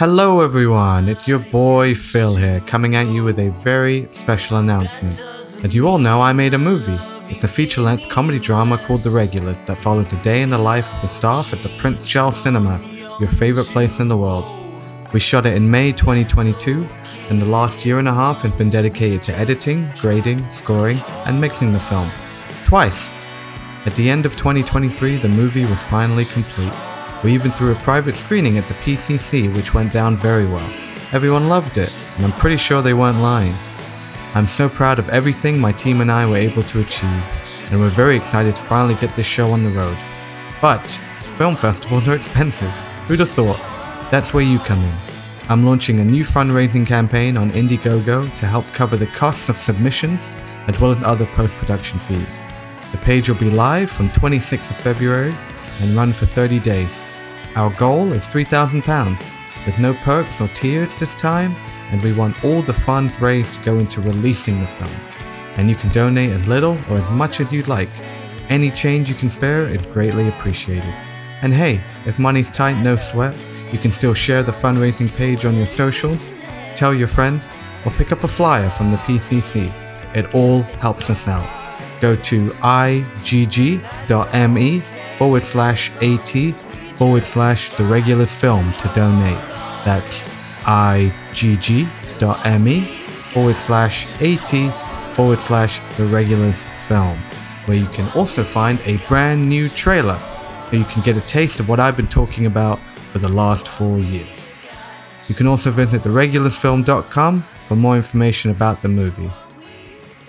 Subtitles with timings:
[0.00, 1.10] Hello, everyone.
[1.10, 5.20] It's your boy Fil here, coming at you with a very special announcement.
[5.62, 6.98] As you all know, I made a movie.
[7.28, 10.56] It's a feature length comedy drama called The Regular that followed the day in the
[10.56, 12.80] life of the staff at the Prince Charles Cinema,
[13.20, 14.50] your favorite place in the world.
[15.12, 16.88] We shot it in May 2022,
[17.28, 20.96] and the last year and a half has been dedicated to editing, grading, scoring,
[21.26, 22.08] and mixing the film.
[22.64, 22.96] Twice.
[23.84, 26.72] At the end of 2023, the movie was finally complete.
[27.22, 30.72] We even threw a private screening at the PCC, which went down very well.
[31.12, 33.54] Everyone loved it, and I'm pretty sure they weren't lying.
[34.34, 37.22] I'm so proud of everything my team and I were able to achieve,
[37.70, 39.98] and we're very excited to finally get this show on the road.
[40.62, 40.86] But,
[41.34, 42.70] film festivals are expensive.
[43.06, 43.58] Who'd have thought?
[44.10, 44.94] That's where you come in.
[45.50, 50.16] I'm launching a new fundraising campaign on Indiegogo to help cover the cost of submission
[50.68, 52.26] as well as other post production fees.
[52.92, 55.34] The page will be live from 26th of February
[55.80, 56.88] and run for 30 days.
[57.56, 59.18] Our goal is £3,000.
[59.64, 61.54] There's no perks or tiers this time,
[61.90, 64.90] and we want all the funds raised to go into releasing the film.
[65.56, 67.88] And you can donate as little or as much as you'd like.
[68.48, 70.94] Any change you can spare is greatly appreciated.
[71.42, 73.34] And hey, if money's tight, no sweat,
[73.72, 76.20] you can still share the fundraising page on your socials,
[76.74, 77.40] tell your friend,
[77.84, 79.72] or pick up a flyer from the PCC.
[80.16, 81.60] It all helps us out
[82.00, 83.82] go to igg.me
[85.16, 86.69] forward slash at
[87.00, 89.42] forward slash the regular film to donate.
[89.86, 90.20] That's
[90.68, 91.86] igg.me
[93.32, 97.16] forward slash at forward slash the regular film,
[97.64, 100.20] where you can also find a brand new trailer
[100.68, 102.78] so you can get a taste of what I've been talking about
[103.08, 104.28] for the last four years.
[105.26, 109.30] You can also visit theregularfilm.com for more information about the movie.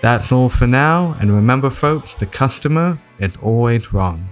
[0.00, 4.26] That's all for now, and remember, folks, the customer is always wrong.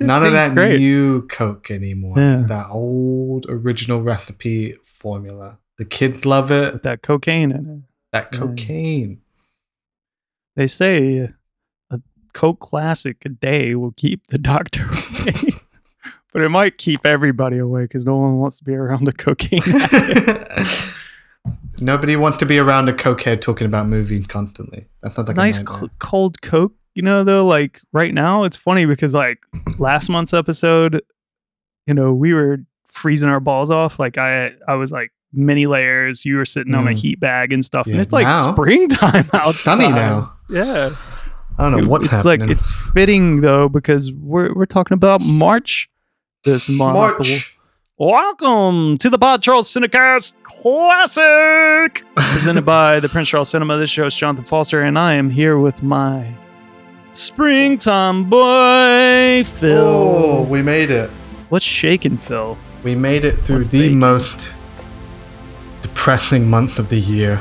[0.00, 0.78] None of that great.
[0.78, 2.14] new Coke anymore.
[2.16, 2.44] Yeah.
[2.46, 5.58] That old original recipe formula.
[5.78, 6.72] The kids love it.
[6.74, 7.82] With that cocaine in it.
[8.12, 8.38] That Yeah.
[8.38, 9.20] cocaine.
[10.56, 11.30] They say
[11.90, 12.00] a
[12.32, 14.84] Coke Classic a day will keep the doctor
[15.22, 15.52] away.
[16.32, 19.60] but it might keep everybody away because no one wants to be around the cocaine.
[21.80, 24.86] Nobody wants to be around a cokehead talking about movies constantly.
[25.02, 26.72] That's not like nice a c- cold Coke.
[26.96, 29.38] You know, though, like right now, it's funny because like
[29.78, 31.02] last month's episode,
[31.86, 33.98] you know, we were freezing our balls off.
[33.98, 36.24] Like I, I was like many layers.
[36.24, 36.98] You were sitting on a Mm.
[36.98, 39.60] heat bag and stuff, and it's like now- springtime outside.
[39.60, 40.32] Sunny now.
[40.48, 40.96] Yeah.
[41.58, 42.48] I don't know what's it's happening.
[42.48, 45.90] like it's fitting though because we're we're talking about March
[46.44, 46.94] this month.
[46.94, 47.58] March.
[47.98, 53.76] Welcome to the Pod Charles Cinecast Classic, presented by the Prince Charles Cinema.
[53.76, 56.34] This show is Jonathan Foster, and I am here with my
[57.16, 59.78] springtime boy Fil.
[59.78, 61.08] Oh, we made it.
[61.48, 62.58] What's shaking, Fil?
[62.82, 63.98] We made it through What's the baking?
[63.98, 64.52] most
[65.82, 67.40] depressing month of the year.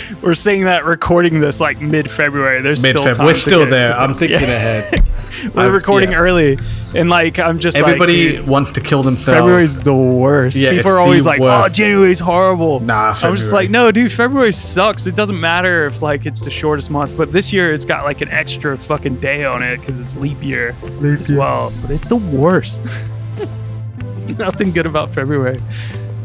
[0.22, 2.62] We're saying that recording this like mid-February.
[2.62, 3.92] There's Mid still time We're still there.
[3.92, 4.54] I'm thinking Yeah.
[4.54, 5.08] ahead.
[5.54, 6.18] We're I've- recording yeah.
[6.18, 6.58] early,
[6.94, 9.38] and like I'm just Everybody dude, wants to kill themselves.
[9.40, 10.56] February's the worst.
[10.56, 11.66] Yeah, People are always like, oh, worst.
[11.66, 15.06] "Oh, January's horrible." Nah, I'm just like, "No, dude, February sucks.
[15.06, 18.20] It doesn't matter if like it's the shortest month, but this year it's got like
[18.20, 21.72] an extra fucking day on it because it's leap year as well.
[21.82, 22.84] But it's the worst.
[23.98, 25.60] There's nothing good about February.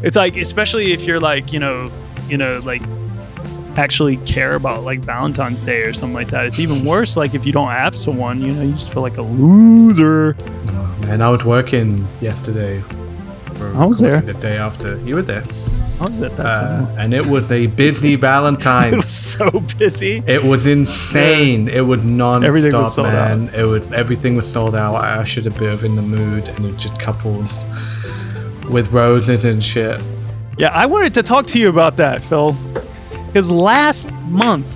[0.02, 1.90] It's like, especially if you're like, you know,
[2.28, 2.82] you know, like
[3.78, 6.46] actually care about like Valentine's Day or something like that.
[6.46, 7.16] It's even worse.
[7.16, 10.36] Like if you don't have someone, you know, you just feel like a loser.
[11.00, 12.82] Man, I was working yesterday.
[13.60, 14.20] I was there.
[14.20, 14.98] The day after.
[15.00, 15.44] You were there.
[16.00, 16.46] I was at that.
[16.46, 18.94] Uh, and it was a busy Valentine.
[18.94, 20.22] It was so busy.
[20.26, 21.68] It was insane.
[21.68, 23.38] It was non Everything was sold out.
[23.38, 23.54] man.
[23.54, 24.94] It was everything was sold out.
[24.94, 27.48] I should have been in the mood, and it just coupled
[28.70, 30.00] with roses and shit.
[30.56, 32.54] Yeah, I wanted to talk to you about that, Fil.
[33.28, 34.66] Because last month,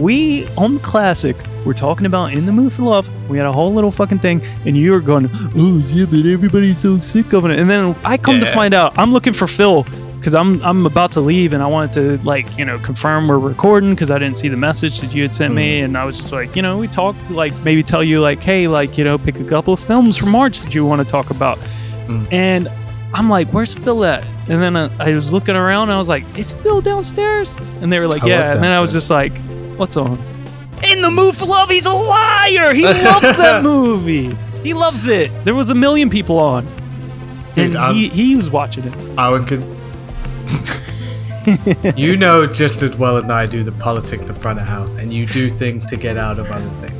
[0.00, 3.52] we on the classic were talking about In the Mood for Love, We had a
[3.52, 7.44] whole little fucking thing, and you were going, "Oh yeah, but everybody's so sick of
[7.44, 9.84] it." And then I come to find out, I'm looking for Fil
[10.18, 13.38] because I'm I'm about to leave, and I wanted to like you know confirm we're
[13.38, 15.56] recording because I didn't see the message that you had sent Mm.
[15.56, 18.40] me, and I was just like, you know, we talked like maybe tell you like,
[18.40, 21.06] hey, like you know, pick a couple of films from March that you want to
[21.08, 21.58] talk about,
[22.08, 22.26] Mm.
[22.32, 22.68] and
[23.12, 24.24] I'm like, where's Fil at?
[24.50, 27.56] And then uh, I was looking around, and I was like, is Fil downstairs?
[27.82, 28.54] And they were like, I yeah.
[28.54, 29.36] and then I was just like,
[29.76, 30.18] what's on?
[30.90, 32.72] In the mood for love, he's a liar.
[32.72, 34.34] He loves that movie.
[34.62, 35.30] He loves it.
[35.44, 36.64] There was a million people on,
[37.54, 38.94] Dude, and I'm- he, he was watching it.
[39.18, 39.46] I would.
[39.46, 39.76] Con-
[41.96, 45.12] you know just as well as I do the politic of front of house, and
[45.12, 46.97] you do things to get out of other things.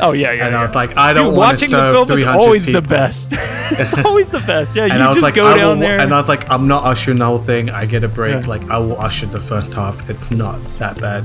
[0.00, 0.46] Oh yeah, yeah.
[0.46, 0.66] and I yeah.
[0.66, 3.32] was like, I don't Dude, want to watching the film is 300 always the best.
[3.32, 4.74] it's always the best.
[4.76, 6.00] Yeah, you And I was just like, go I down will, there.
[6.00, 7.70] and I was like, I'm not ushering the whole thing.
[7.70, 8.42] I get a break.
[8.42, 8.48] Yeah.
[8.48, 10.08] Like I will usher the first half.
[10.10, 11.24] It's not that bad.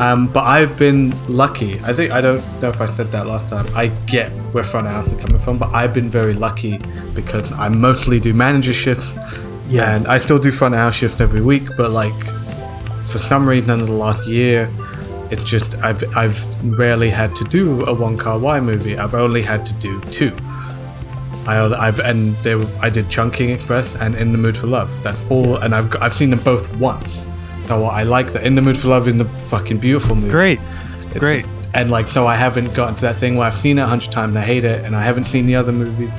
[0.00, 1.78] Um, but I've been lucky.
[1.80, 3.66] I think I don't know if I said that last time.
[3.76, 6.78] I get where front house is coming from, but I've been very lucky
[7.14, 9.08] because I mostly do manager shifts,
[9.68, 9.94] Yeah.
[9.94, 11.62] and I still do front house shifts every week.
[11.76, 12.18] But like,
[13.02, 14.68] for some reason, in the last year,
[15.34, 16.38] it's just I've I've
[16.78, 18.96] rarely had to do a Wong Kar-wai movie.
[18.96, 20.32] I've only had to do two.
[21.46, 25.02] I, I've and they I did Chungking Express and In the Mood for Love.
[25.02, 27.12] That's all, and I've I've seen them both once.
[27.66, 30.30] So I like that In the Mood for Love in the fucking beautiful movie.
[30.30, 30.60] Great,
[31.14, 31.44] great.
[31.74, 34.12] And like, no, I haven't gotten to that thing where I've seen it a hundred
[34.12, 36.10] times and I hate it, and I haven't seen the other movie.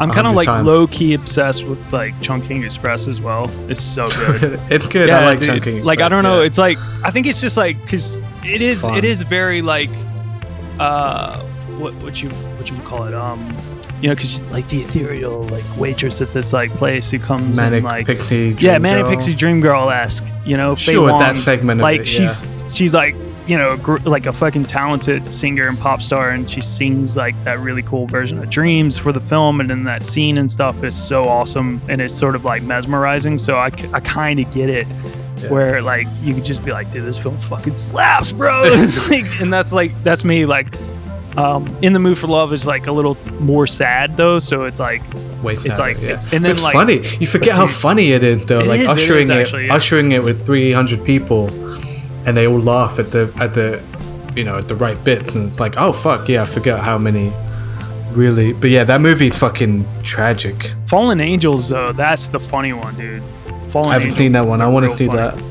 [0.00, 0.66] I'm kind of like times.
[0.66, 3.50] low key obsessed with like Chungking Express as well.
[3.70, 4.06] It's so
[4.40, 4.58] good.
[4.70, 5.08] it's good.
[5.08, 5.48] Yeah, I like dude.
[5.48, 5.84] Chungking.
[5.84, 6.40] Like I don't know.
[6.40, 6.46] yeah.
[6.46, 8.94] It's like I think it's just like because it is Fun.
[8.98, 9.90] it is very like
[10.80, 11.40] uh
[11.78, 13.40] what what you what you would call it um
[14.02, 17.78] you know because like the ethereal like waitress at this like place who comes Manic
[17.78, 18.48] and like Pixie.
[18.58, 19.14] yeah Dream Manic Girl.
[19.14, 22.44] Pixie Dream Girl esque you know Faye Sure, Wong, that segment of like it, she's
[22.72, 23.14] she's like
[23.46, 27.34] you know gr- like a fucking talented singer and pop star and she sings like
[27.44, 30.82] that really cool version of dreams for the film and then that scene and stuff
[30.82, 34.70] is so awesome and it's sort of like mesmerizing so i, I kind of get
[34.70, 34.86] it
[35.50, 38.62] where like you could just be like dude this film fucking slaps bro
[39.10, 40.74] like, and that's like that's me like
[41.36, 44.78] um, in the mood for love is like a little more sad though so it's
[44.80, 45.02] like
[45.42, 46.10] Wait, It's no, like- yeah.
[46.12, 47.02] it's- and then, it's like- funny.
[47.20, 48.60] You forget how funny it is, though.
[48.60, 49.74] It like is, it is ushering it, yeah.
[49.74, 51.48] ushering it with three hundred people,
[52.26, 53.82] and they all laugh at the at the,
[54.36, 57.32] you know, at the right bits, and like, oh fuck, yeah, I forget how many.
[58.12, 60.74] Really, but yeah, that movie fucking tragic.
[60.86, 63.20] fallen angels though that's the funny one dude
[63.74, 64.60] fallen Angels I haven't Angels seen that one.
[64.60, 65.42] I want to see funny that.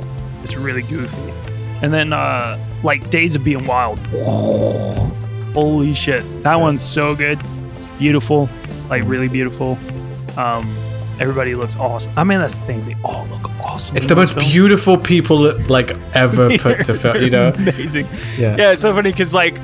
[0.44, 1.34] It's really goofy.
[1.82, 4.00] And then uh like Days of Being Wild.
[5.54, 6.24] Holy shit.
[6.44, 7.38] That one's so good.
[8.00, 8.48] Beautiful.
[8.90, 9.78] Like really beautiful.
[10.38, 10.74] Um
[11.20, 12.12] everybody looks awesome.
[12.18, 13.98] I mean that's the thing, they all look awesome.
[13.98, 14.52] It's the most films.
[14.52, 17.18] beautiful people like ever put to film.
[17.22, 18.08] You know, Amazing.
[18.38, 18.56] yeah.
[18.58, 19.56] Yeah, it's so funny because like,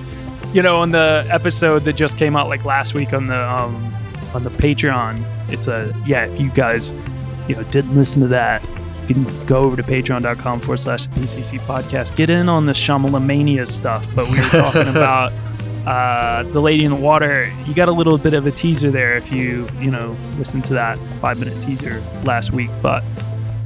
[0.54, 3.76] you know, on the episode that just came out like last week on the um
[4.34, 6.92] on the Patreon, it's a yeah, if you guys,
[7.48, 8.64] you know, didn't listen to that,
[9.08, 12.16] you can go over to patreon.com forward slash PCC podcast.
[12.16, 14.08] Get in on the Shyamalamania stuff.
[14.16, 15.34] But we were talking about
[15.90, 17.52] uh the lady in the water.
[17.66, 20.74] You got a little bit of a teaser there if you, you know, listen to
[20.74, 22.70] that five minute teaser last week.
[22.82, 23.04] But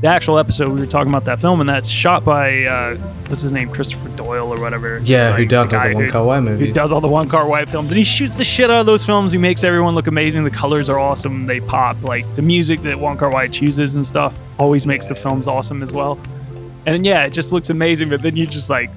[0.02, 2.98] the actual episode we were talking about that film and that's shot by uh
[3.28, 6.10] what's his name christopher doyle or whatever Yeah, Like, who does the all the Wong
[6.10, 6.72] Kar-wai who movie?
[6.74, 9.32] does all the Wong Kar-wai films and he shoots the shit out of those films
[9.32, 13.00] he makes everyone look amazing the colors are awesome they pop like the music that
[13.00, 16.20] Wong Kar-wai chooses and stuff always makes the films awesome as well
[16.86, 18.90] and yeah it just looks amazing but then you're just like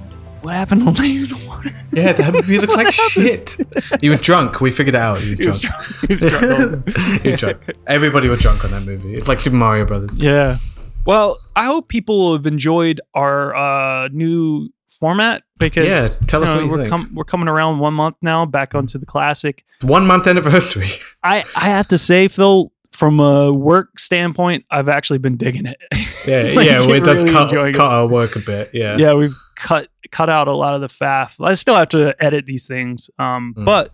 [0.46, 1.70] what happened to Lady the Water?
[1.90, 3.56] Yeah, that movie looks like shit.
[4.00, 4.60] He was drunk.
[4.60, 5.18] We figured it out.
[5.18, 5.82] He was drunk.
[5.82, 6.08] drunk.
[6.08, 6.88] He was drunk.
[7.22, 7.58] he was drunk.
[7.88, 9.16] Everybody was drunk on that movie.
[9.16, 10.12] It's like Super Mario Brothers.
[10.14, 10.58] Yeah.
[11.04, 16.54] Well, I hope people have enjoyed our uh, new format because Yeah, tell us you
[16.54, 19.64] know, what you we're, com- we're coming around one month now, back onto the classic.
[19.82, 20.86] One month anniversary.
[21.24, 25.78] I, I have to say, Fil, from a work standpoint, I've actually been digging it.
[26.26, 28.70] Yeah, Like, yeah, does really cut, cut our work a bit.
[28.72, 28.96] Yeah.
[28.98, 31.36] yeah, we've cut cut out a lot of the faff.
[31.44, 33.64] I still have to edit these things, um, Mm.
[33.64, 33.92] but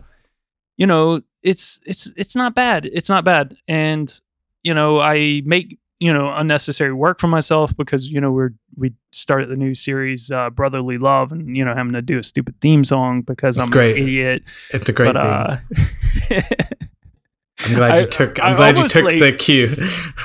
[0.75, 2.87] you know, it's it's it's not bad.
[2.91, 4.11] It's not bad, and
[4.63, 8.93] you know, I make you know unnecessary work for myself because you know we're we
[9.11, 12.59] started the new series uh, Brotherly Love, and you know having to do a stupid
[12.61, 13.97] theme song because It's I'm great.
[13.97, 14.43] an idiot.
[14.71, 15.57] It's a great but uh,
[17.65, 18.43] I'm glad I- you took.
[18.43, 19.75] I'm I glad you took like- the cue.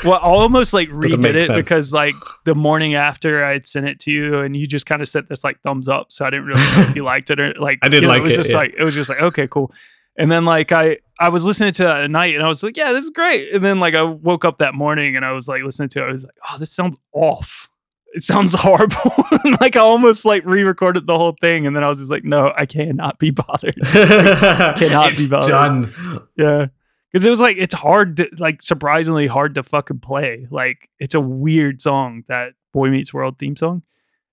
[0.05, 2.15] Well, I almost like redid it because like
[2.45, 5.45] the morning after I'd sent it to you and you just kind of sent this
[5.45, 7.89] like thumbs up, so I didn't really know if you liked it or like I
[7.89, 8.25] did you know, like it.
[8.25, 8.57] was it, just yeah.
[8.57, 9.73] like it was just like okay, cool.
[10.17, 12.77] And then like I I was listening to it at night and I was like,
[12.77, 13.53] yeah, this is great.
[13.55, 16.09] And then like I woke up that morning and I was like listening to it.
[16.09, 17.69] I was like, oh, this sounds off.
[18.15, 19.13] it sounds horrible.
[19.61, 22.53] like I almost like re-recorded the whole thing, and then I was just like, no,
[22.57, 23.77] I cannot be bothered.
[23.93, 25.51] cannot be bothered.
[25.51, 25.93] Done.
[26.37, 26.67] Yeah.
[27.13, 30.47] Because it was like it's hard to like surprisingly hard to fucking play.
[30.51, 33.83] Like it's a weird song, that Boy Meets World theme song.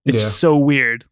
[0.03, 0.27] It's Yeah.
[0.29, 1.05] so weird.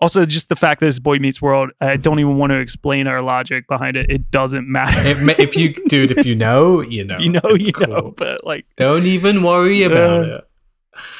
[0.00, 3.06] Also, just the fact that it's Boy Meets World, I don't even want to explain
[3.06, 4.10] our logic behind it.
[4.10, 5.00] It doesn't matter.
[5.06, 7.18] It if you, dude, if you know, you know.
[7.18, 7.86] You know, you cool.
[7.86, 8.14] know.
[8.16, 10.44] But like, Don't even worry about Uh, it.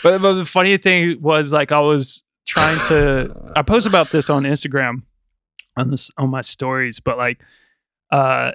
[0.03, 3.53] but, but the funny thing was like I was trying to.
[3.55, 5.03] I post about this on Instagram,
[5.77, 6.99] on this on my stories.
[6.99, 7.41] But like,
[8.11, 8.51] uh,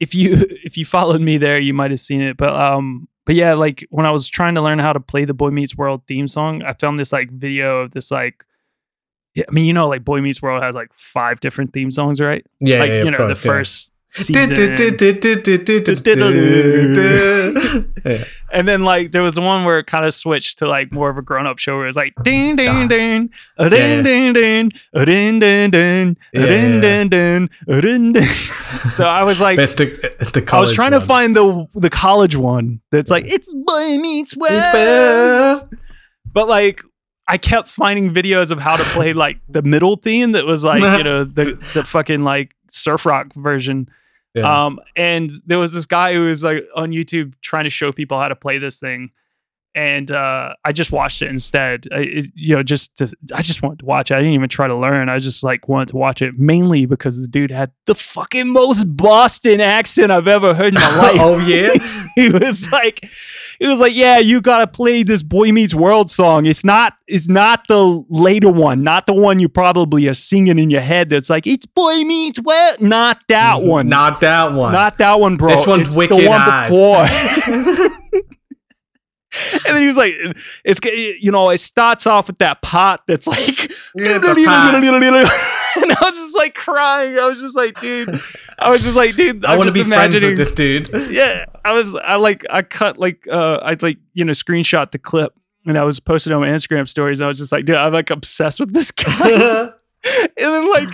[0.00, 0.34] if you
[0.64, 2.36] if you followed me there, you might have seen it.
[2.36, 5.34] But um, but yeah, like when I was trying to learn how to play the
[5.34, 8.44] Boy Meets World theme song, I found this like video of this like.
[9.38, 12.46] I mean, you know, like Boy Meets World has like five different theme songs, right?
[12.58, 13.92] Yeah, like yeah, you of know, course, the first.
[18.52, 21.18] And then like there was one where it kind of switched to like more of
[21.18, 22.86] a grown up show where it was like ding ding Ah.
[22.86, 28.12] ding a ding ding ding a ding ding ding a ding ding ding a ding
[28.12, 28.24] ding.
[28.90, 29.74] So I was like the,
[30.32, 34.36] the I was trying to find the the college one that's like it's boy meets
[34.36, 35.68] world.
[36.32, 36.82] But like
[37.28, 40.80] I kept finding videos of how to play like the middle theme that was like,
[40.98, 43.88] you know, the the fucking like surf rock version.
[44.36, 44.66] Yeah.
[44.66, 48.18] Um, and there was this guy who was like on YouTube trying to show people
[48.18, 49.10] how to play this thing,
[49.76, 51.86] and uh, I just watched it instead.
[51.92, 54.14] I, it, you know, just to, I just wanted to watch it.
[54.14, 55.10] I didn't even try to learn.
[55.10, 58.84] I just like wanted to watch it mainly because the dude had the fucking most
[58.84, 61.16] Boston accent I've ever heard in my life.
[61.20, 61.74] oh yeah.
[62.16, 63.06] he was like,
[63.58, 66.46] he was like, yeah, you gotta play this Boy Meets World song.
[66.46, 70.70] It's not, it's not the later one, not the one you probably are singing in
[70.70, 71.10] your head.
[71.10, 72.80] That's like, it's Boy Meets World.
[72.80, 73.90] Not that one.
[73.90, 74.72] Not that one.
[74.72, 75.54] Not that one, bro.
[75.54, 78.00] This one's it's wicked the one before.
[79.52, 80.14] and then he was like,
[80.64, 84.18] "It's you know, it starts off with that pot that's like." Yeah.
[85.78, 87.18] And I was just like crying.
[87.18, 88.08] I was just like, dude.
[88.58, 89.44] I was just like, dude.
[89.44, 90.38] I I'm want to just be friends imagining.
[90.38, 91.12] with this dude.
[91.12, 91.94] yeah, I was.
[91.94, 92.44] I like.
[92.48, 93.28] I cut like.
[93.30, 95.34] Uh, I like you know screenshot the clip
[95.66, 97.20] and I was posting on my Instagram stories.
[97.20, 99.70] I was just like, dude, I'm like obsessed with this guy.
[100.04, 100.88] and then like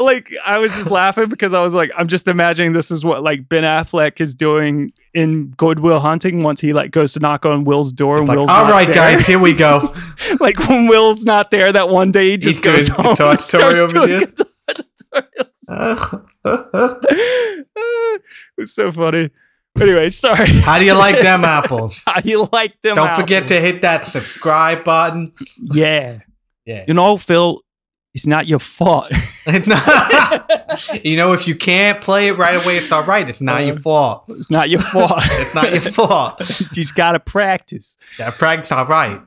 [0.00, 3.22] like I was just laughing because I was like, I'm just imagining this is what
[3.22, 7.44] like Ben Affleck is doing in Good Will Hunting once he like goes to knock
[7.46, 9.16] on Will's door and like, Will's all right, there.
[9.16, 9.94] guys, here we go.
[10.40, 13.40] like when Will's not there that one day he just He's goes home guitar and
[13.40, 14.36] starts tutorial doing videos.
[14.36, 15.28] guitar
[16.44, 17.04] tutorials.
[17.74, 18.22] it
[18.56, 19.30] was so funny.
[19.80, 20.48] Anyway, sorry.
[20.48, 22.00] How do you like them apples?
[22.04, 22.96] How you like them?
[22.96, 25.32] Don't forget to hit that subscribe button.
[25.56, 26.18] Yeah.
[26.64, 26.84] Yeah.
[26.88, 27.62] You know, Fil,
[28.14, 29.10] it's not your fault.
[31.04, 33.28] you know, if you can't play it right away, it's all right.
[33.28, 34.24] It's not your fault.
[34.28, 35.12] It's not your fault.
[35.24, 36.38] It's not your fault.
[36.40, 37.96] you just gotta practice.
[38.18, 39.20] That practice, all right.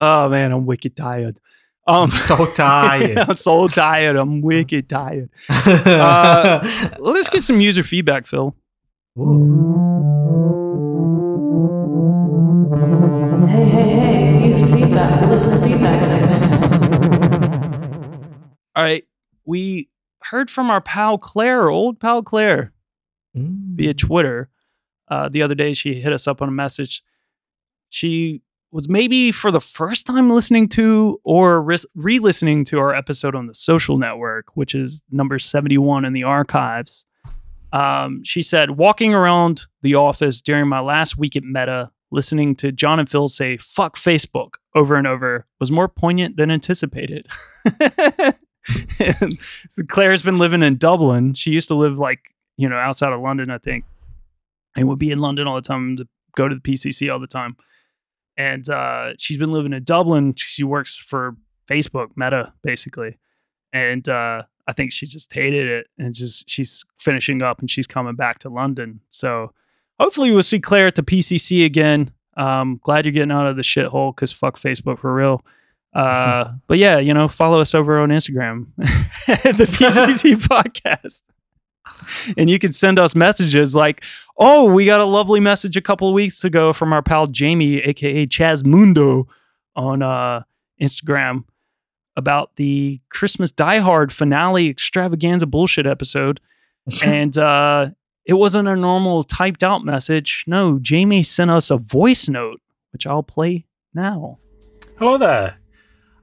[0.00, 1.38] Oh man, I'm wicked tired.
[1.86, 3.18] Um, So tired.
[3.18, 4.16] I'm so tired.
[4.16, 5.30] I'm wicked tired.
[5.48, 6.60] Uh,
[6.98, 8.54] Let's get some user feedback, Fil.
[13.48, 16.59] Hey, hey, hey, user feedback, the listener feedback segment.
[18.76, 19.04] All right,
[19.44, 19.88] we
[20.22, 22.72] heard from our pal Claire, old pal Claire,
[23.36, 23.76] Mm.
[23.76, 24.48] via Twitter.
[25.08, 27.02] Uh, the other day, she hit us up on a message.
[27.88, 33.34] She was maybe for the first time listening to or re listening to our episode
[33.34, 37.04] on the social network, which is number 71 in the archives.
[37.72, 42.72] Um, she said, walking around the office during my last week at Meta, listening to
[42.72, 47.28] John and Fil say, fuck Facebook over and over was more poignant than anticipated.
[49.68, 51.34] so Claire's been living in Dublin.
[51.34, 53.84] She used to live like, you know, outside of London, I think,
[54.76, 57.26] and would be in London all the time to go to the PCC all the
[57.26, 57.56] time.
[58.36, 60.34] And uh, she's been living in Dublin.
[60.36, 61.36] She works for
[61.68, 63.18] Facebook, Meta, basically.
[63.72, 67.86] And uh, I think she just hated it and just she's finishing up and she's
[67.86, 69.00] coming back to London.
[69.08, 69.52] So
[69.98, 72.12] hopefully we'll see Claire at the PCC again.
[72.36, 75.44] Um, glad you're getting out of the shithole because fuck Facebook for real.
[75.92, 81.22] Uh, but yeah, you know, follow us over on Instagram, the PCC podcast.
[82.36, 84.04] And you can send us messages like,
[84.38, 87.78] oh, we got a lovely message a couple of weeks ago from our pal Jamie,
[87.78, 89.26] aka Chaz Mundo,
[89.74, 90.42] on uh,
[90.80, 91.44] Instagram
[92.16, 96.40] about the Christmas Die Hard finale extravaganza bullshit episode.
[97.04, 97.90] and uh,
[98.24, 100.44] it wasn't a normal typed out message.
[100.46, 102.60] No, Jamie sent us a voice note,
[102.92, 104.38] which I'll play now.
[104.98, 105.59] Hello there.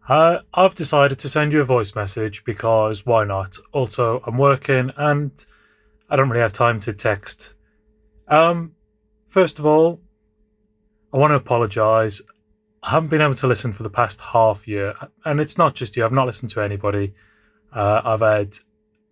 [0.07, 3.57] Uh, I've decided to send you a voice message because why not?
[3.73, 5.31] Also, I'm working and
[6.09, 7.53] I don't really have time to text.
[8.29, 8.73] Um,
[9.27, 9.99] first of all,
[11.13, 12.21] I want to apologize.
[12.83, 14.93] I haven't been able to listen for the past half year,
[15.25, 16.05] and it's not just you.
[16.05, 17.13] I've not listened to anybody.
[17.73, 18.57] Uh, I've had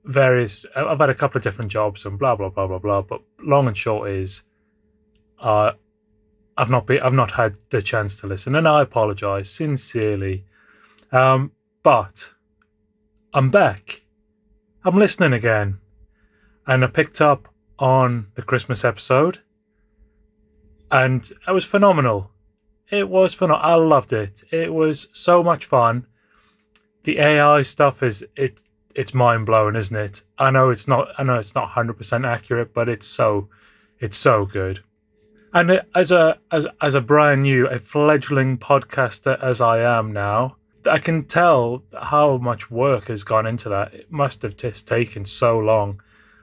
[0.05, 0.65] various.
[0.75, 3.01] I've had a couple of different jobs and blah blah blah blah blah.
[3.01, 4.43] But long and short is,
[5.39, 5.73] uh,
[6.57, 6.99] I've not been.
[7.01, 10.45] I've not had the chance to listen, and I apologise sincerely.
[11.15, 12.33] Um, but
[13.33, 14.01] I'm back.
[14.83, 15.77] I'm listening again,
[16.67, 17.47] and I picked up
[17.79, 19.39] on the Christmas episode,
[20.91, 22.31] and it was phenomenal.
[22.91, 23.49] It was fun.
[23.49, 24.43] I loved it.
[24.51, 26.05] It was so much fun.
[27.03, 28.61] The AI stuff is it.
[28.93, 30.23] It's mind blowing, isn't it?
[30.37, 31.07] I know it's not.
[31.17, 33.47] I know it's not hundred percent accurate, but it's so.
[33.99, 34.83] It's so good.
[35.53, 40.57] And as a as as a brand new, a fledgling podcaster as I am now,
[40.87, 43.93] I can tell how much work has gone into that.
[43.93, 46.01] It must have just taken so long.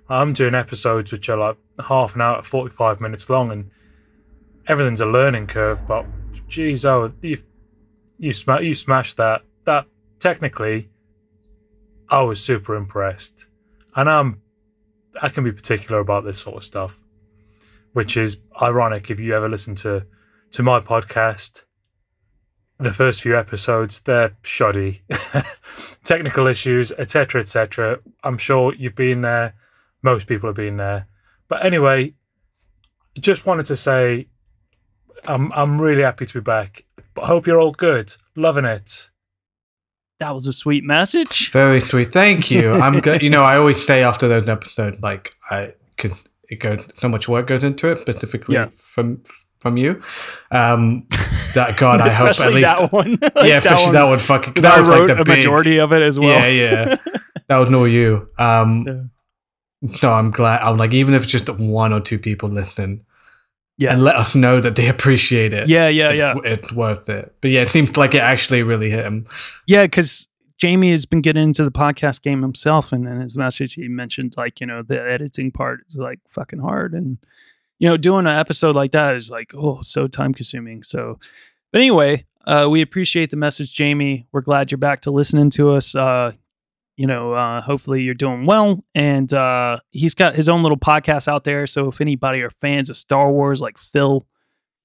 [0.09, 1.57] I'm doing episodes which are like
[1.87, 3.71] half an hour, forty five minutes long, and
[4.67, 5.87] everything's a learning curve.
[5.87, 6.07] But
[6.49, 7.43] geez, oh, you
[8.19, 9.43] you sma- you smashed that.
[9.65, 9.87] That
[10.19, 10.91] technically,
[12.09, 13.47] I was super impressed,
[13.95, 14.43] and I'm
[15.21, 16.99] I can be particular about this sort of stuff,
[17.93, 20.07] which is ironic if you ever listen to
[20.53, 21.65] to my podcast.
[22.79, 25.03] The first few episodes they're shoddy,
[26.05, 27.99] technical issues, etc., etc.
[28.25, 29.55] I'm sure you've been there.
[30.03, 31.07] Most people have been there,
[31.49, 32.15] but anyway,
[33.21, 34.27] just wanted to say
[35.27, 36.85] I'm I'm really happy to be back.
[37.15, 39.11] But I hope you're all good, loving it.
[40.19, 41.51] That was a sweet message.
[41.53, 42.09] Very sweet.
[42.09, 42.73] Thank you.
[42.85, 43.23] I'm good.
[43.23, 46.13] You know, I always say after those episodes, like I could
[46.49, 48.69] it goes so much work goes into it, specifically Yeah.
[48.75, 49.23] from
[49.63, 50.01] from you.
[50.51, 51.07] Um,
[51.55, 52.61] that God, I hope at least.
[52.63, 53.13] that one.
[53.23, 54.19] Like yeah, especially that one.
[54.19, 55.39] Fucking Because that I was wrote like the a big.
[55.39, 56.29] majority of it as well.
[56.47, 56.49] Yeah,
[56.91, 56.97] yeah.
[57.49, 58.29] that was no you.
[58.39, 58.85] Um,
[59.81, 59.93] Yeah.
[60.03, 60.61] no, I'm glad.
[60.63, 63.05] I'm like, even if it's just one or two people listening,
[63.79, 63.93] Yeah.
[63.93, 65.69] and let us know that they appreciate it.
[65.69, 66.35] Yeah, yeah, it's, yeah.
[66.45, 67.35] it's worth it.
[67.41, 69.27] But yeah, it seems like it actually really hit him.
[69.67, 70.29] Yeah, because
[70.59, 74.35] Jamie has been getting into the podcast game himself, and in his message, he mentioned
[74.37, 77.19] like you know the editing part is like fucking hard, and
[77.83, 80.85] you know doing an episode like that is like oh so time consuming.
[80.85, 81.19] So,
[81.73, 84.29] but anyway, uh, we appreciate the message, Jamie.
[84.31, 85.93] We're glad you're back to listening to us.
[85.93, 86.31] Uh,
[86.97, 91.27] you know, uh, hopefully you're doing well, and uh, he's got his own little podcast
[91.27, 91.67] out there.
[91.67, 94.29] So if anybody are fans of Star Wars, like Fil,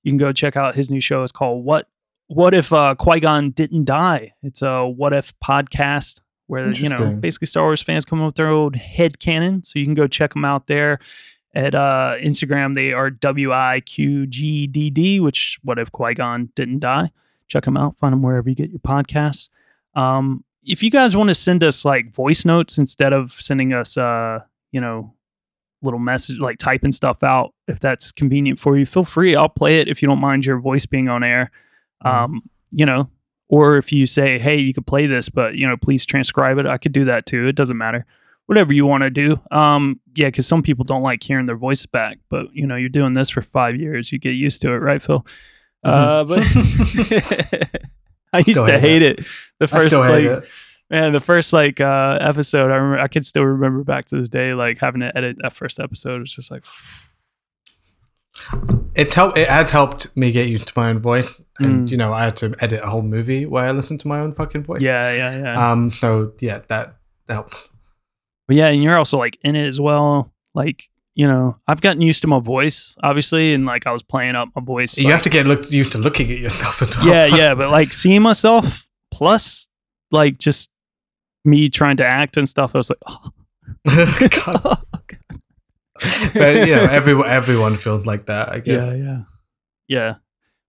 [0.01, 1.21] you can go check out his new show.
[1.21, 1.87] It's called What
[2.25, 4.33] what if uh, Qui Gon didn't die?
[4.41, 8.35] It's a what if podcast where you know basically Star Wars fans come up with
[8.37, 9.61] their old head canon.
[9.61, 10.97] So you can go check them out there
[11.57, 12.75] at uh, Instagram.
[12.75, 17.11] They are W I Q G D D, which what if Qui Gon didn't die?
[17.47, 17.97] Check them out.
[17.97, 19.49] Find them wherever you get your podcasts.
[19.95, 23.97] Um, if you guys want to send us like voice notes instead of sending us,
[23.97, 24.39] uh,
[24.71, 25.13] you know,
[25.81, 29.35] little message like typing stuff out, if that's convenient for you, feel free.
[29.35, 31.51] I'll play it if you don't mind your voice being on air
[32.01, 33.09] um, you know,
[33.49, 36.67] or if you say, hey, you could play this, but you know, please transcribe it,
[36.67, 37.47] I could do that too.
[37.47, 38.05] It doesn't matter.
[38.47, 39.39] Whatever you want to do.
[39.51, 42.89] Um, yeah, because some people don't like hearing their voice back, but you know, you're
[42.89, 45.25] doing this for five years, you get used to it, right, Fil?
[45.83, 46.39] Uh, but
[48.33, 49.25] I used to hate hate it.
[49.59, 50.47] The first like it.
[50.89, 54.27] man, the first like uh episode, I remember I can still remember back to this
[54.29, 56.21] day, like having to edit that first episode.
[56.21, 56.65] It's just like
[58.95, 59.37] It helped.
[59.37, 61.29] It had helped me get used to my own voice,
[61.59, 61.91] and Mm.
[61.91, 64.33] you know, I had to edit a whole movie where I listened to my own
[64.33, 64.81] fucking voice.
[64.81, 65.71] yeah, yeah, yeah.
[65.71, 65.91] Um.
[65.91, 66.97] So yeah, that
[67.29, 67.69] helped.
[68.47, 70.31] But yeah, and you're also like in it as well.
[70.53, 74.35] Like, you know, I've gotten used to my voice, obviously, and like I was playing
[74.35, 74.97] up my voice.
[74.97, 77.07] you like- have to get look, used to looking at yourself as well.
[77.07, 79.69] Yeah, yeah, but like seeing myself plus
[80.11, 80.69] like just
[81.43, 83.31] me trying to act and stuff, I was like, oh,
[84.45, 84.77] God.
[86.33, 88.49] but you know, everyone everyone feels like that.
[88.49, 88.81] I guess.
[88.81, 89.19] yeah, yeah,
[89.87, 90.15] yeah.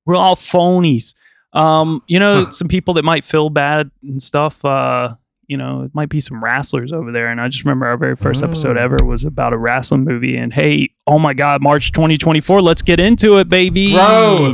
[0.07, 1.15] We're all phonies.
[1.53, 4.65] Um, you know, some people that might feel bad and stuff.
[4.65, 5.17] Uh,
[5.49, 7.29] you know, it might be some wrestlers over there.
[7.29, 8.81] And I just remember our very first episode Oh.
[8.83, 10.37] ever was about a wrestling movie.
[10.37, 13.93] And hey, oh my God, March 2024, let's get into it, baby.
[13.93, 14.53] Bro.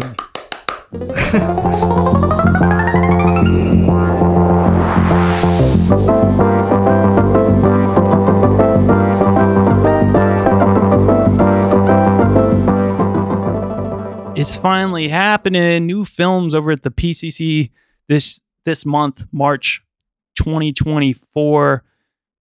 [14.36, 15.86] It's finally happening.
[15.86, 17.70] New films over at the PCC
[18.08, 19.80] this this month, March
[20.34, 21.84] 2024.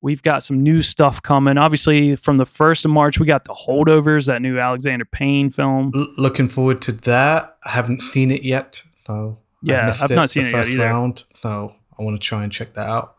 [0.02, 1.58] We've got some new stuff coming.
[1.58, 5.94] Obviously, from the first of March, we got the holdovers, that new Alexander Payne film.
[5.96, 7.56] L- looking forward to that.
[7.66, 8.84] I haven't seen it yet.
[9.08, 10.84] So I Yeah, I've not the seen it yet first either.
[10.84, 13.16] Round, No, I want to try and check that out.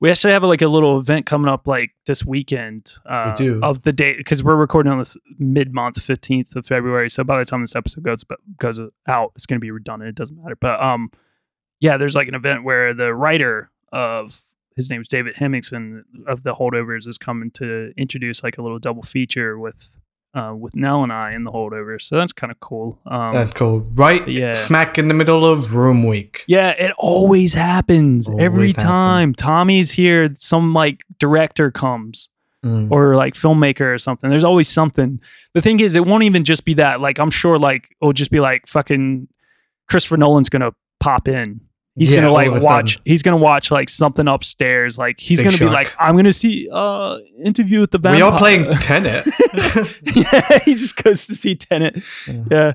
[0.00, 2.92] We actually have like a little event coming up like this weekend.
[3.04, 3.58] Uh, do.
[3.64, 7.10] of the date because we're recording on this mid month, fifteenth of February.
[7.10, 8.24] So by the time this episode goes
[8.58, 10.08] goes out, it's going to be redundant.
[10.10, 10.54] It doesn't matter.
[10.54, 11.10] But um,
[11.80, 14.40] yeah, there's like an event where the writer of
[14.76, 19.02] his name's David Hemingson of the Holdovers is coming to introduce like a little double
[19.02, 19.94] feature with
[20.34, 22.02] uh with Nell and I in the Holdovers.
[22.02, 22.98] So that's kind of cool.
[23.06, 23.80] Um, That's cool.
[23.94, 24.66] Right yeah.
[24.66, 26.44] smack in the middle of room week.
[26.46, 28.82] Yeah, it always happens every Always happens.
[28.90, 29.34] time.
[29.34, 32.28] Tommy's here, some like director comes
[32.64, 32.90] Mm.
[32.90, 34.28] or like filmmaker or something.
[34.30, 35.20] There's always something.
[35.54, 37.00] The thing is, it won't even just be that.
[37.00, 39.28] Like, I'm sure like it'll just be like fucking
[39.88, 41.60] Christopher Nolan's gonna pop in.
[41.98, 42.98] He's Yeah, gonna like watch.
[43.04, 44.96] He's gonna watch like something upstairs.
[44.96, 48.24] Like he's Big gonna be like, I'm gonna see uh interview with the We vampire.
[48.32, 49.26] are playing Tenet.
[50.14, 52.02] yeah, he just goes to see Tenet.
[52.26, 52.44] Yeah.
[52.50, 52.72] Yeah.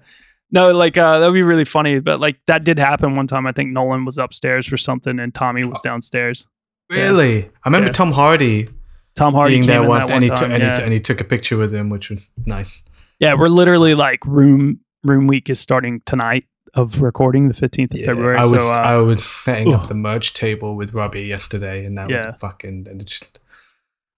[0.52, 3.48] No, like uh, that'd be really funny, but like that did happen one time.
[3.48, 6.46] I think Nolan was upstairs for something, and Tommy was downstairs.
[6.92, 7.46] really?
[7.46, 7.94] I remember Yeah.
[7.94, 8.68] Tom Hardy
[9.16, 10.38] Tom Hardy being there one, that one and, he time.
[10.38, 10.76] took- and, yeah.
[10.78, 12.84] he, and he took a picture with him, which was nice.
[13.20, 18.00] yeah, we're literally like room room week is starting tonight of recording, the fifteenth of
[18.00, 18.38] Yeah, February.
[18.38, 19.82] I was so uh, I was setting ugh.
[19.82, 22.32] up the merch table with Robbie yesterday, and that Yeah.
[22.32, 23.40] was fucking and it's just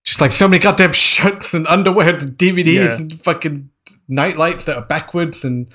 [0.04, 2.96] just like so many goddamn shirts and underwear, and DVDs, Yeah.
[2.96, 3.70] and fucking
[4.08, 5.68] nightlight that are backwards, and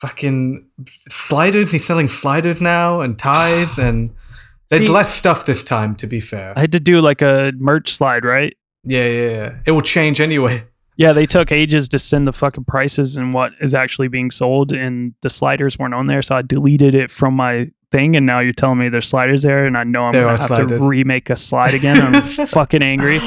[0.00, 0.66] fucking
[1.10, 1.72] sliders.
[1.72, 4.10] He's selling sliders now and ties, and
[4.70, 5.94] See- less stuff this time.
[5.96, 8.56] To be fair, I had to do like a merch slide, right?
[8.86, 9.58] yeah, yeah, yeah.
[9.66, 10.64] It will change anyway.
[10.96, 14.72] Yeah, they took ages to send the fucking prices and what is actually being sold,
[14.72, 18.14] and the sliders weren't on there, so I deleted it from my thing.
[18.16, 20.46] And now you're telling me there's sliders there, and I know I'm There gonna have
[20.48, 20.70] sliders.
[20.70, 21.96] to remake a slide again.
[22.14, 23.18] I'm fucking angry.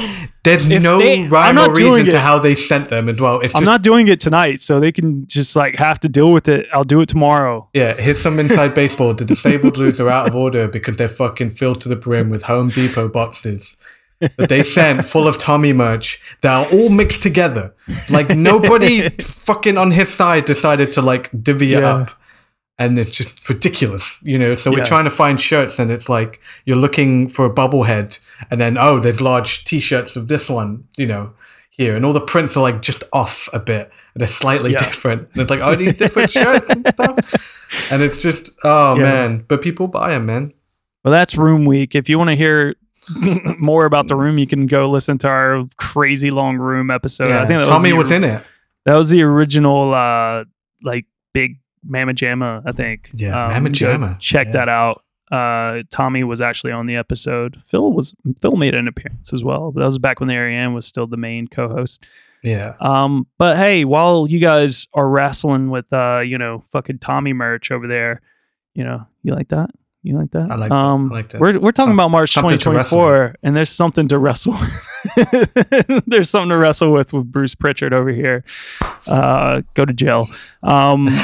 [0.44, 3.40] There's If no they- rhyme or reason to how they sent them as well.
[3.40, 6.32] It's I'm just, not doing it tonight, so they can just like have to deal
[6.32, 6.68] with it.
[6.72, 7.68] I'll do it tomorrow.
[7.74, 9.12] Yeah, hit them inside baseball.
[9.12, 12.44] The disabled lose are out of order because they're fucking filled to the brim with
[12.44, 13.74] Home Depot boxes
[14.20, 17.74] that they sent full of Tommy merch that are all mixed together.
[18.10, 21.94] Like nobody fucking on his side decided to like divvy it Yeah.
[21.94, 22.10] up.
[22.80, 24.54] And it's just ridiculous, you know.
[24.54, 28.20] So we're trying to find shirts, and it's like you're looking for a bubblehead,
[28.52, 31.32] and then oh, there's large T-shirts of this one, you know,
[31.70, 34.78] here, and all the prints are like just off a bit, and they're slightly Yeah.
[34.78, 35.28] different.
[35.32, 39.02] And it's like oh, these different shirts and stuff, and it's just oh Yeah.
[39.02, 40.52] man, but people buy them, man.
[41.04, 41.96] Well, that's Room Week.
[41.96, 42.76] If you want to hear
[43.58, 47.26] more about the room, you can go listen to our crazy long room episode.
[47.30, 48.42] I yeah, think that Tommy was the, in it.
[48.84, 50.44] that was the original uh
[50.82, 53.08] like big Mamma Jamma, I think.
[53.14, 54.52] Yeah, Um, Jamma, Check yeah.
[54.52, 55.04] that out.
[55.30, 57.60] Uh, Tommy was actually on the episode.
[57.64, 59.72] Fil was Fil made an appearance as well.
[59.72, 62.02] But that was back when Ariane was still the main co-host.
[62.42, 67.32] Yeah, Um, but hey, while you guys are wrestling with uh, you know, fucking Tommy
[67.32, 68.20] merch over there,
[68.74, 69.70] you know, you like that?
[70.08, 70.50] You like that?
[70.50, 70.74] I like that.
[70.74, 71.40] Um, I like that.
[71.40, 74.54] We're we're talking about March Something to wrestle 2024, and there's something to wrestle.
[74.54, 76.04] with.
[76.06, 78.42] there's something to wrestle with with Bruce Prichard over here.
[79.06, 80.26] Uh, go to jail.
[80.62, 81.08] Um,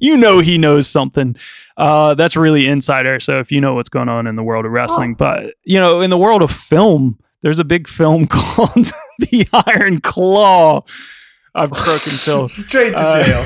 [0.00, 1.36] you know he knows something.
[1.76, 3.20] Uh, that's really insider.
[3.20, 6.00] So if you know what's going on in the world of wrestling, but you know,
[6.00, 8.74] in the world of film, there's a big film called
[9.20, 10.82] The Iron Claw.
[11.54, 12.48] I've broken Fil.
[12.48, 13.44] straight to Uh, jail.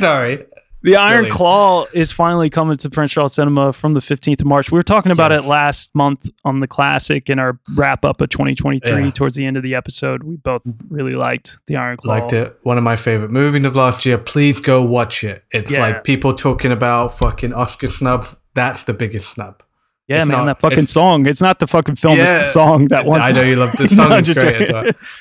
[0.00, 0.44] Sorry.
[0.86, 1.30] The Iron Silly.
[1.32, 4.70] Claw is finally coming to Prince Charles Cinema from the 15th of March.
[4.70, 5.38] We were talking about Yeah.
[5.38, 9.10] it last month on the classic in our wrap up of 2023 Yeah.
[9.10, 10.22] towards the end of the episode.
[10.22, 12.14] We both really liked The Iron Claw.
[12.14, 12.56] Liked it.
[12.62, 14.16] One of my favorite movies of last year.
[14.16, 15.42] Please go watch it.
[15.50, 15.80] It's Yeah.
[15.80, 18.26] like people talking about fucking Oscar snub.
[18.54, 19.62] That's the biggest snub.
[20.08, 21.26] Yeah, If man, not, that fucking it's- song.
[21.26, 22.38] It's not the fucking film, Yeah.
[22.38, 24.12] it's the song that one I know you love the No, song.
[24.20, 24.68] It's great,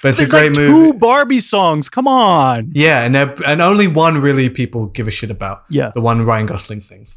[0.03, 0.91] but it's a great like movie.
[0.91, 1.89] two Barbie songs.
[1.89, 2.69] Come on.
[2.73, 5.63] Yeah, and and only one really people give a shit about.
[5.69, 5.91] Yeah.
[5.95, 7.07] the one Ryan Gosling thing.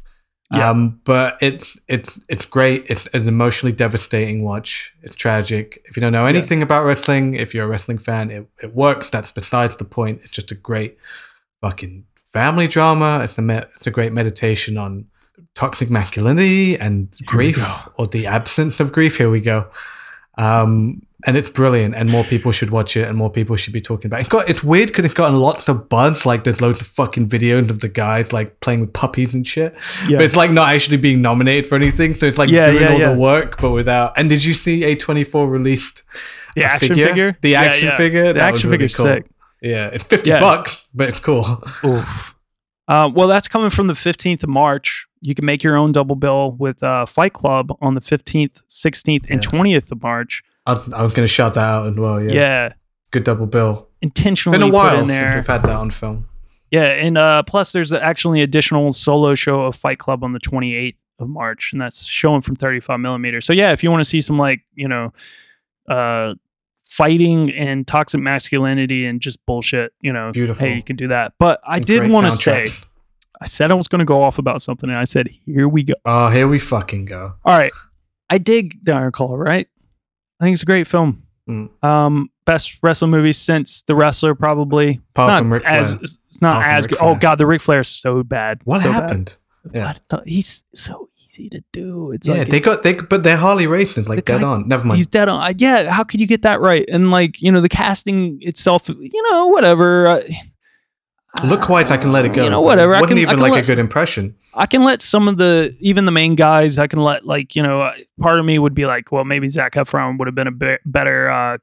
[0.51, 0.71] Yeah.
[0.71, 2.87] Um, but it it it's great.
[2.89, 4.91] It's an emotionally devastating watch.
[5.03, 5.79] It's tragic.
[5.85, 9.11] If you don't know anything about wrestling, if you're a wrestling fan, it, it works.
[9.11, 10.21] That's besides the point.
[10.23, 10.97] It's just a great
[11.61, 13.21] fucking family drama.
[13.25, 15.05] It's a me- it's a great meditation on
[15.55, 19.17] toxic masculinity and grief or the absence of grief.
[19.17, 19.67] Here we go.
[20.37, 23.81] Um, and it's brilliant, and more people should watch it, and more people should be
[23.81, 24.21] talking about it.
[24.21, 26.25] It's, got, it's weird because it's gotten lots of buzz.
[26.25, 29.75] Like there's loads of fucking videos of the guys like playing with puppies and shit.
[30.07, 30.19] Yeah.
[30.19, 32.15] But it's like not actually being nominated for anything.
[32.15, 34.17] So it's like Yeah, doing yeah, all the work, but without.
[34.17, 36.03] And did you see A24 released
[36.55, 37.37] The action figure?
[37.41, 38.27] The action figure?
[38.27, 39.05] The That action really figure's cool.
[39.07, 39.25] sick.
[39.61, 40.39] Yeah, it's 50 Yeah.
[40.39, 41.61] bucks, but it's cool.
[41.85, 42.33] Oof.
[42.89, 45.05] Uh, well, that's coming from the 15th of March.
[45.21, 49.29] You can make your own double bill with uh, Fight Club on the 15th, 16th,
[49.29, 50.41] and 20th of March.
[50.65, 52.21] I, I was going to shout that out as well.
[52.21, 52.31] Yeah.
[52.33, 52.73] Yeah.
[53.11, 53.87] Good double bill.
[54.01, 55.33] Intentionally Been a put while in there.
[55.35, 56.27] we've had that on film.
[56.71, 60.39] Yeah, and uh, plus there's actually an additional solo show of Fight Club on the
[60.39, 63.41] 28th of March, and that's showing from 35 millimeter.
[63.41, 65.11] So yeah, if you want to see some like you know,
[65.89, 66.35] uh,
[66.99, 70.67] fighting and toxic masculinity and just bullshit, you know, Beautiful.
[70.67, 71.31] hey, you can do that.
[71.39, 72.67] But I did want to say,
[73.41, 75.83] I said I was going to go off about something, and I said, here we
[75.83, 75.93] go.
[76.03, 77.35] Oh, here we fucking go.
[77.45, 77.71] All right.
[78.29, 79.65] I dig The Iron Claw, right?
[80.41, 81.23] I think it's a great film.
[81.49, 81.69] Mm.
[81.83, 84.99] Um, best wrestling movie since The Wrestler, probably.
[85.15, 86.03] Apart not as, Flair.
[86.03, 86.97] It's not as good.
[87.01, 88.59] Oh god, the Ric Flair is so bad.
[88.65, 88.93] What So bad.
[89.01, 89.37] happened?
[89.73, 89.87] Yeah.
[89.87, 92.11] I thought he's so easy to do.
[92.11, 94.67] It's yeah, like they got they but they're Harley Raven like The dead guy- on.
[94.67, 94.97] Never mind.
[94.97, 95.39] He's dead on.
[95.41, 96.85] I- Yeah, how could you get that right?
[96.91, 100.07] And like you know, the casting itself, you know, whatever.
[100.07, 100.21] Uh,
[101.45, 102.43] Look white, I can let it go.
[102.43, 102.95] You know, whatever.
[102.95, 104.35] I Wouldn't can- I even can like let- a good impression.
[104.55, 106.79] I can let some of the even the main guys.
[106.79, 109.47] I can let like you know, uh, part of me would be like, well, maybe
[109.47, 111.53] Zac Efron would have been a bit better, uh,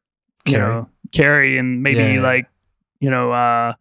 [0.47, 0.75] you Carrie.
[0.75, 2.23] know, Carrie, and maybe Yeah.
[2.23, 2.47] like
[3.01, 3.73] you know, uh,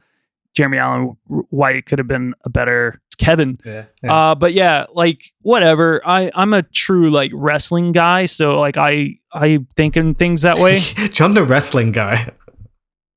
[0.55, 3.59] Jeremy Allen White could have been a better Kevin.
[3.65, 3.85] Yeah.
[4.03, 4.13] yeah.
[4.13, 6.01] Uh, but yeah, like whatever.
[6.05, 10.57] I I'm a true like wrestling guy, so like I I think in things that
[10.57, 10.79] way.
[11.11, 12.31] John the wrestling guy.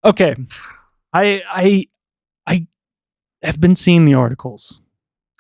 [0.05, 0.37] okay,
[1.13, 1.85] I I
[2.47, 2.67] I
[3.43, 4.81] have been seeing the articles.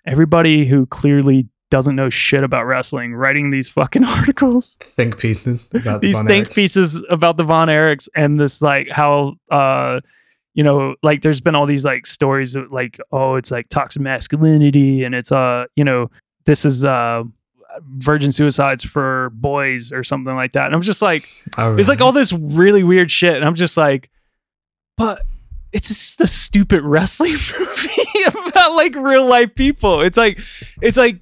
[0.06, 6.00] Everybody who clearly doesn't know shit about wrestling writing these fucking articles Think pieces about
[6.00, 10.00] these Von think pieces about the Von Erichs and this like how uh
[10.59, 14.03] you know like there's been all these like stories of like oh it's like toxic
[14.03, 16.11] masculinity and it's uh you know
[16.47, 17.23] this is uh
[17.92, 20.66] virgin suicides for boys or something like that.
[20.66, 23.37] And I'm just like Oh, it's like all this really weird shit.
[23.37, 24.11] And I'm just like
[24.97, 25.23] but
[25.71, 30.01] it's just a stupid wrestling movie about like real life people.
[30.01, 30.40] It's like
[30.83, 31.21] it's like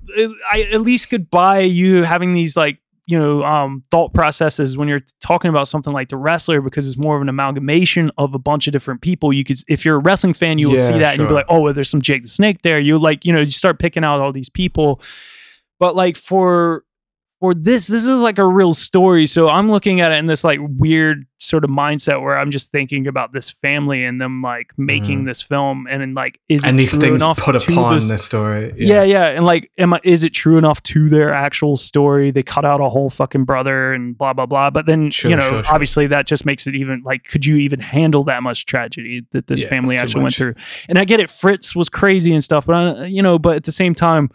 [0.50, 4.88] I at least could buy you having these like you know um thought processes when
[4.88, 8.38] you're talking about something like the wrestler because it's more of an amalgamation of a
[8.38, 9.32] bunch of different people.
[9.32, 11.34] You could if you're a wrestling fan you will Yeah, see that and you'll be
[11.34, 12.80] like oh well, there's some jake the snake there.
[12.80, 15.00] You like you know you start picking out all these people.
[15.78, 16.84] But like for
[17.40, 20.42] for this this is like a real story so i'm looking at it in this
[20.42, 24.70] like weird sort of mindset where i'm just thinking about this family and them like
[24.78, 25.26] making mm-hmm.
[25.26, 28.72] this film and then like is it true anything enough put upon this- the story.
[28.76, 29.02] yeah.
[29.02, 32.30] yeah, And like, am I, is it true enough to their actual story?
[32.30, 34.70] They cut out a whole fucking brother and blah blah blah.
[34.70, 35.74] But then Sure, you know, sure, sure.
[35.74, 39.46] obviously that just makes it even like, could you even handle that much tragedy that
[39.46, 40.54] this Yeah, family actually went through?
[40.88, 43.64] And I get it, Fritz was crazy and stuff, but I, you know, but at
[43.64, 44.30] the same time.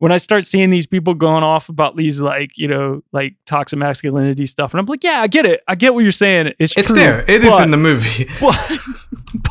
[0.00, 3.78] When I start seeing these people going off about these like you know like toxic
[3.78, 6.52] masculinity stuff, and I'm like, yeah, I get it, I get what you're saying.
[6.58, 7.20] It's It's true, there.
[7.22, 8.26] It is but- in the movie.
[8.40, 8.78] but,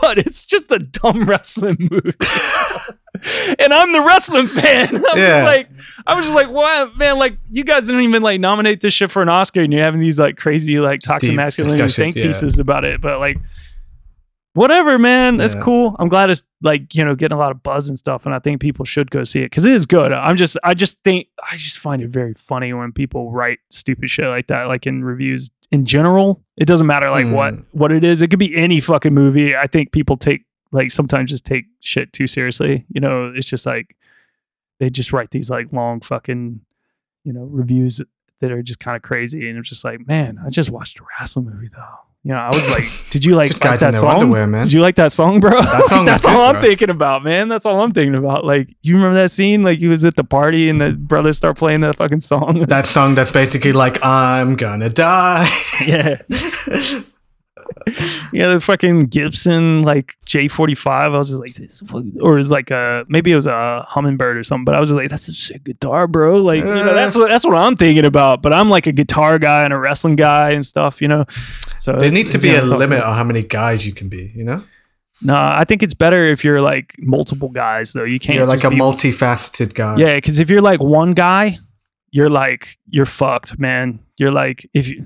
[0.02, 2.12] but it's just a dumb wrestling movie.
[3.60, 4.96] and I'm the wrestling fan.
[5.12, 5.44] I'm Yeah.
[5.44, 5.70] like,
[6.06, 9.12] I was just like, wow, man, like you guys didn't even like nominate this shit
[9.12, 12.24] for an Oscar and you're having these like crazy like toxic Deep masculinity think yeah.
[12.24, 13.02] pieces about it.
[13.02, 13.38] But like
[14.58, 15.36] whatever, man.
[15.36, 15.62] That's Yeah.
[15.62, 15.96] cool.
[16.00, 18.26] I'm glad it's like, you know, getting a lot of buzz and stuff.
[18.26, 20.12] And I think people should go see it because it is good.
[20.12, 24.10] I'm just I just think I just find it very funny when people write stupid
[24.10, 26.44] shit like that, like in reviews in general.
[26.58, 27.66] It doesn't matter like what Mm.
[27.72, 28.22] what it is.
[28.22, 29.56] It could be any fucking movie.
[29.56, 32.86] I think people take like sometimes just take shit too seriously.
[32.90, 33.96] You know, it's just like
[34.80, 36.60] they just write these like long fucking,
[37.24, 38.02] you know, reviews
[38.40, 39.50] that are just kind of crazy.
[39.50, 42.00] And it's just like, man, I just watched a wrestling movie though.
[42.24, 44.22] You know, I was like, did you like, like that song?
[44.22, 44.66] underwear, man.
[44.66, 45.62] Did you like that song, bro?
[45.62, 46.62] That song That's good, all I'm bro.
[46.62, 47.48] thinking about, man.
[47.48, 48.44] That's all I'm thinking about.
[48.44, 49.64] Like, you remember that scene?
[49.64, 52.66] Like, he was at the party and the brothers start playing that fucking song.
[52.66, 55.48] That song that's basically like I'm gonna die.
[55.88, 56.18] yeah.
[58.34, 60.88] Yeah, the fucking Gibson like J45.
[60.88, 63.86] I was just like, this, is or it was like a maybe it was a
[63.88, 64.66] hummingbird or something.
[64.66, 66.42] But I was just like, that's a guitar, bro.
[66.42, 68.42] Like, you know, that's what that's what I'm thinking about.
[68.42, 71.26] But I'm like a guitar guy and a wrestling guy and stuff, you know.
[71.80, 74.32] So there needs to be a limit on how many guys you can be.
[74.36, 74.64] You know,
[75.24, 78.04] No, I think it's better if you're like multiple guys though.
[78.04, 78.38] You can't.
[78.38, 79.98] you're like a be- multifaceted guy.
[79.98, 81.60] Yeah, because if you're like one guy,
[82.12, 84.00] you're like you're fucked, man.
[84.18, 85.06] You're like if you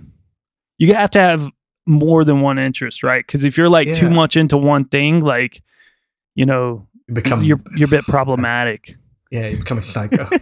[0.77, 1.51] you have to have
[1.85, 3.25] more than one interest, right?
[3.25, 5.61] Because if you're like too much into one thing, like
[6.35, 8.95] you know, you become you're you're a bit problematic.
[9.31, 10.27] yeah, you become a psycho.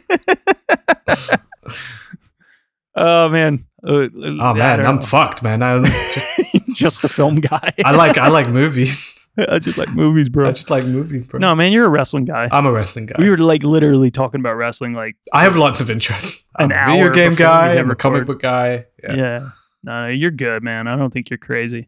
[2.95, 4.07] oh man, Uh,
[4.41, 5.61] Oh man, I'm fucked, man.
[5.63, 7.73] I, don't- just, just a film guy.
[7.85, 9.15] I like I like movies.
[9.37, 10.47] I just like movies, bro.
[10.49, 11.39] I just like movies, bro.
[11.39, 12.49] no, man, you're a wrestling guy.
[12.51, 13.15] I'm a wrestling guy.
[13.19, 16.43] we were like literally talking about wrestling, like I have lots of interest.
[16.57, 17.75] I'm An a video game guy.
[17.77, 18.85] I'm a comic book guy.
[19.01, 19.13] Yeah.
[19.15, 19.49] Yeah.
[19.83, 20.87] No, you're good, man.
[20.87, 21.87] I don't think you're crazy.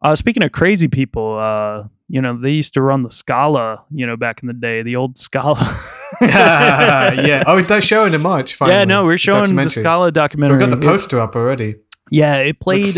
[0.00, 4.06] Uh, speaking of crazy people, uh, you know, they used to run the Scala, you
[4.06, 5.58] know, back in the day, the old Scala.
[6.20, 7.42] yeah.
[7.46, 8.54] Oh, that's showing in March.
[8.54, 8.78] Finally.
[8.78, 9.82] Yeah, no, we're showing the documentary.
[9.82, 10.58] Scala documentary.
[10.58, 11.76] We've got the poster up already.
[12.10, 12.96] Yeah, it played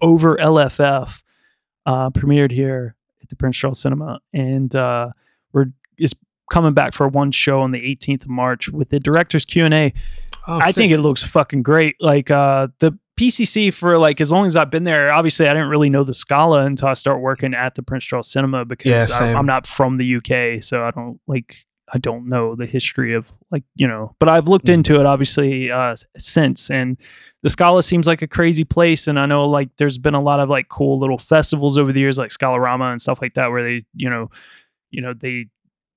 [0.00, 1.22] over LFF,
[1.86, 5.10] uh, premiered here at the Prince Charles Cinema, and uh,
[5.52, 5.66] we're
[5.98, 6.14] it's
[6.50, 9.74] coming back for one show on the 18th of March with the director's Q and
[9.74, 9.92] A.
[10.46, 10.76] Oh, I sick.
[10.76, 11.96] think it looks fucking great.
[12.00, 15.12] Like uh, the PCC for like as long as I've been there.
[15.12, 18.30] Obviously, I didn't really know the Scala until I start working at the Prince Charles
[18.30, 22.26] Cinema because Yeah, I, I'm not from the UK, so I don't like I don't
[22.28, 24.16] know the history of like you know.
[24.18, 24.74] But I've looked Mm.
[24.74, 26.96] into it obviously uh, since, and
[27.42, 29.06] the Scala seems like a crazy place.
[29.06, 32.00] And I know like there's been a lot of like cool little festivals over the
[32.00, 34.30] years, like Scalarama and stuff like that, where they you know,
[34.90, 35.46] you know they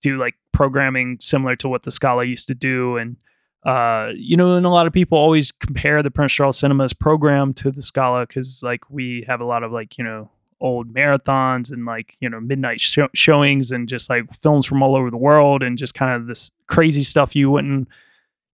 [0.01, 3.15] do like programming similar to what the Scala used to do, and
[3.65, 7.53] uh, you know, and a lot of people always compare the Prince Charles Cinemas program
[7.55, 10.29] to the Scala because like we have a lot of like you know
[10.61, 14.95] old marathons and like you know midnight show- showings and just like films from all
[14.95, 17.87] over the world and just kind of this crazy stuff you wouldn't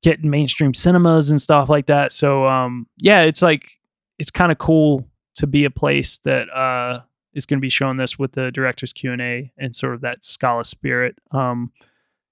[0.01, 2.11] get in mainstream cinemas and stuff like that.
[2.11, 3.79] So um, yeah, it's like
[4.17, 7.01] it's kind of cool to be a place that uh
[7.33, 10.01] is going to be showing this with the director's Q and A and sort of
[10.01, 11.17] that Scala spirit.
[11.31, 11.71] Um,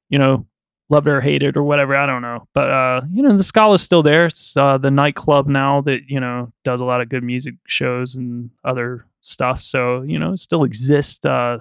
[0.10, 0.46] you know,
[0.90, 1.96] loved it or hated or whatever.
[1.96, 4.26] I don't know, but uh, you know, the Scala's still there.
[4.26, 8.16] It's uh, the nightclub now that you know does a lot of good music shows
[8.16, 9.62] and other stuff.
[9.62, 11.24] So you know, it still exists.
[11.24, 11.60] Uh,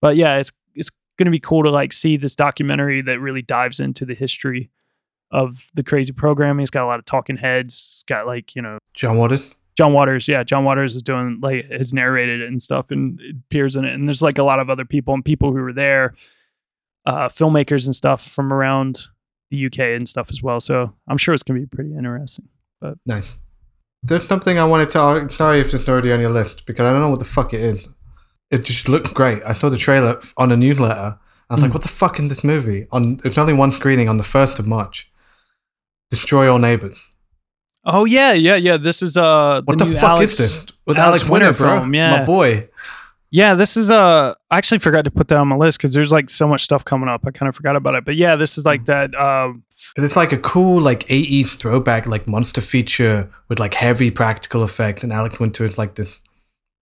[0.00, 3.42] but yeah, it's it's going to be cool to like see this documentary that really
[3.42, 4.70] dives into the history
[5.30, 6.62] of the crazy programming.
[6.62, 7.74] It's got a lot of talking heads.
[7.94, 9.50] It's got like you know John Waters.
[9.74, 13.74] John Waters, yeah, John Waters is doing like has narrated it and stuff and appears
[13.74, 13.94] in it.
[13.94, 16.14] And there's like a lot of other people and people who were there,
[17.06, 19.02] uh, filmmakers and stuff from around
[19.50, 20.60] the UK and stuff as well.
[20.60, 22.48] So I'm sure it's gonna be pretty interesting.
[22.80, 23.36] But Nice.
[24.04, 26.92] There's something I wanted to tell sorry if it's already on your list because I
[26.92, 27.86] don't know what the fuck it is.
[28.50, 29.42] It just looked great.
[29.44, 31.18] I saw the trailer on a newsletter.
[31.50, 31.66] I was Mm.
[31.66, 32.86] like, what the fuck is this movie?
[32.92, 35.10] On there's only one screening on the first of March.
[36.10, 37.00] Destroy All Neighbors.
[37.84, 38.76] Oh yeah, yeah, yeah.
[38.76, 40.66] This is uh What the, new fuck Alex, is this?
[40.86, 41.90] With Alex Alex, Winter, Winter bro.
[41.92, 42.18] yeah.
[42.18, 42.68] My boy.
[43.32, 46.12] Yeah, this is uh I actually forgot to put that on my list because there's
[46.12, 47.22] like so much stuff coming up.
[47.26, 48.04] I kind of forgot about it.
[48.04, 48.66] But yeah, this is Mm.
[48.66, 49.54] like that uh
[49.96, 55.02] It's like a cool like 80s throwback like monster feature with like heavy practical effect
[55.02, 56.20] and Alex Winter is like this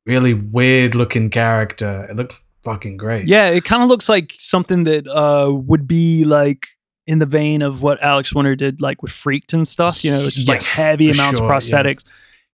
[0.07, 2.07] really weird looking character.
[2.11, 3.29] It looks fucking great.
[3.29, 6.67] Yeah, it kind of looks like something that uh would be like
[7.07, 10.05] in the vein of what Alex Winter did, like with Freaked and stuff.
[10.05, 11.95] You know, it's just like heavy amounts sure, of yeah.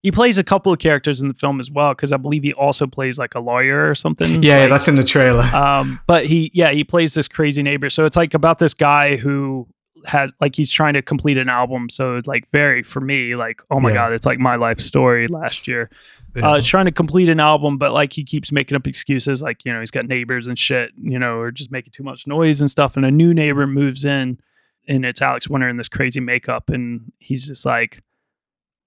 [0.03, 2.53] He plays a couple of characters in the film as well, because I believe he
[2.53, 4.41] also plays like a lawyer or something.
[4.47, 5.43] Yeah, like, that's in the trailer.
[5.53, 7.89] um, but he, yeah, he plays this crazy neighbor.
[7.89, 9.67] So it's like about this guy who
[10.05, 11.89] has like he's trying to complete an album.
[11.89, 13.95] So it's like very for me, like oh my Yeah.
[13.95, 15.89] god, it's like my life story last year
[16.35, 16.47] Yeah.
[16.51, 19.73] uh, trying to complete an album, but like he keeps making up excuses, like you
[19.73, 22.69] know he's got neighbors and shit, you know, or just making too much noise and
[22.71, 22.95] stuff.
[22.95, 24.39] And a new neighbor moves in,
[24.87, 28.01] and it's Alex Winter in this crazy makeup, and he's just like,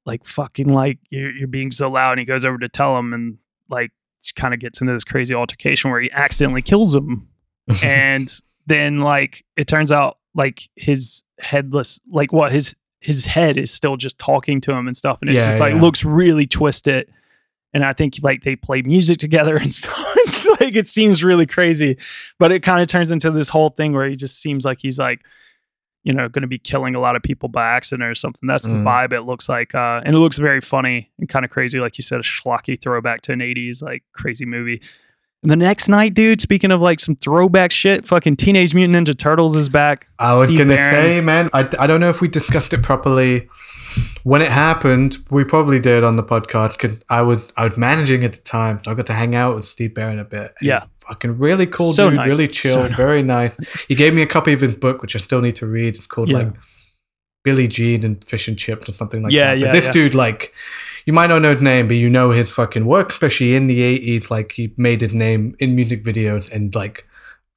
[0.06, 2.12] like fucking like you're you're being so loud.
[2.12, 3.92] And he goes over to tell him, and like
[4.36, 7.28] kind of gets into this crazy altercation where he accidentally kills him,
[7.82, 8.32] and
[8.66, 13.96] then like it turns out like his headless, like what his his head is still
[13.96, 15.80] just talking to him and stuff, and it's Yeah, just like yeah.
[15.80, 17.10] looks really twisted
[17.72, 19.96] and I think like they play music together and stuff.
[20.16, 21.96] It's like it seems really crazy,
[22.38, 24.98] but it kind of turns into this whole thing where he just seems like he's
[24.98, 25.20] like,
[26.02, 28.46] you know, going to be killing a lot of people by accident or something.
[28.46, 28.84] That's the Mm.
[28.84, 31.98] vibe it looks like, uh, and it looks very funny and kind of crazy, like
[31.98, 34.80] you said, a schlocky throwback to an '80s like crazy movie.
[35.42, 39.16] And the next night, dude, speaking of like some throwback shit, fucking Teenage Mutant Ninja
[39.16, 40.06] Turtles is back.
[40.18, 40.94] I was Steve gonna Barron.
[40.94, 43.48] say, man, I, I don't know if we discussed it properly
[44.24, 45.18] when it happened.
[45.30, 48.80] We probably did on the podcast because I was I was managing at the time,
[48.84, 50.52] so I got to hang out with Steve Barron a bit.
[50.60, 50.84] Yeah.
[51.06, 52.28] fucking really cool So dude, nice.
[52.28, 53.52] really chill, So very nice.
[53.88, 55.96] He gave me a copy of his book, which I still need to read.
[55.96, 56.38] It's called Yeah.
[56.38, 56.52] like
[57.42, 59.58] Billie Jean and Fish and Chips or something like Yeah, that.
[59.58, 59.92] yeah, but this yeah.
[59.92, 60.52] dude, like,
[61.06, 63.80] you might not know his name, but you know his fucking work, especially in the
[63.82, 64.30] eighties.
[64.30, 67.06] Like, he made his name in music videos and like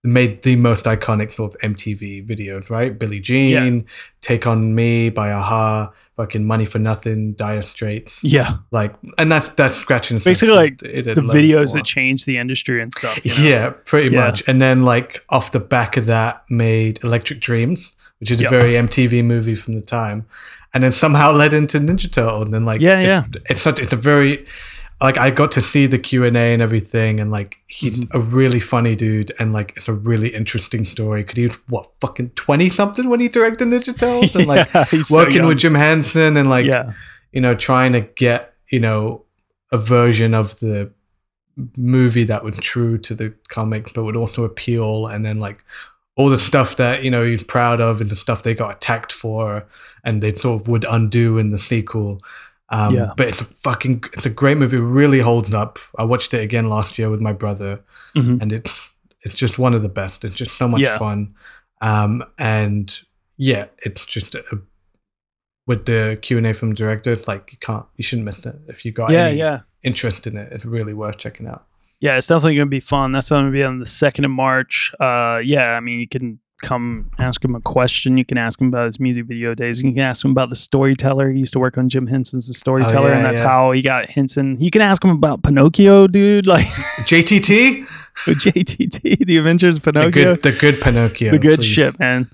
[0.06, 2.98] made the most iconic sort of MTV videos, right?
[2.98, 3.86] Billie Jean,
[4.22, 8.12] Take on Me by a-ha, fucking Money for Nothing, Dire Straits.
[8.22, 11.78] Yeah, like, and that that's scratching Basically, like, It did the videos more.
[11.80, 13.20] that changed the industry and stuff.
[13.24, 13.50] you know?
[13.50, 14.20] Yeah, pretty Yeah.
[14.22, 14.44] much.
[14.48, 18.52] And then like off the back of that made Electric Dreams, which is Yep.
[18.52, 20.26] a very MTV movie from the time.
[20.74, 22.42] And then somehow led into Ninja Turtle.
[22.44, 23.24] And then like Yeah, it- yeah.
[23.50, 24.46] It's not it's a very
[25.02, 28.18] like I got to see the Q and A and everything and like he's Mm-hmm.
[28.18, 31.24] a really funny dude and like it's a really interesting story.
[31.24, 34.36] Could he was what fucking twenty something when he directed Ninja Turtles?
[34.36, 35.48] And like Yeah, he's so working young.
[35.48, 36.94] with Jim Henson and like yeah,
[37.32, 39.26] you know, trying to get, you know,
[39.72, 40.92] a version of the
[41.78, 45.64] movie that would true to the comic, but would also appeal, and then like
[46.16, 49.12] all the stuff that you know he's proud of and the stuff they got attacked
[49.12, 49.66] for,
[50.04, 52.22] and they sort of would undo in the sequel.
[52.74, 53.14] Um, Yeah.
[53.16, 54.78] But it's a fucking, it's a great movie.
[54.78, 55.78] Really holding up.
[55.98, 57.82] I watched it again last year with my brother,
[58.16, 58.42] Mhm.
[58.42, 58.68] and it
[59.26, 60.26] It's just one of the best.
[60.26, 60.98] It's just so much Yeah.
[60.98, 61.34] fun.
[61.82, 62.94] Um, and
[63.38, 64.44] yeah, it's just a,
[65.66, 67.16] with the Q and A from the director.
[67.26, 69.62] Like you can't, you shouldn't miss it if you got yeah, any yeah.
[69.82, 70.52] interest in it.
[70.52, 71.66] It's really worth checking out.
[72.02, 73.14] Yeah, it's definitely going to be fun.
[73.14, 74.92] That's going to be on the 2nd of March.
[75.00, 78.18] Uh, yeah, I mean, you can come ask him a question.
[78.18, 79.82] You can ask him about his music video days.
[79.84, 81.32] You can ask him about the storyteller.
[81.32, 83.48] He used to work on Jim Henson's The oh, Storyteller, Oh, yeah, and that's yeah.
[83.48, 84.58] how he got Henson.
[84.60, 86.48] You can ask him about Pinocchio, dude.
[86.54, 86.66] Like
[87.06, 87.86] JTT,
[88.18, 90.12] JTT, The Adventures the Pinocchio.
[90.34, 91.66] good, the good Pinocchio, the good please.
[91.66, 92.30] shit, man.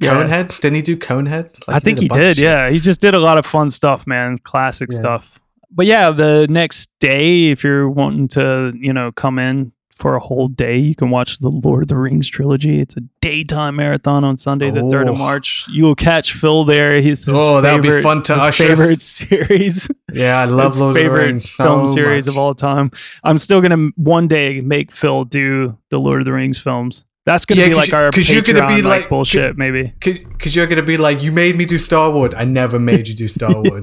[0.00, 0.14] Yeah.
[0.14, 1.66] Conehead, didn't he do Conehead?
[1.66, 2.38] Like, I think a he did.
[2.38, 4.38] Yeah, he just did a lot of fun stuff, man.
[4.38, 4.98] Classic Yeah.
[4.98, 5.40] stuff.
[5.70, 10.20] But yeah, the next day, if you're wanting to, you know, come in for a
[10.20, 12.80] whole day, you can watch the Lord of the Rings trilogy.
[12.80, 15.18] It's a daytime marathon on Sunday, the third of Oh.
[15.18, 15.66] March.
[15.68, 17.00] You will catch Phil there.
[17.00, 18.66] He's Oh, that would be favorite- fun to his usher.
[18.68, 19.90] favorite series.
[20.12, 22.90] Yeah, I love Lord of the favorite Rings film so series of all time.
[23.24, 27.04] I'm still gonna one day make Phil do the Lord of the Rings films.
[27.26, 29.58] That's gonna Yeah, be 'cause like you- our 'cause you're gonna be like, like- bullshit,
[29.58, 29.92] maybe.
[30.00, 32.32] Because you're gonna be like, you made me do Star Wars.
[32.36, 33.82] I never made you do Star Wars.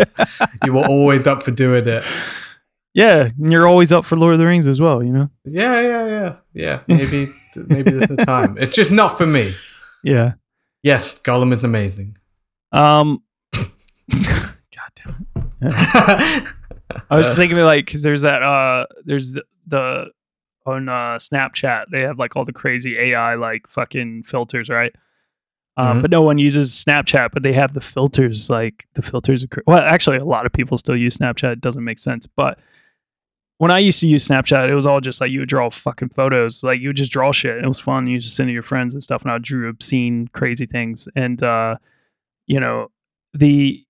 [0.66, 2.04] You were always up for doing it.
[2.96, 5.30] Yeah, and you're always up for Lord of the Rings as well, you know?
[5.44, 6.80] Yeah, yeah, yeah, yeah.
[6.88, 7.28] Maybe,
[7.68, 8.58] maybe there's the time.
[8.58, 9.54] It's just not for me.
[10.02, 10.34] Yeah.
[10.82, 12.18] Yes, Gollum is amazing.
[12.72, 13.22] Um
[13.54, 15.28] God damn
[15.62, 15.74] it.
[17.10, 20.06] I was just thinking of like cuz there's that uh there's the, the
[20.66, 24.94] on uh Snapchat they have like all the crazy AI like fucking filters, right?
[25.78, 26.02] Um, Mhm.
[26.04, 28.50] but no one uses Snapchat, but they have the filters.
[28.50, 31.52] Like the filters are cra- well, actually, a lot of people still use Snapchat.
[31.54, 32.58] It doesn't make sense, but
[33.58, 36.10] when I used to use Snapchat, it was all just like you would draw fucking
[36.10, 36.64] photos.
[36.64, 37.64] Like you would just draw shit.
[37.64, 38.08] It was fun.
[38.08, 39.22] You just send it to your friends and stuff.
[39.22, 41.08] And I drew obscene, crazy things.
[41.16, 41.78] And uh,
[42.48, 42.92] you know,
[43.34, 43.84] the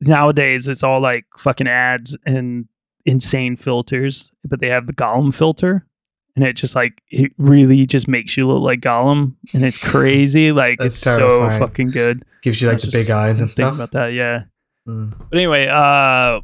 [0.00, 2.66] nowadays it's all like fucking ads and
[3.04, 5.86] insane filters, but they have the Gollum filter.
[6.34, 10.52] And it just like it really just makes you look like Gollum, and it's crazy.
[10.52, 12.24] Like it's so fucking good.
[12.42, 13.74] Gives you like the big eyes and Think stuff.
[13.76, 14.42] about that, yeah.
[14.86, 15.14] Mm.
[15.30, 16.40] But anyway, uh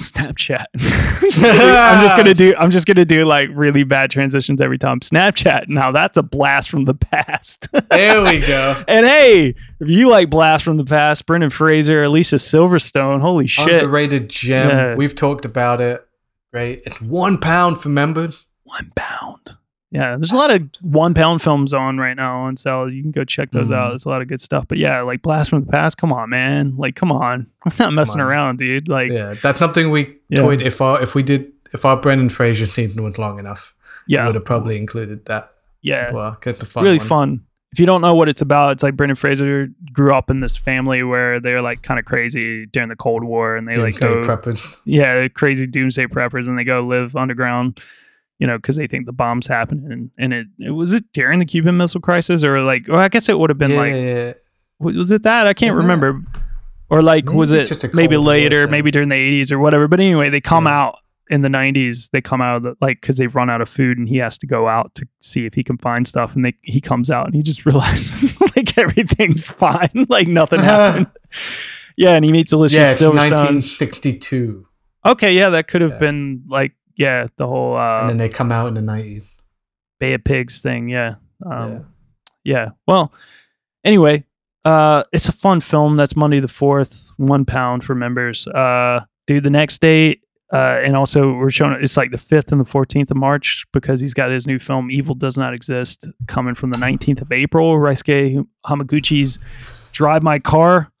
[0.00, 0.66] Snapchat.
[0.74, 5.00] I'm just gonna do I'm just gonna do like really bad transitions every time.
[5.00, 5.68] Snapchat.
[5.68, 7.68] Now that's a blast from the past.
[7.90, 8.82] There we go.
[8.88, 13.82] and hey, if you like blast from the past, Brendan Fraser, Alicia Silverstone, holy shit.
[13.82, 14.68] Underrated gem.
[14.68, 14.94] Yeah.
[14.94, 16.06] We've talked about it.
[16.52, 16.82] Great.
[16.86, 18.46] It's one pound for members.
[18.64, 19.56] One pound.
[19.92, 22.88] Yeah, there's a lot of one pound films on right now on sale.
[22.88, 23.74] You can go check those Mhm.
[23.76, 23.88] out.
[23.90, 24.66] There's a lot of good stuff.
[24.68, 26.74] But yeah, like Blast from the Past, come on, man.
[26.76, 27.48] Like, come on.
[27.64, 28.88] I'm not messing around, dude.
[28.88, 30.42] Like, Yeah, that's something we Yeah.
[30.42, 30.60] toyed.
[30.62, 33.74] If our if we did if our Brendan Fraser season went long enough,
[34.08, 34.26] we yeah.
[34.26, 35.50] would have probably included that.
[35.82, 36.12] Yeah.
[36.12, 37.06] Well, it's a fun really one.
[37.06, 37.40] fun.
[37.72, 40.56] If you don't know what it's about, it's like Brendan Fraser grew up in this
[40.56, 44.22] family where they're like kind of crazy during the Cold War, and they like go,
[44.22, 44.80] preppers.
[44.84, 47.80] yeah, crazy doomsday preppers, and they go live underground,
[48.40, 49.92] you know, because they think the bomb's happening.
[49.92, 53.08] And, and it, it was it during the Cuban Missile Crisis, or like, well, I
[53.08, 54.32] guess it would have been yeah, like, yeah,
[54.80, 55.46] wa- was it that?
[55.46, 55.82] I can't Yeah.
[55.82, 56.20] remember.
[56.88, 59.86] Or like, Maybe was it just maybe later, maybe during the 80s or whatever?
[59.86, 60.96] But anyway, they come out
[61.28, 62.10] in the 90s.
[62.10, 64.36] They come out of the, like, because they've run out of food and he has
[64.38, 66.34] to go out to see if he can find stuff.
[66.34, 71.06] And they, he comes out and he just realizes like everything's fine, like nothing happened.
[71.96, 72.14] yeah.
[72.16, 72.94] And he meets Alicia yeah.
[72.96, 73.14] Silverstone.
[73.14, 74.66] 1962,
[75.06, 75.34] Okay.
[75.34, 75.50] Yeah.
[75.50, 78.74] That could have been like, yeah, the whole uh, and then they come out in
[78.74, 79.22] the 90s.
[79.98, 80.90] Bay of Pigs thing.
[80.90, 81.14] Yeah.
[81.44, 81.86] Um,
[82.44, 82.64] yeah.
[82.64, 82.68] yeah.
[82.86, 83.10] Well,
[83.82, 84.26] anyway,
[84.66, 85.96] uh, it's a fun film.
[85.96, 88.46] That's Monday the fourth, one pound for members.
[88.46, 90.20] Uh, dude, the next day,
[90.52, 94.02] uh, and also we're showing it's like the fifth and the fourteenth of March because
[94.02, 97.78] he's got his new film "Evil Does Not Exist" coming from the nineteenth of April.
[97.78, 100.92] Ryusuke Hamaguchi's "Drive My Car."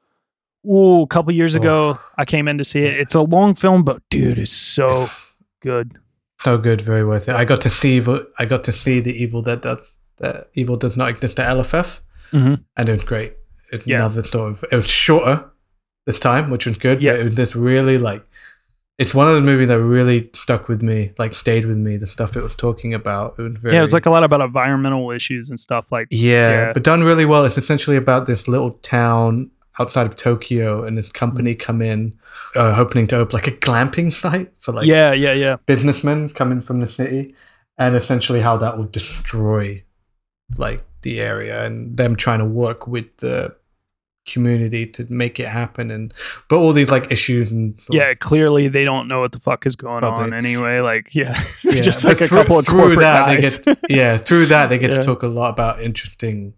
[0.66, 2.98] Ooh, a couple years ago, I came in to see it.
[3.00, 5.10] It's a long film, but dude, it's so
[5.60, 5.98] good.
[6.42, 7.34] So good, very worth it.
[7.34, 9.80] I got to see evil, I got to see the evil that that,
[10.18, 12.00] that evil does not exist at LFF,
[12.32, 12.64] Mhm.
[12.76, 13.34] and it was great.
[13.72, 13.96] It's Yeah.
[13.96, 15.44] Another sort of it was shorter
[16.06, 17.02] this time, which was good.
[17.02, 17.14] Yeah.
[17.14, 18.22] it was just really like
[18.98, 21.96] it's one of the movies that really stuck with me, like stayed with me.
[21.96, 24.24] The stuff it was talking about, it was very Yeah, it was like a lot
[24.24, 26.72] about environmental issues and stuff like yeah, yeah.
[26.74, 27.44] but done really well.
[27.46, 29.50] It's essentially about this little town
[29.80, 32.18] outside of Tokyo, and a company come in,
[32.54, 35.56] uh, hoping to open like a glamping site for like yeah, yeah, yeah.
[35.66, 37.34] businessmen coming from the city
[37.78, 39.82] and essentially how that will destroy
[40.58, 43.56] like the area and them trying to work with the
[44.28, 46.12] community to make it happen and
[46.48, 49.76] but all these like issues and Yeah, clearly they don't know what the fuck is
[49.76, 50.80] going on anyway.
[50.80, 53.58] Like, yeah, yeah, just like a couple of through that guys.
[53.60, 54.98] they get yeah through that they get Yeah.
[54.98, 56.52] to talk a lot about interesting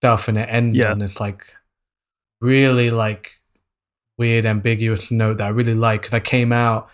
[0.00, 0.92] stuff and it ends Yeah.
[0.92, 1.54] on this like
[2.40, 3.40] really like
[4.18, 6.88] weird ambiguous note that I really like and I came out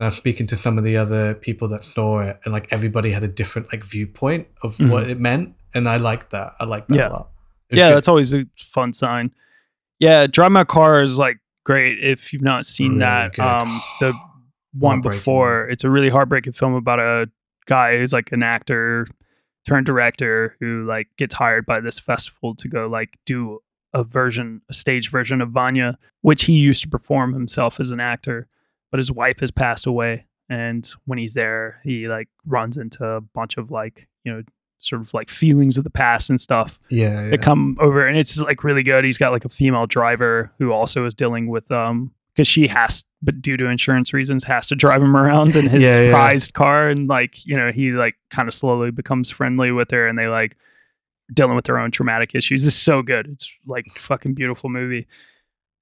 [0.00, 3.12] And I'm speaking to some of the other people that saw it, and like everybody
[3.12, 4.90] had a different like viewpoint of Mhm.
[4.90, 6.54] what it meant, and I liked that.
[6.58, 7.08] I liked that Yeah.
[7.08, 7.30] a lot.
[7.70, 7.96] Yeah, good.
[7.96, 9.30] that's always a fun sign.
[10.00, 13.34] Yeah, Drive My Car is like great if you've not seen Really that.
[13.34, 13.44] good.
[13.44, 14.12] Um, the
[14.72, 17.30] one before, it's a really heartbreaking film about a
[17.66, 19.06] guy who's like an actor
[19.68, 23.60] turned director who like gets hired by this festival to go like do
[23.94, 28.00] a version, a stage version of Vanya, which he used to perform himself as an
[28.00, 28.48] actor,
[28.90, 30.26] but his wife has passed away.
[30.48, 34.42] And when he's there, he like runs into a bunch of like, you know,
[34.78, 37.30] sort of like feelings of the past and stuff yeah, yeah.
[37.30, 39.04] that come over and it's like really good.
[39.04, 43.04] He's got like a female driver who also is dealing with um because she has
[43.22, 46.88] but due to insurance reasons has to drive him around in his Yeah, prized car
[46.88, 50.26] and like you know he like kind of slowly becomes friendly with her and they
[50.26, 50.56] like
[51.32, 52.66] dealing with their own traumatic issues.
[52.66, 53.26] It's so good.
[53.28, 55.06] It's like fucking beautiful movie.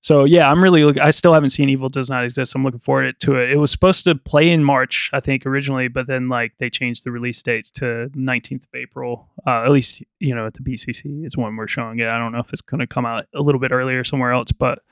[0.02, 0.98] So yeah, I'm really look.
[0.98, 2.54] I still haven't seen Evil Does Not Exist.
[2.54, 3.50] I'm looking forward to it.
[3.50, 7.04] It was supposed to play in March, I think, originally, but then like they changed
[7.04, 9.28] the release dates to 19th of April.
[9.46, 12.08] Uh, at least you know at the PCC is when we're showing it.
[12.08, 14.52] I don't know if it's going to come out a little bit earlier somewhere else,
[14.52, 14.82] but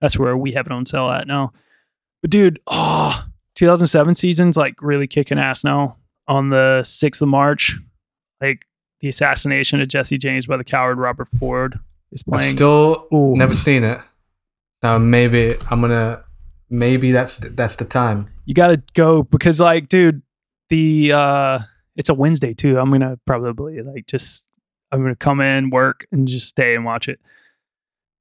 [0.00, 1.52] that's where we have it on sale at now.
[2.20, 5.96] But dude, oh, 2007 season's like really kicking ass now.
[6.28, 7.78] On the 6th of March,
[8.40, 8.66] like
[9.00, 11.78] the assassination of Jesse James by the coward Robert Ford
[12.12, 12.56] is I've playing.
[12.56, 13.36] still Ooh.
[13.36, 14.00] never seen it.
[14.82, 16.24] Now maybe I'm gonna
[16.70, 18.28] maybe that's that's the time.
[18.44, 20.22] you gotta go because like dude
[20.68, 21.58] the uh
[21.94, 24.48] it's a wednesday too i'm gonna probably like just
[24.90, 27.20] i'm gonna come in work and just stay and watch it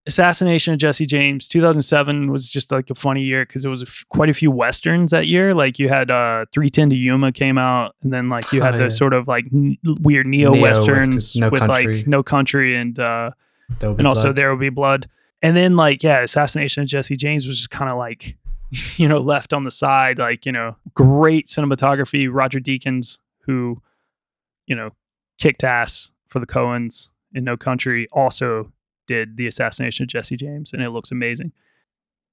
[0.07, 3.85] assassination of jesse james 2007 was just like a funny year because it was a
[3.87, 7.57] f- quite a few westerns that year like you had uh 310 to yuma came
[7.57, 8.89] out and then like you had Oh, the yeah.
[8.89, 11.97] sort of like n- weird neo westerns No with Country.
[11.97, 13.31] like no country and uh
[13.81, 14.35] and also Blood.
[14.35, 15.07] there will be blood
[15.41, 18.37] and then like yeah assassination of jesse james was just kind of like
[18.97, 23.81] you know left on the side like you know great cinematography roger deakins who
[24.67, 24.91] you know
[25.39, 28.71] kicked ass for the coens in no country also
[29.07, 31.51] did the assassination of jesse james and it looks amazing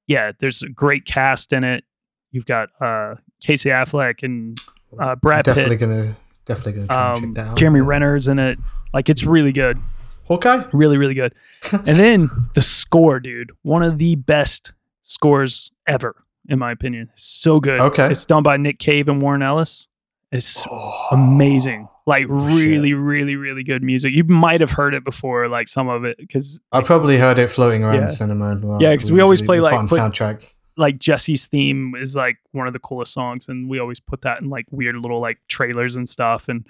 [0.06, 1.84] yeah there's a great cast in it
[2.30, 4.58] you've got uh casey affleck and
[5.00, 6.16] uh brad definitely pitt gonna
[6.46, 7.56] definitely gonna um, check that out.
[7.56, 7.86] jeremy Yeah.
[7.86, 8.58] renner's in it
[8.92, 9.78] like it's really good
[10.26, 10.64] Hawkeye.
[10.72, 11.34] really really good
[11.72, 17.60] and then the score dude one of the best scores ever in my opinion so
[17.60, 18.10] good Okay.
[18.10, 19.88] it's done by nick cave and warren ellis
[20.32, 22.30] it's Oh, amazing like shit.
[22.30, 26.16] really really really good music you might have heard it before like some of it
[26.18, 28.06] because I probably heard it floating around Yeah.
[28.06, 28.58] the cinema.
[28.60, 28.82] Well.
[28.82, 30.46] Yeah, 'cause we always play, like, put- soundtrack.
[30.76, 34.40] like jesse's theme is like one of the coolest songs and we always put that
[34.40, 36.66] in like weird little like trailers and stuff and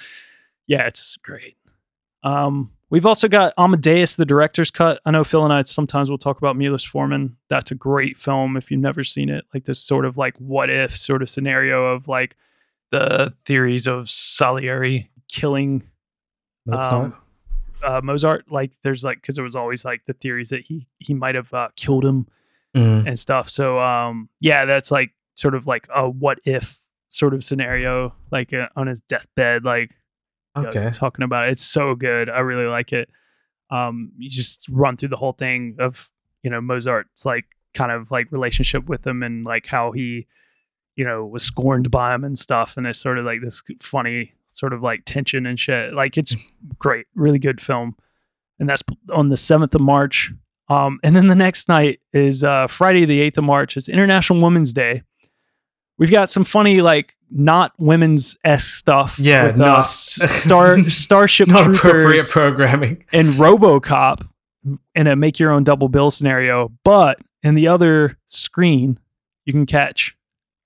[0.67, 1.57] yeah it's great
[2.25, 6.19] um we've also got amadeus the director's cut i know phil and i sometimes will
[6.19, 7.37] talk about Milos Forman.
[7.49, 10.69] that's a great film if you've never seen it like this sort of like what
[10.69, 12.37] if sort of scenario of like
[12.93, 15.83] the theories of salieri killing
[16.67, 16.93] Mozart.
[17.05, 17.15] um,
[17.83, 18.53] uh, Mozart.
[18.53, 21.53] Like, there's like because it was always like the theories that he he might have
[21.53, 22.29] uh, killed him
[22.75, 23.07] Mm.
[23.07, 23.51] and stuff.
[23.51, 28.55] So um, yeah, that's like sort of like a what if sort of scenario, like
[28.55, 29.91] uh, on his deathbed, like
[30.57, 31.53] you know, talking about it.
[31.53, 32.31] It's so good.
[32.31, 33.11] I really like it.
[33.71, 36.11] Um, you just run through the whole thing of
[36.43, 40.27] you know Mozart's like kind of like relationship with him and like how he
[40.97, 44.33] you know was scorned by him and stuff and it's sort of like this funny
[44.47, 46.35] sort of like tension and shit like it's
[46.79, 47.97] great really good film
[48.59, 50.33] and that's on the 7th of march
[50.69, 54.43] um and then the next night is uh friday the 8th of march it's international
[54.43, 55.03] women's day
[55.99, 60.79] we've got some funny like not women's s stuff Yeah, with, uh, not- S- star
[60.85, 63.05] starship Not appropriate programming.
[63.15, 64.29] and RoboCop
[64.95, 68.99] in a make your own double bill scenario, but in the other screen
[69.47, 70.15] you can catch.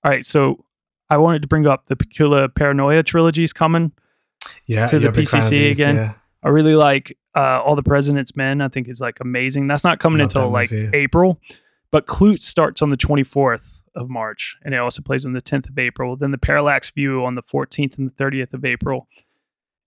[0.07, 0.63] All right, so
[1.09, 3.91] I wanted to bring up the Pakula Paranoia trilogy's coming.
[4.65, 5.95] Yeah, to the you're a big fan of PCC these, again.
[5.97, 6.13] Yeah.
[6.41, 8.61] I really like uh, All the President's Men.
[8.61, 9.67] I think is like amazing.
[9.67, 10.97] That's not coming Love until like movie.
[10.97, 11.41] April,
[11.91, 15.67] but Klute starts on the 24th of March, and it also plays on the 10th
[15.67, 16.15] of April.
[16.15, 19.09] Then the Parallax View on the 14th and the 30th of April,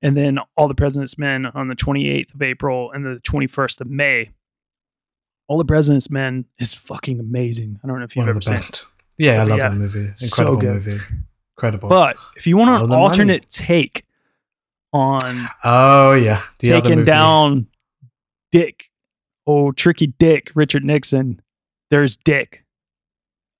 [0.02, 3.86] and then All the President's Men on the 28th of April and the 21st of
[3.86, 4.32] May.
[5.48, 7.80] All the President's Men is fucking amazing.
[7.82, 8.84] I don't know if you've One ever the seen it.
[9.20, 9.68] Yeah, I love Yeah.
[9.68, 10.10] that movie.
[10.12, 10.74] So Incredible good.
[10.74, 10.98] movie.
[11.56, 11.88] Incredible.
[11.88, 13.02] But if you want an the money.
[13.02, 14.04] alternate take
[14.92, 17.66] on oh yeah, the taking down
[18.50, 18.90] Dick,
[19.46, 21.40] oh tricky Dick, Richard Nixon.
[21.90, 22.64] There's Dick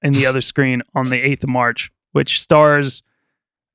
[0.02, 3.02] in the other screen on the 8th of March, which stars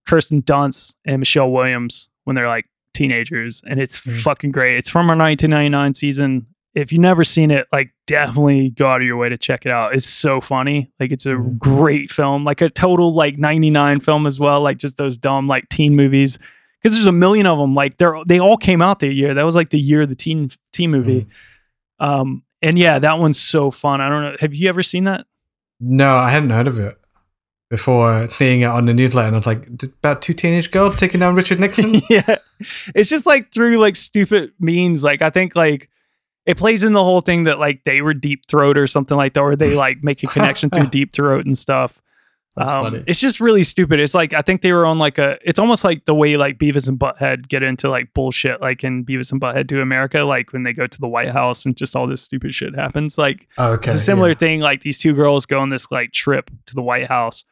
[0.08, 3.62] Kirsten Dunst and Michelle Williams when they're like teenagers.
[3.68, 4.22] And it's Mm.
[4.22, 4.78] fucking great.
[4.78, 6.48] It's from our 1999 season.
[6.74, 9.72] If you've never seen it, like definitely go out of your way to check it
[9.72, 9.96] out.
[9.96, 10.92] It's so funny.
[11.00, 11.58] Like it's a Mhm.
[11.58, 15.70] great film, like a total like 99 film as well, like just those dumb like
[15.70, 16.38] teen movies.
[16.84, 17.74] Cuz there's a million of them.
[17.74, 19.34] Like they're they all came out that year.
[19.34, 21.28] That was like the year of the teen teen movie.
[22.00, 24.02] Um and yeah, that one's so fun.
[24.02, 24.36] I don't know.
[24.40, 25.26] Have you ever seen that?
[25.80, 26.98] No, I hadn't heard of it
[27.70, 29.28] before seeing it on the newsletter.
[29.28, 29.68] And I was like,
[30.00, 31.96] about two teenage girls taking down Richard Nixon.
[32.10, 32.36] yeah.
[32.94, 35.04] It's just like through like stupid means.
[35.04, 35.90] Like I think like
[36.46, 39.34] it plays in the whole thing that like they were deep throat or something like
[39.34, 42.02] that, or they like make a connection through deep throat and stuff.
[42.58, 43.04] Um, funny.
[43.06, 44.00] It's just really stupid.
[44.00, 45.38] It's like I think they were on like a.
[45.44, 49.04] It's almost like the way like Beavis and Butthead get into like bullshit, like in
[49.04, 51.96] Beavis and Butthead to America, like when they go to the White House and just
[51.96, 53.18] all this stupid shit happens.
[53.18, 54.36] Like Oh, okay, it's a similar yeah.
[54.36, 54.60] thing.
[54.62, 57.44] Like these two girls go on this like trip to the White House,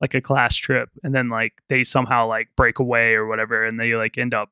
[0.00, 3.78] like a class trip, and then like they somehow like break away or whatever, and
[3.78, 4.50] they like end up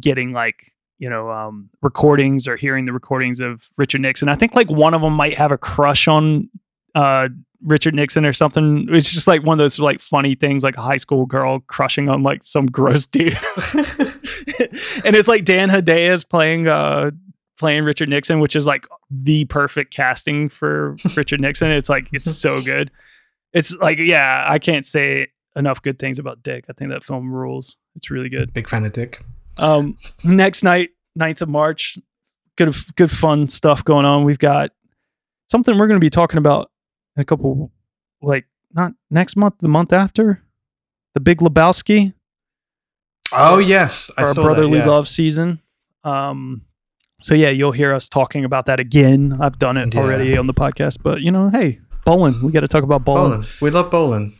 [0.00, 4.28] getting like you know um recordings or hearing the recordings of Richard Nixon.
[4.28, 6.48] I think like one of them might have a crush on
[6.94, 7.28] uh
[7.64, 8.86] Richard Nixon or something.
[8.90, 12.08] It's just like one of those like funny things, like a high school girl crushing
[12.08, 13.32] on like some gross dude.
[15.04, 17.10] and it's like Dan Hedaya's playing uh
[17.58, 21.70] playing Richard Nixon, which is like the perfect casting for Richard Nixon.
[21.70, 22.90] It's like it's so good.
[23.52, 26.64] It's like yeah, I can't say enough good things about Dick.
[26.68, 27.76] I think that film rules.
[27.96, 28.52] It's really good.
[28.52, 29.24] Big fan of Dick.
[29.58, 31.98] Um, next night, 9th of March,
[32.56, 34.24] good good fun stuff going on.
[34.24, 34.70] We've got
[35.48, 36.70] something we're going to be talking about
[37.16, 37.70] in a couple,
[38.22, 40.42] like not next month, the month after,
[41.14, 42.14] the Big Lebowski
[43.32, 44.86] Oh yeah, I our saw that, brotherly yeah.
[44.86, 45.60] love season.
[46.04, 46.62] Um,
[47.22, 49.36] so yeah, you'll hear us talking about that again.
[49.40, 50.00] I've done it Yeah.
[50.00, 53.30] already on the podcast, but you know, hey, bowling, we got to talk about bowling.
[53.32, 53.46] Bowling.
[53.60, 54.34] We love bowling.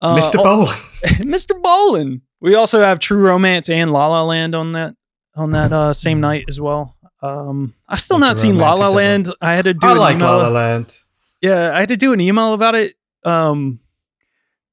[0.00, 0.36] Uh, Mr.
[0.38, 0.68] oh, Bowling.
[1.32, 1.60] Mr.
[1.60, 2.20] Bowling.
[2.40, 4.94] We also have True Romance and La La Land on that
[5.34, 6.96] on that uh, same night as well.
[7.20, 9.26] Um, I've still not seen La La Land.
[9.40, 10.02] I had to do an email.
[10.02, 10.28] I like email.
[10.28, 10.96] La La Land.
[11.42, 12.94] Yeah, I had to do an email about it.
[13.24, 13.80] Um,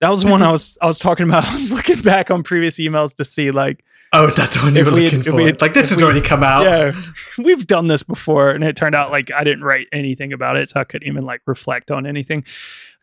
[0.01, 1.45] that was one I was I was talking about.
[1.49, 4.86] I was looking back on previous emails to see like, Oh, that's the one you
[4.86, 5.41] were we had- looking for.
[5.41, 6.63] had- like this has already come out.
[6.63, 6.91] yeah,
[7.39, 10.70] we've done this before, and it turned out like I didn't write anything about it,
[10.70, 12.45] so I couldn't even like reflect on anything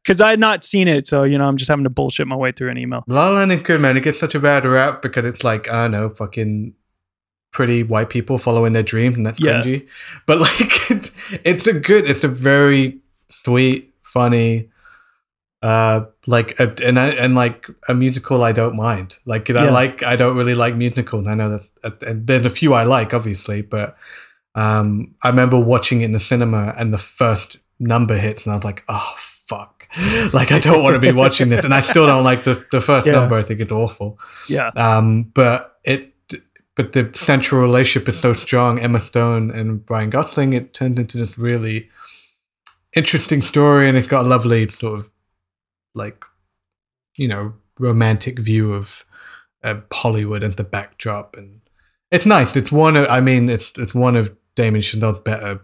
[0.02, 1.06] because I had not seen it.
[1.06, 3.04] So you know, I'm just having to bullshit my way through an email.
[3.06, 3.96] La La Land is good, man.
[3.96, 6.74] It gets such a bad rap because it's like, I don't know, fucking
[7.52, 9.60] pretty white people following their dreams and that's Yeah.
[9.62, 9.86] cringy.
[10.26, 11.12] But like, it's,
[11.44, 12.98] it's a good, it's a very
[13.44, 14.70] sweet, funny,
[15.62, 19.18] uh, like, a, and I, and like a musical I don't mind.
[19.26, 21.26] Like, 'cause I like, I don't really like musicals.
[21.28, 23.96] I know that, that- and there's a few I like, obviously, but
[24.54, 28.56] um, I remember watching it in the cinema and the first number hit, and I
[28.56, 29.12] was like, oh,
[29.56, 29.88] fuck.
[30.32, 31.64] Like, I don't want to be watching this.
[31.64, 33.12] And I still don't like the, the first Yeah.
[33.12, 33.36] number.
[33.36, 34.18] I think it's awful.
[34.48, 36.14] Yeah, Um, but it,
[36.74, 38.78] but the central relationship is so strong.
[38.78, 40.52] Emma Stone and Ryan Gosling.
[40.54, 41.90] It turned into this really
[42.96, 45.12] interesting story, and it got a lovely sort of
[45.94, 46.24] like,
[47.16, 49.04] you know, romantic view of
[49.62, 51.60] uh, Hollywood and the backdrop, and
[52.10, 52.56] it's nice.
[52.56, 55.60] It's one of, I mean, it's it's one of Damien Chazelle's better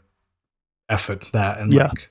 [0.88, 1.88] effort that and Yeah.
[1.88, 2.10] like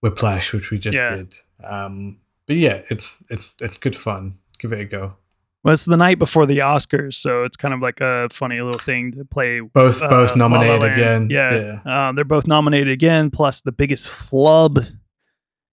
[0.00, 1.16] Whiplash, which we just Yeah.
[1.16, 1.34] did.
[1.62, 4.38] Um, but yeah, it, it, it's good fun.
[4.58, 5.14] Give it a go.
[5.62, 8.80] well, it's the night before the Oscars, so it's kind of like a funny little
[8.80, 9.60] thing to play.
[9.60, 10.92] Both uh, both La La nominated Land.
[10.94, 11.30] again.
[11.30, 13.30] Yeah, Uh, they're both nominated again.
[13.30, 14.78] Plus, the biggest flub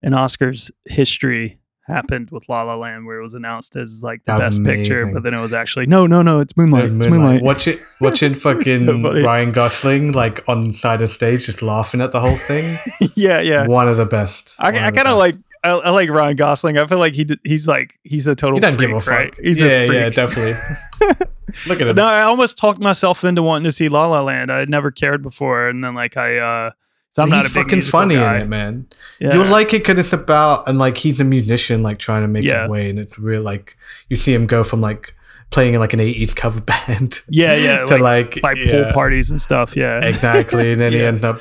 [0.03, 4.38] in Oscars history happened with La La Land, where it was announced as like the
[4.38, 6.89] best picture, but then it was actually no, no, no, it's Moonlight.
[6.91, 7.21] Yeah, It's Moonlight.
[7.21, 7.43] Moonlight.
[7.43, 9.23] Watch it, watching fucking So.
[9.23, 12.77] Ryan Gosling like on side of stage, just laughing at the whole thing.
[13.15, 13.65] yeah, yeah.
[13.67, 14.55] One of the best.
[14.59, 16.77] I, I kind of like I, I like Ryan Gosling.
[16.77, 19.13] I feel like he he's like he's a total He doesn't freak, give a fuck.
[19.13, 19.33] right?
[19.41, 19.99] He's yeah, a freak.
[19.99, 20.53] yeah, definitely.
[21.67, 21.95] Look at him.
[21.95, 24.51] No, I almost talked myself into wanting to see La La Land.
[24.51, 26.71] I had never cared before, and then like I, uh
[27.12, 28.36] so I'm he's not a fucking funny guy.
[28.38, 28.88] in it, man.
[29.20, 29.34] Yeah.
[29.34, 32.43] You'll like it because it's about and like he's a musician, like trying to make
[32.43, 32.64] Yeah.
[32.64, 33.76] his way, and it's real like
[34.10, 35.16] you see him go from like
[35.49, 39.32] playing in like an '80s cover band, yeah, yeah, to like, like, yeah, pool parties
[39.32, 39.76] and stuff.
[39.76, 41.39] Yeah, exactly, and then he ends up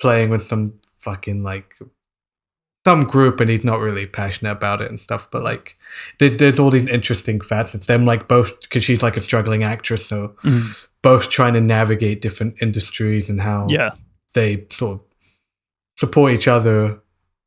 [0.00, 1.74] playing with some fucking like
[2.86, 5.28] some group, and he's not really passionate about it and stuff.
[5.30, 5.76] But like,
[6.20, 7.72] there, there's all these interesting facts.
[7.86, 10.86] Them like both because she's like a struggling actress, so Mhm.
[11.02, 13.90] both trying to navigate different industries and how yeah,
[14.34, 15.04] they sort of
[15.98, 17.00] support each other.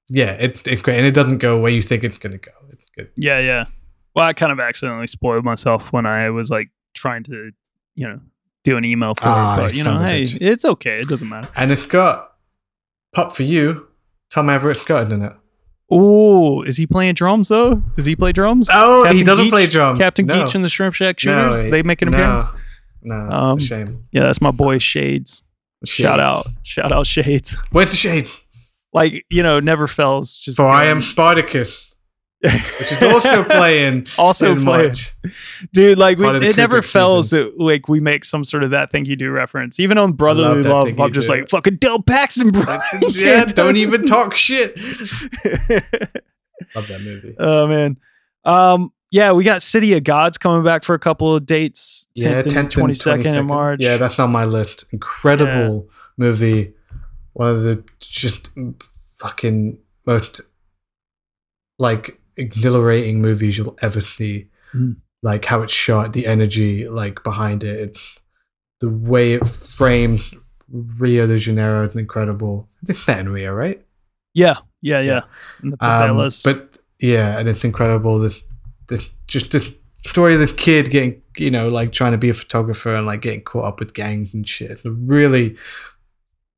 [0.10, 2.52] Yeah, it, it's great, and it doesn't go where you think it's gonna go.
[2.72, 3.10] It's good.
[3.16, 3.66] yeah, yeah.
[4.16, 7.52] Well, I kind of accidentally spoiled myself when I was like trying to,
[7.96, 8.20] you know,
[8.66, 9.62] do an email for Ah, it.
[9.64, 10.38] But you know, son of a hey, bitch.
[10.42, 11.00] it's okay.
[11.00, 11.50] It doesn't matter.
[11.56, 12.34] And it's got
[13.14, 13.88] pop for you.
[14.30, 15.34] Tom Everett Scott in it.
[15.90, 17.76] Oh, is he playing drums though?
[17.96, 18.70] Does he play drums?
[18.72, 19.50] Oh, he doesn't Geech?
[19.50, 20.00] play drums.
[20.00, 20.44] Captain no.
[20.44, 21.66] Geech and the Shrimp Shack No, Shooters.
[21.66, 22.18] he- they make an no.
[22.18, 22.44] appearance.
[23.04, 23.88] No, Um, a shame.
[24.12, 25.44] Yeah, that's my boy Shades.
[25.86, 26.04] Shade.
[26.04, 27.58] Shout out, shout out Shades.
[27.72, 28.30] Where's the shade?
[28.94, 30.38] Like you know, never fails.
[30.38, 31.90] Just For I am Spartacus,
[32.42, 32.54] which
[32.92, 34.86] is also playing Also in playing.
[34.88, 35.12] March.
[35.74, 35.98] dude.
[35.98, 38.72] Like we, part of the it never fails that like we make some sort of
[38.72, 39.80] that thing you do reference.
[39.80, 41.34] Even on Brotherly that Love, I'm just do.
[41.36, 42.80] like fucking Del Paxton, bro.
[43.12, 44.78] Yeah, don't even talk shit.
[46.76, 47.36] Love that movie.
[47.40, 47.98] oh man,
[48.46, 52.08] um, yeah, we got City of Gods coming back for a couple of dates.
[52.20, 53.46] 10th Yeah, and 10th and 22nd in 22nd.
[53.48, 53.80] March.
[53.82, 54.86] Yeah, that's on my list.
[54.92, 56.74] Incredible movie.
[57.34, 58.50] One of the just
[59.14, 60.42] fucking most
[61.80, 64.50] like exhilarating movies you'll ever see.
[64.74, 64.98] Mm.
[65.24, 67.98] Like how it's shot, the energy like behind it,
[68.80, 70.34] the way it frames
[70.72, 72.68] Rio de Janeiro is incredible.
[72.88, 73.84] It's set in Rio, right?
[74.34, 75.22] yeah, yeah, yeah.
[75.64, 75.72] Yeah.
[75.72, 78.20] The Um, but yeah, and it's incredible.
[78.20, 78.42] This,
[78.88, 79.70] this, just this
[80.06, 83.22] story of this kid getting, you know, like trying to be a photographer and like
[83.22, 84.72] getting caught up with gangs and shit.
[84.72, 85.58] It's a really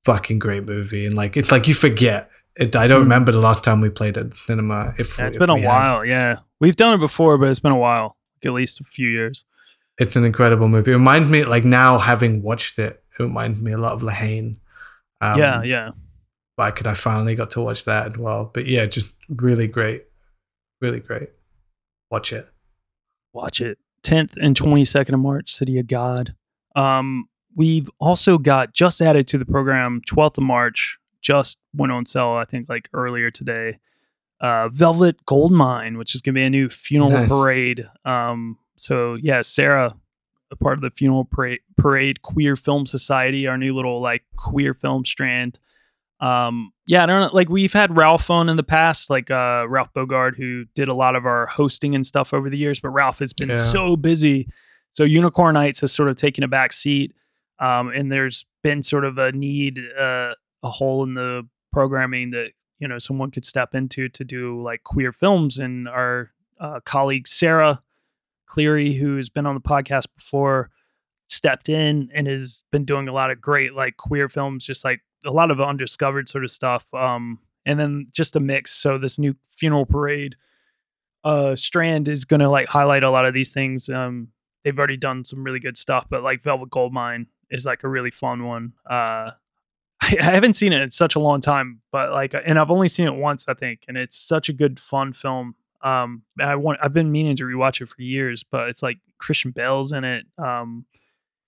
[0.06, 2.30] fucking great movie, and like it's like you forget.
[2.56, 3.04] It, I don't Mm.
[3.06, 4.94] remember the last time we played at cinema.
[5.00, 5.70] If yeah, it's if been a we have.
[5.70, 6.06] while.
[6.06, 8.16] Yeah, we've done it before, but it's been a while.
[8.38, 9.46] Like at least a few years.
[9.98, 10.92] It's an incredible movie.
[10.92, 14.12] It reminds me, like now having watched it, it reminds me a lot of La
[14.14, 14.58] Haine.
[15.22, 15.92] Um, yeah, yeah.
[16.58, 18.52] Like, could I finally got to watch that as well?
[18.54, 20.04] But yeah, just really great,
[20.82, 21.30] really great.
[22.12, 22.48] Watch it.
[23.34, 23.80] Watch it.
[24.04, 26.36] 10th and 22nd of March, City of God.
[26.76, 27.26] Um,
[27.56, 32.32] we've also got just added to the program 12th of March, just went on sale,
[32.32, 33.80] I think like earlier today.
[34.42, 37.30] Uh, Velvet Goldmine, which is going to be a new funeral Nice.
[37.30, 37.88] parade.
[38.04, 39.96] Um, so yeah, Sarah,
[40.52, 44.74] a part of the funeral parade, parade queer film society, our new little like queer
[44.74, 45.60] film strand.
[46.20, 47.30] Um, yeah, I don't know.
[47.34, 50.94] Like we've had Ralph on in the past, like uh, Ralph Bogard, who did a
[50.94, 52.80] lot of our hosting and stuff over the years.
[52.80, 53.56] But Ralph has been Yeah.
[53.56, 54.48] so busy,
[54.92, 57.14] so Unicorn Nights has sort of taken a back seat.
[57.64, 60.34] Um, and there's been sort of a need, uh,
[60.64, 64.84] a hole in the programming that you know someone could step into to do like
[64.84, 65.60] queer films.
[65.60, 67.82] And our uh, colleague Sarah
[68.48, 70.72] Cleary, who's been on the podcast before,
[71.30, 75.00] stepped in and has been doing a lot of great like queer films, just like
[75.26, 76.94] a lot of undiscovered sort of stuff.
[76.94, 78.72] Um, and then just a mix.
[78.72, 80.36] So this new funeral parade
[81.24, 83.88] uh strand is gonna like highlight a lot of these things.
[83.88, 84.34] Um,
[84.66, 88.12] they've already done some really good stuff, but like Velvet Goldmine is like a really
[88.12, 88.74] fun one.
[88.90, 89.32] Uh,
[90.02, 92.88] I, I haven't seen it in such a long time, but like, and I've only
[92.88, 95.56] seen it once, I think, and it's such a good, fun film.
[95.82, 99.52] Um, I want, I've been meaning to rewatch it for years, but it's like Christian
[99.52, 100.26] Bale's in it.
[100.38, 100.86] Um,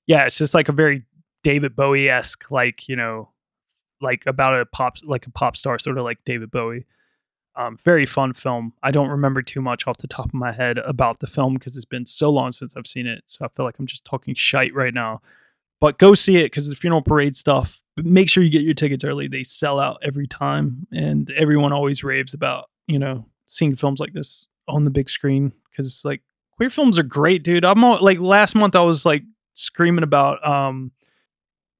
[0.07, 1.03] yeah, it's just like a very
[1.43, 3.29] David Bowie esque, like you know,
[4.01, 6.85] like about a pop, like a pop star, sort of like David Bowie.
[7.57, 8.73] Um, very fun film.
[8.83, 11.77] I don't remember too much off the top of my head about the film because
[11.77, 13.23] it's been so long since I've seen it.
[13.27, 15.21] So I feel like I'm just talking shite right now.
[15.81, 17.81] But go see it because the funeral parade stuff.
[17.97, 19.27] Make sure you get your tickets early.
[19.27, 24.13] They sell out every time, and everyone always raves about you know seeing films like
[24.13, 26.21] this on the big screen because like
[26.57, 27.65] queer films are great, dude.
[27.65, 29.23] I'm all, like last month I was like
[29.53, 30.91] screaming about um,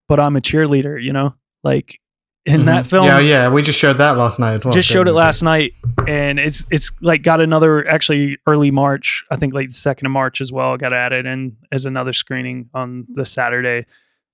[0.07, 1.01] but I'm a cheerleader.
[1.01, 1.99] You know, like
[2.45, 2.89] in that Mhm.
[2.89, 3.49] film Yeah, yeah.
[3.49, 4.71] We just showed that last night well.
[4.71, 5.19] just showed it didn't we?
[5.21, 5.73] last night
[6.07, 10.39] and it's it's like got another actually early march i think the second of march
[10.41, 13.85] as well got added in as another screening on the saturday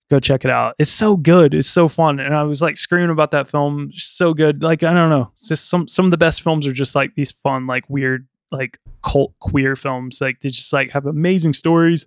[0.10, 3.10] go check it out it's so good it's so fun and i was like screaming
[3.10, 6.18] about that film so good like i don't know it's just some some of the
[6.18, 10.50] best films are just like these fun like weird like cult queer films like they
[10.50, 12.06] just like have amazing stories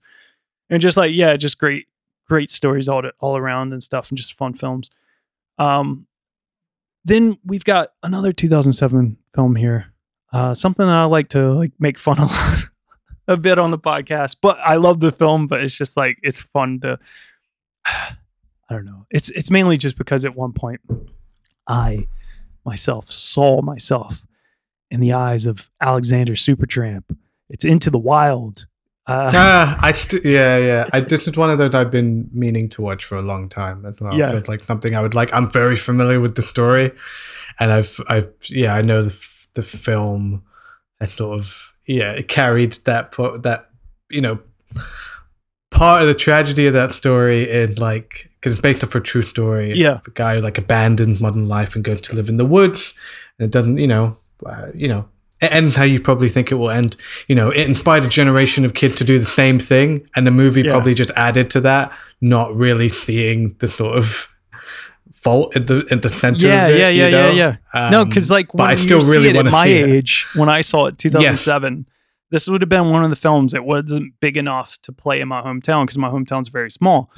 [0.69, 1.87] and just like yeah just great
[2.29, 4.91] great stories all to, all around and stuff and just fun films
[5.59, 6.07] um
[7.05, 9.93] then we've got another 2007 film here.
[10.33, 12.71] Uh, something that I like to like make fun of
[13.29, 15.47] a bit on the podcast, but I love the film.
[15.47, 16.99] But it's just like it's fun to.
[17.87, 19.07] I don't know.
[19.11, 20.81] It's it's mainly just because at one point,
[21.69, 22.09] I
[22.65, 24.27] myself saw myself
[24.91, 27.17] in the eyes of Alexander Supertramp.
[27.51, 28.67] It's into the wild.
[29.07, 29.95] Uh, Ah, I
[30.25, 30.89] yeah yeah.
[30.93, 33.85] I, this is one of those I've been meaning to watch for a long time
[33.85, 34.15] as well.
[34.17, 34.31] Yeah.
[34.31, 35.33] So it's like something I would like.
[35.35, 36.91] I'm very familiar with the story,
[37.61, 39.15] and I've I've yeah I know the
[39.55, 40.43] the film,
[41.01, 43.69] and sort of yeah it carried that po- that
[44.11, 44.39] you know
[45.71, 49.23] part of the tragedy of that story in like because it's based off a true
[49.23, 49.75] story.
[49.75, 50.01] Yeah.
[50.05, 52.95] the guy who like abandons modern life and goes to live in the woods,
[53.39, 55.09] and it doesn't you know uh, you know
[55.43, 56.97] end how you probably think it will end.
[57.29, 60.31] You know, it inspired a generation of kids to do the same thing, and the
[60.31, 60.73] movie Yeah.
[60.73, 64.29] probably just added to that, not really seeing the sort of
[65.13, 66.47] fault at the at the center.
[66.47, 67.31] yeah, of it, yeah, you yeah, know?
[67.31, 67.91] yeah, yeah.
[67.91, 69.89] no, Um, because like when I you still see really it at my see it.
[69.89, 71.87] age, when I saw it 2007,
[72.31, 75.29] this would have been one of the films that wasn't big enough to play in
[75.29, 77.11] my hometown because my hometown's very small.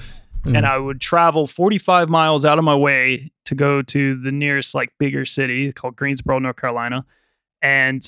[0.45, 0.59] Mm.
[0.59, 4.77] and I would travel 45 miles out of my way to go to the nearest
[4.77, 7.05] like bigger city called Greensboro, North Carolina,
[7.63, 8.07] and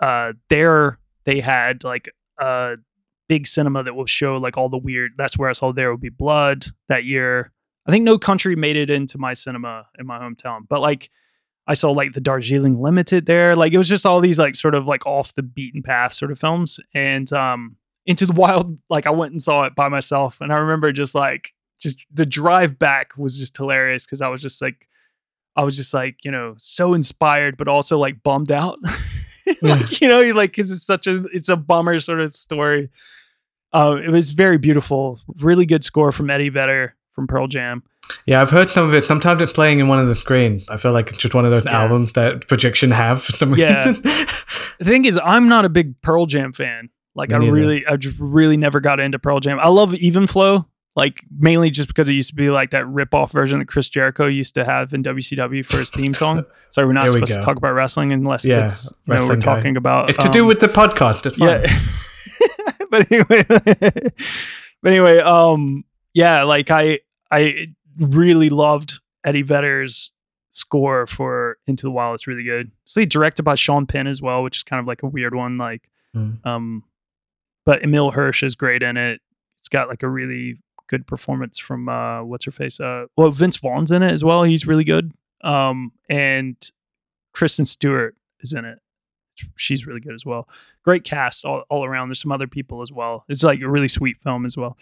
[0.00, 2.76] uh, there they had like a
[3.28, 5.12] big cinema that will show like all the weird.
[5.18, 7.52] That's where I saw There Will Be Blood that year.
[7.86, 11.10] I think No Country made it into my cinema in my hometown, but like
[11.66, 13.54] I saw like the Darjeeling Limited there.
[13.54, 16.30] Like it was just all these like sort of like off the beaten path sort
[16.30, 16.80] of films.
[16.94, 17.76] And um
[18.06, 20.40] Into the Wild, like I went and saw it by myself.
[20.40, 24.42] And I remember just like just the drive back was just hilarious because I was
[24.42, 24.88] just like
[25.58, 28.78] I was just like, you know, so inspired, but also like bummed out.
[29.62, 32.88] like, you know, like cause it's such a it's a bummer sort of story.
[33.72, 35.20] Uh, it was very beautiful.
[35.40, 37.82] Really good score from Eddie Vedder from Pearl Jam.
[38.24, 39.04] Yeah, I've heard some of it.
[39.04, 40.64] Sometimes it's playing in one of the screens.
[40.70, 41.82] I feel like it's just one of those Yeah.
[41.82, 43.26] albums that Projection have.
[43.56, 43.92] Yeah.
[43.92, 46.88] The thing is, I'm not a big Pearl Jam fan.
[47.16, 47.52] Like, Me I neither.
[47.52, 49.58] really, I just really never got into Pearl Jam.
[49.58, 50.66] I love Even Flow,
[50.98, 53.88] like mainly just because it used to be like that rip off version that Chris
[53.88, 56.44] Jericho used to have in WCW for his theme song.
[56.70, 59.20] Sorry, we're not Here we supposed to talk about wrestling unless Yeah, it's you know
[59.20, 59.54] we're wrestling guy.
[59.54, 61.24] talking about it's to do um, with the podcast.
[61.24, 61.62] It's fine.
[61.62, 61.80] yeah.
[62.90, 63.44] but anyway,
[64.82, 65.84] but anyway, um,
[66.14, 66.98] yeah, like I,
[67.30, 67.68] I
[67.98, 70.12] really loved Eddie Vedder's
[70.50, 72.14] score for Into the Wild.
[72.14, 72.72] It's really good.
[72.84, 75.58] It's directed by Sean Penn as well, which is kind of like a weird one.
[75.58, 75.82] Like,
[76.16, 76.44] Mm.
[76.46, 76.84] um,
[77.66, 79.20] but Emile Hirsch is great in it.
[79.58, 82.80] It's got like a really good performance from uh, what's her face?
[82.80, 84.42] Uh, well, Vince Vaughn's in it as well.
[84.42, 85.12] He's really good.
[85.42, 86.56] Um, and
[87.32, 88.78] Kristen Stewart is in it.
[89.56, 90.48] She's really good as well
[90.88, 92.08] great cast all, all around.
[92.08, 93.26] There's some other people as well.
[93.28, 94.78] It's like a really sweet film as well.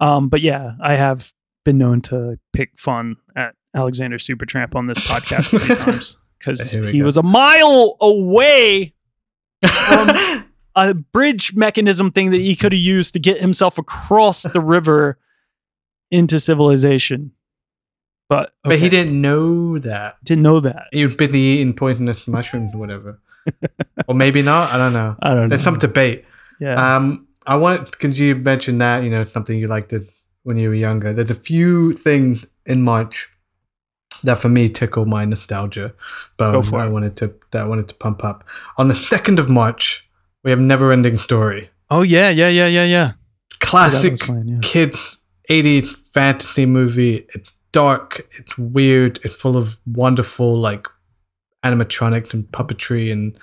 [0.00, 1.32] Um, but yeah, I have
[1.64, 6.72] been known to pick fun at Alexander Supertramp on this podcast a few times because
[6.72, 7.04] he go.
[7.06, 8.92] was a mile away
[9.66, 10.08] from
[10.78, 15.18] a bridge mechanism thing that he could have used to get himself across the river
[16.10, 17.32] into civilization.
[18.28, 20.16] But But he didn't know that.
[20.24, 20.86] didn't know that.
[20.92, 23.20] He was busy eating poisonous mushrooms or whatever.
[24.08, 24.72] or maybe not.
[24.72, 25.16] I don't know.
[25.22, 25.64] I don't There's know.
[25.72, 26.24] some debate.
[26.60, 26.96] yeah.
[26.96, 30.02] Um, I want because you mentioned that you know something you liked it
[30.42, 31.14] when you were younger.
[31.14, 33.26] There's a few things in March
[34.24, 35.94] that for me tickle my nostalgia
[36.36, 38.44] for I wanted to that I wanted to pump up.
[38.76, 40.06] On the second of March,
[40.48, 43.12] we have Never Ending Story, oh yeah, yeah, yeah, yeah, yeah.
[43.60, 44.58] classic was fine, yeah.
[44.62, 44.94] kid
[45.50, 47.26] 80s fantasy movie.
[47.34, 50.86] It's dark, it's weird, it's full of wonderful like
[51.62, 53.38] animatronics and puppetry and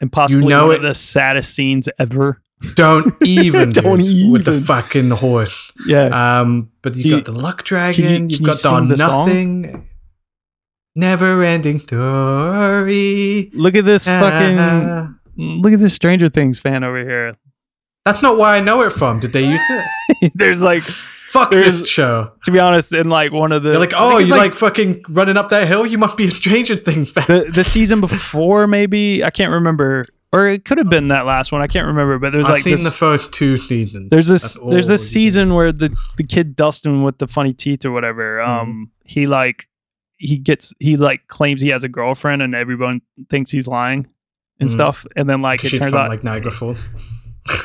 [0.00, 2.40] and possibly know one it- of the saddest scenes ever.
[2.74, 5.70] don't even Don't dude, with the fucking horse.
[5.86, 8.04] Yeah, Um, but you've Can you- got the luck dragon.
[8.06, 9.26] can you've you got the sing the song?
[9.28, 9.88] nothing.
[10.96, 13.50] Never ending story.
[13.54, 15.13] look at this fucking.
[15.36, 17.36] Look at this Stranger Things fan over here.
[18.04, 19.20] That's not where I know it from.
[19.20, 19.60] Did they use
[20.20, 20.32] it?
[20.34, 22.30] There's like, Fuck There's- this show.
[22.44, 25.36] to be honest, in like one of the They're like, oh, you like, fucking running
[25.36, 25.84] up that hill?
[25.84, 27.24] You must be a Stranger Thing fan.
[27.26, 31.50] the the season before, maybe I can't remember, or it could have been that last
[31.50, 31.60] one.
[31.60, 32.84] I can't remember, but there's I've like seen this.
[32.84, 34.10] the first two seasons.
[34.10, 37.90] there's this there's this season where the the kid Dustin with the funny teeth or
[37.90, 38.50] whatever, Mm-hmm.
[38.70, 39.66] um, he like
[40.18, 44.06] he gets he like claims he has a girlfriend and everyone thinks he's lying
[44.60, 44.72] and Mhm.
[44.72, 46.78] stuff, and then like it turns out like Niagara Falls.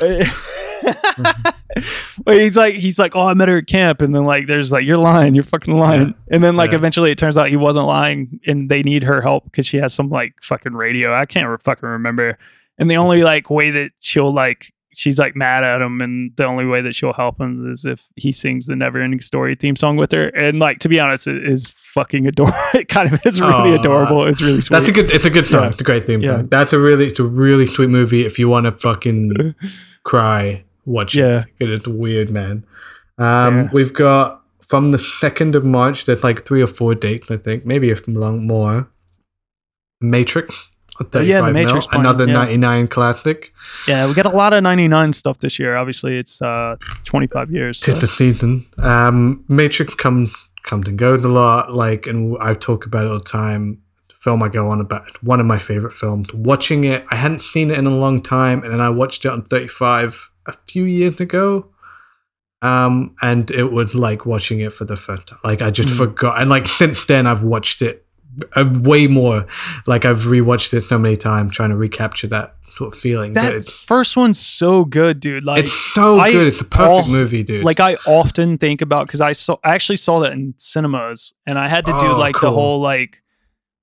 [2.26, 4.02] well, he's like he's like oh I met her at camp.
[4.02, 5.34] And then like there's like you're lying.
[5.34, 6.14] You're fucking lying.
[6.30, 6.76] And then like Yeah.
[6.78, 9.94] eventually it turns out he wasn't lying and they need her help because she has
[9.94, 11.14] some like fucking radio.
[11.14, 12.38] I can't re- fucking remember.
[12.78, 16.44] And the only like way that she'll like she's like mad at him and the
[16.44, 19.76] only way that she'll help him is if he sings the never ending story theme
[19.76, 23.24] song with her and like to be honest it is fucking adorable it kind of
[23.24, 25.10] is really adorable it's really sweet That's a good.
[25.10, 25.62] It's a good song.
[25.64, 25.68] Yeah.
[25.70, 26.36] It's a great theme Yeah.
[26.38, 26.48] song.
[26.48, 27.06] That's a really.
[27.06, 28.24] It's a really sweet movie.
[28.26, 29.54] If you want to fucking
[30.04, 31.20] cry, watch it.
[31.20, 31.44] Yeah.
[31.58, 32.64] 'Cause It's weird, man.
[33.18, 33.68] Um, Yeah.
[33.72, 36.04] we've got from the second of March.
[36.04, 38.88] There's like three or four dates, I think, maybe if long more.
[40.00, 40.68] Matrix.
[41.00, 42.32] Yeah, the 35 mil, Matrix another yeah.
[42.34, 43.52] 99 classic.
[43.88, 47.78] yeah we got a lot of 99 stuff this year obviously it's uh 25 years
[47.78, 47.92] so.
[47.92, 48.66] Tis the season.
[48.78, 50.30] Um, Matrix come
[50.62, 51.72] comes and goes a lot.
[51.72, 53.80] Like, and I talk about it all the time.
[54.08, 56.32] The film I go on about one of my favorite films.
[56.34, 59.28] Watching it, I hadn't seen it in a long time, and then I watched it
[59.32, 61.70] on 35 a few years ago.
[62.62, 65.38] Um, and it was like watching it for the first time.
[65.42, 65.96] Like I just Mm.
[65.96, 68.04] forgot, and like since then I've watched it
[68.56, 69.46] uh, way more.
[69.86, 73.32] Like I've rewatched it so many times, trying to recapture that sort of feeling.
[73.34, 76.46] that it's, first one's so good dude like it's so I- good.
[76.48, 77.64] It's a perfect all- movie, dude.
[77.64, 81.58] like I often think about because I saw I actually saw that in cinemas and
[81.58, 82.50] I had to do Oh, like cool.
[82.50, 83.22] the whole like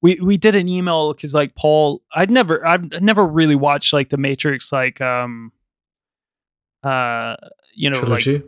[0.01, 4.09] we we did an email because like Paul I'd never I've never really watched like
[4.09, 5.51] the Matrix like um
[6.83, 7.35] uh
[7.75, 8.43] you know like trilogy.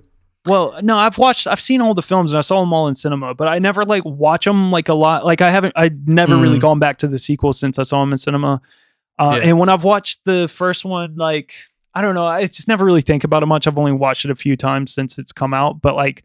[0.46, 2.96] Well, no, I've watched, I've seen all the films and I saw them all in
[2.96, 5.26] cinema, but I never like watch them like a lot.
[5.26, 6.62] Like I haven't, I never really Mm.
[6.62, 8.62] gone back to the sequel since I saw them in cinema.
[9.18, 9.50] Uh, Yeah.
[9.50, 11.54] And when I've watched the first one, like
[11.94, 13.68] I don't know, I just never really think about it much.
[13.68, 16.24] I've only watched it a few times since it's come out, but like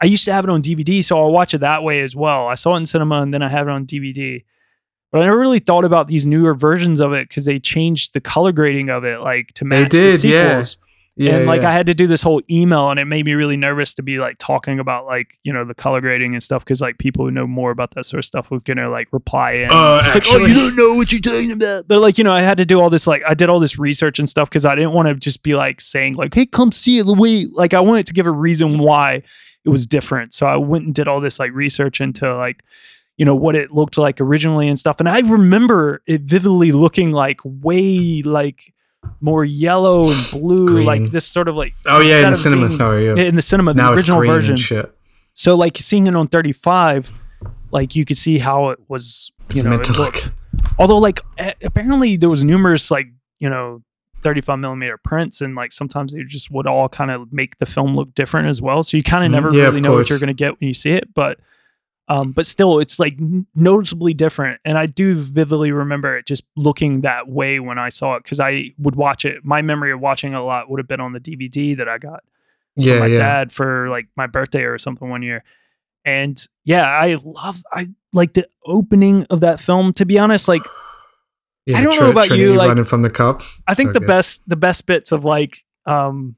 [0.00, 2.46] I used to have it on DVD, so I'll watch it that way as well.
[2.46, 4.44] I saw it in cinema and then I have it on DVD.
[5.10, 8.20] But I never really thought about these newer versions of it because they changed the
[8.20, 10.58] color grading of it, like to They match did, the yeah.
[11.18, 13.56] Sequels and like I had to do this whole email, and it made me really
[13.56, 16.80] nervous to be like talking about like you know the color grading and stuff because
[16.80, 19.72] like people who know more about that sort of stuff were gonna like reply and
[19.72, 21.88] Uh, it's like, oh, you don't know what you're talking about.
[21.88, 23.78] But like you know, I had to do all this like I did all this
[23.78, 26.72] research and stuff because I didn't want to just be like saying like, hey, come
[26.72, 29.22] see it the way like I wanted to give a reason why
[29.64, 30.32] it was different.
[30.34, 32.62] So I went and did all this like research into like
[33.16, 37.10] you know what it looked like originally and stuff and i remember it vividly looking
[37.10, 38.72] like way like
[39.20, 40.86] more yellow and blue Green.
[40.86, 42.66] like this sort of like oh yeah, in the cinema.
[42.68, 43.14] being- Sorry, yeah.
[43.16, 44.92] in the cinema now the original version shit.
[45.34, 47.10] so like seeing it on 35
[47.70, 50.14] like you could see how it was you know Meant it to look.
[50.14, 50.30] looked
[50.78, 51.20] although like
[51.62, 53.06] apparently there was numerous like
[53.38, 53.82] you know
[54.22, 57.94] 35 millimeter prints and like sometimes they just would all kind of make the film
[57.94, 59.34] look different as well so you kind of Mhm.
[59.34, 61.38] never Yeah, of really know what you're going to get when you see it but
[62.08, 63.16] um but still it's like
[63.54, 68.14] noticeably different and i do vividly remember it just looking that way when i saw
[68.16, 70.88] it because i would watch it my memory of watching it a lot would have
[70.88, 72.22] been on the dvd that i got
[72.76, 73.16] Yeah, my yeah.
[73.18, 75.42] dad for like my birthday or something one year.
[76.04, 79.92] And yeah, I love I like the opening of that film.
[79.94, 80.62] To be honest, like
[81.66, 83.42] yeah I don't know Tr- about you, like- running from the cop.
[83.66, 86.36] I think the best the best bits of like um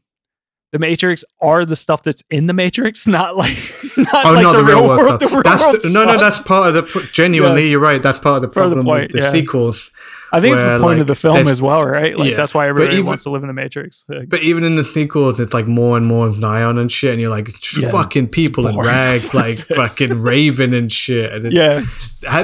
[0.72, 3.56] the Matrix are the stuff that's in the Matrix, not like
[3.96, 5.08] not Oh, like not the, real world.
[5.08, 5.20] stuff.
[5.20, 6.82] The real That's world the- no, no, that's part of the.
[6.84, 8.02] pro- Genuinely, you're right.
[8.02, 9.32] That's part of the Part of the problem point, with the yeah.
[9.32, 9.90] sequels.
[10.32, 12.16] I think it's the where, point of the film as well, right?
[12.16, 14.04] Like yeah, that's why everybody even- wants to live in the Matrix.
[14.08, 17.20] Like, But even in the sequels, it's like more and more Zion and shit, and
[17.20, 18.90] you're like Yeah, fucking people in boring.
[18.90, 21.32] rags, like fucking Raven and shit.
[21.32, 21.82] And it, yeah,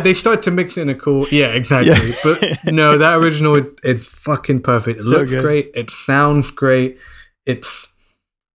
[0.00, 2.10] they started to mix it in a cool, yeah, exactly.
[2.10, 2.16] Yeah.
[2.64, 4.98] but no, that original, it, it's fucking perfect.
[4.98, 5.42] It So looks good.
[5.42, 5.70] great.
[5.76, 6.98] It sounds great.
[7.46, 7.64] It,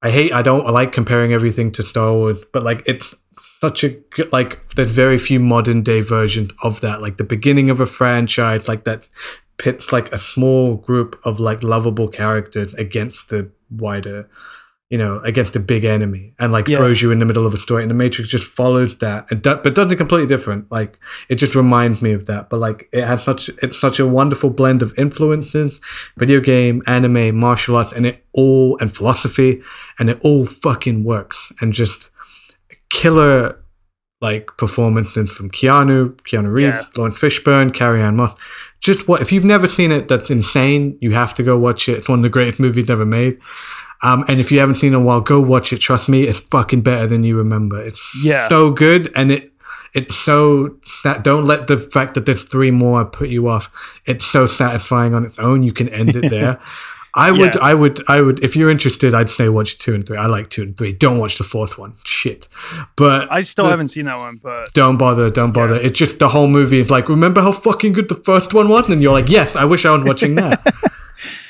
[0.01, 3.13] I hate, I don't I like comparing everything to Star Wars, but like it's
[3.59, 7.01] such a good, like there's very few modern day versions of that.
[7.01, 9.07] Like the beginning of a franchise, like that
[9.57, 14.27] pits like a small group of like lovable characters against the wider
[14.91, 16.77] you know, against a big enemy and like Yeah.
[16.77, 17.81] throws you in the middle of a story.
[17.81, 20.69] And the Matrix just follows that, and but does it completely different.
[20.69, 22.49] Like it just reminds me of that.
[22.49, 25.79] But like it has such it's such a wonderful blend of influences,
[26.17, 29.61] video game, anime, martial arts, and it all and philosophy,
[29.97, 31.37] and it all fucking works.
[31.61, 32.09] And just
[32.89, 33.57] killer
[34.19, 36.85] like performances from Keanu, Keanu Reeves, Yeah.
[36.95, 38.37] Laurence Fishburne, Carrie Ann Moss.
[38.79, 40.07] Just what if you've never seen it?
[40.09, 40.97] That's insane.
[41.01, 41.99] You have to go watch it.
[41.99, 43.39] It's one of the greatest movies ever made.
[44.03, 45.77] Um, and if you haven't seen it in a while, go watch it.
[45.79, 47.81] Trust me, it's fucking better than you remember.
[47.81, 48.49] It's yeah.
[48.49, 49.51] so good, and it
[49.93, 53.69] it's so that don't let the fact that there's three more put you off.
[54.05, 55.63] It's so satisfying on its own.
[55.63, 56.59] You can end it there.
[57.13, 57.61] I would, Yeah.
[57.61, 58.41] I would, I would.
[58.41, 60.15] If you're interested, I'd say watch two and three.
[60.15, 60.93] I like two and three.
[60.93, 61.95] Don't watch the fourth one.
[62.05, 62.47] Shit,
[62.95, 65.75] but I still the- haven't seen that one, but don't bother, don't bother.
[65.75, 66.79] It's just the whole movie.
[66.79, 68.87] It's like, remember how fucking good the first one was?
[68.87, 70.61] And you're like, yes, I wish I was watching that.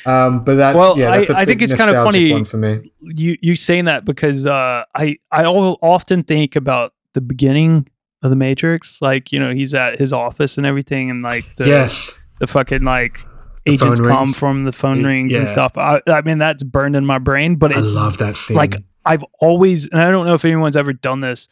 [0.06, 2.92] um, but that, Well, yeah, that's I- I think it's kinda funny- for me.
[3.02, 7.88] you you saying that because uh, I I often think about the beginning
[8.24, 11.68] of the Matrix, like you know he's at his office and everything, and like the
[11.68, 13.20] yes, the fucking like
[13.66, 14.34] The agents come ring.
[14.34, 15.52] from the phone rings and yeah.
[15.52, 15.78] stuff.
[15.78, 18.58] I, I mean that's burned in my brain, but I love that thing.
[18.58, 18.76] like
[19.06, 21.48] I've always, and I don't know if anyone's ever done this.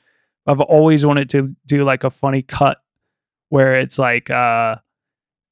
[0.45, 2.78] I've always wanted to do like a funny cut
[3.50, 4.76] where it's like uh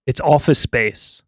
[0.05, 1.21] it's office space.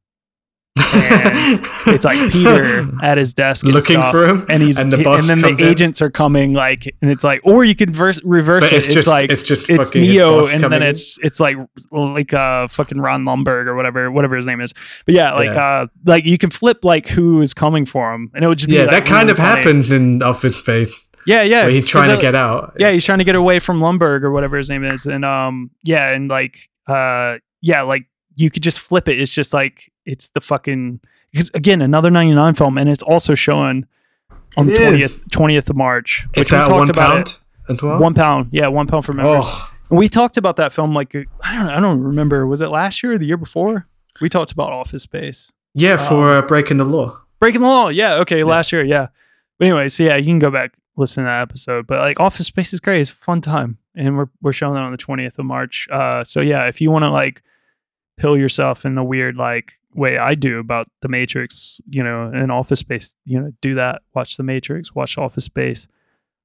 [1.87, 5.29] It's like Peter at his desk looking stuff, for him, and he's and the and,
[5.29, 5.61] then the in.
[5.61, 8.85] agents are coming like and it's like or you can verse, reverse But it it's
[8.87, 10.83] it's, just- like it's just it's neo and then in.
[10.83, 11.57] it's it's like
[11.91, 14.73] like uh fucking ron Lumbergh or whatever whatever his name is
[15.05, 15.63] but yeah like Yeah.
[15.81, 18.69] uh like you can flip like who is coming for him and it would just
[18.69, 19.57] be yeah, like, that kind really of funny.
[19.57, 20.91] happened in Office Space
[21.25, 22.73] yeah yeah where he's trying to get out.
[22.79, 25.69] yeah he's trying to get away from Lumbergh or whatever his name is and um
[25.83, 26.57] yeah and like
[26.87, 28.05] uh yeah like
[28.39, 29.19] you could just flip it.
[29.19, 30.99] It's just like it's the fucking
[31.31, 33.85] because again another 99 film and it's also showing
[34.57, 37.81] on the 20th 20th of march It's which we that talked one about pound?
[37.81, 37.83] it.
[38.01, 38.49] one pound.
[38.51, 41.67] Yeah one pound for members oh, and we talked about that film like i don't
[41.69, 42.47] i don't remember.
[42.47, 43.87] Was it last year or the year before?
[44.21, 45.51] We talked about office space.
[45.75, 47.19] Yeah, for uh, breaking the law.
[47.39, 47.89] breaking the law.
[47.89, 49.07] Yeah okay last year yeah.
[49.59, 51.85] But anyway so yeah you can go back listen to that episode.
[51.85, 53.01] But like office space is great.
[53.01, 53.77] It's a fun time.
[53.95, 55.87] And we're, we're showing that on the 20th of march.
[55.91, 57.43] Uh so yeah if you want to like
[58.19, 62.51] pill yourself in the weird like way i do about the matrix you know in
[62.51, 65.87] office space you know do that watch the matrix watch office space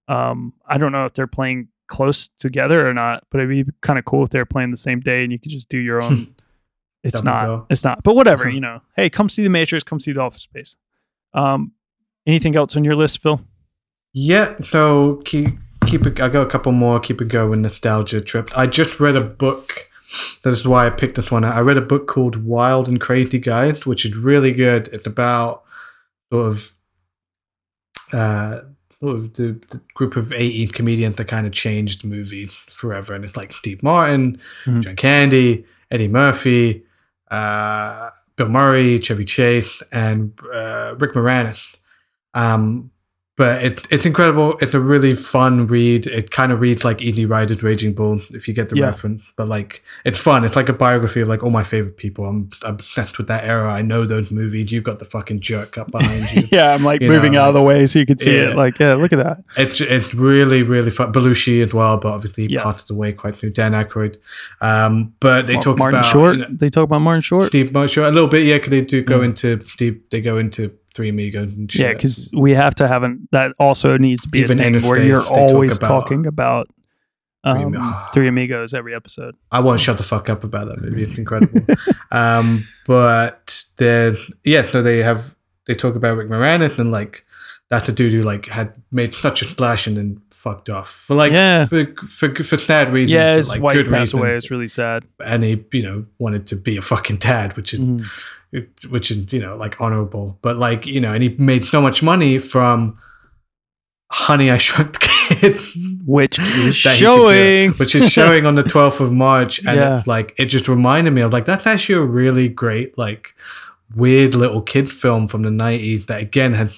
[0.08, 3.98] Um, I don't know if they're playing close together or not, but it'd be kind
[3.98, 6.34] of cool if they're playing the same day and you could just do your own.
[7.02, 7.42] it's Double not.
[7.46, 7.66] bill.
[7.70, 8.02] It's not.
[8.02, 8.52] But whatever, Uh-huh.
[8.54, 8.80] you know.
[8.96, 9.82] Hey, come see the Matrix.
[9.82, 10.76] Come see the Office Space.
[11.32, 11.72] Um,
[12.26, 13.40] anything else on your list, Phil?
[14.12, 15.48] Yeah, so keep
[15.86, 16.20] keep it.
[16.20, 17.00] I got a couple more.
[17.00, 17.62] Keep it going.
[17.62, 18.50] Nostalgia trip.
[18.56, 19.64] I just read a book.
[20.42, 21.44] That is why I picked this one.
[21.44, 24.88] I read a book called Wild and Crazy Guys, which is really good.
[24.92, 25.64] It's about
[26.32, 26.72] sort of
[28.12, 28.60] uh
[29.00, 33.14] sort of the, the group of 18 comedians that kind of changed the movie forever.
[33.14, 34.80] And it's like Steve Martin, Mhm.
[34.82, 36.84] John Candy, Eddie Murphy,
[37.30, 41.60] uh, Bill Murray, Chevy Chase, and uh, Rick Moranis.
[42.34, 42.90] Um,
[43.36, 44.56] but it, it's incredible.
[44.60, 46.06] It's a really fun read.
[46.06, 48.86] It kind of reads like Easy Rider's Raging Bull, if you get the Yeah.
[48.86, 49.32] reference.
[49.36, 50.44] But like, it's fun.
[50.44, 52.26] It's like a biography of like all my favorite people.
[52.26, 53.72] I'm, I'm obsessed with that era.
[53.72, 54.70] I know those movies.
[54.70, 56.42] You've got the fucking jerk up behind you.
[56.52, 58.54] yeah, I'm like You moving know, out of the way so you can see it.
[58.54, 59.42] Like, yeah, look at that.
[59.56, 61.12] It's it's really really fun.
[61.12, 62.62] Belushi as well, but obviously Yeah.
[62.62, 63.50] parts of the way quite new.
[63.50, 64.16] Dan Aykroyd,
[64.60, 66.36] um, but they talk Martin about Short.
[66.36, 67.48] you know, they talk about Martin Short.
[67.48, 68.56] Steve Martin Short a little bit, yeah.
[68.58, 69.24] Because they do go Mm.
[69.24, 70.10] into deep.
[70.10, 71.82] They go into Three Amigos and shit.
[71.82, 75.02] Yeah, because we have to have an that also needs to be Even a where
[75.02, 76.68] you're they talk always about talking about
[77.44, 79.36] Three um, Three Amigos every episode.
[79.50, 81.02] I won't shut the fuck up about that movie.
[81.02, 81.60] It's incredible.
[82.10, 85.34] um, but then yeah, so they have
[85.66, 87.24] they talk about Rick Moranis and like
[87.70, 91.14] that's a dude who like had made such a splash and then fucked off for
[91.22, 91.64] like Yeah.
[91.66, 91.86] for
[92.18, 93.12] for, for sad reasons.
[93.14, 94.20] Yeah, but, his like, wife good passed reasons.
[94.20, 94.36] away.
[94.36, 95.04] It's really sad.
[95.24, 98.04] and he you know wanted to be a fucking dad, which is mm-hmm.
[98.58, 101.80] it- which is you know like honorable but like you know and he made so
[101.80, 102.94] much money from
[104.12, 105.08] honey i shrunk the
[105.40, 105.58] kid
[106.06, 106.38] Which
[106.68, 107.70] is that he could do, showing.
[107.72, 109.98] which is showing on the 12th of march and Yeah.
[110.00, 113.34] it, like it just reminded me of like that's actually a really great like
[113.94, 116.70] weird little kid film from the 90s that again had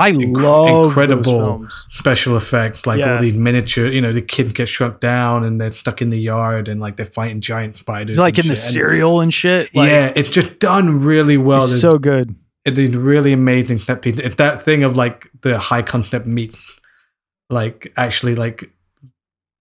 [0.00, 3.12] I inc- love incredible special effect, like Yeah.
[3.14, 6.18] all these miniature you know the kid gets shrunk down and they're stuck in the
[6.18, 8.64] yard and like they're fighting giant spiders It's like in the shit.
[8.64, 9.74] And- cereal and shit.
[9.74, 12.34] Like, yeah it's just done really well it's so good.
[12.64, 16.56] it is really amazing that it's that thing of like the high concept meat
[17.50, 18.70] like actually like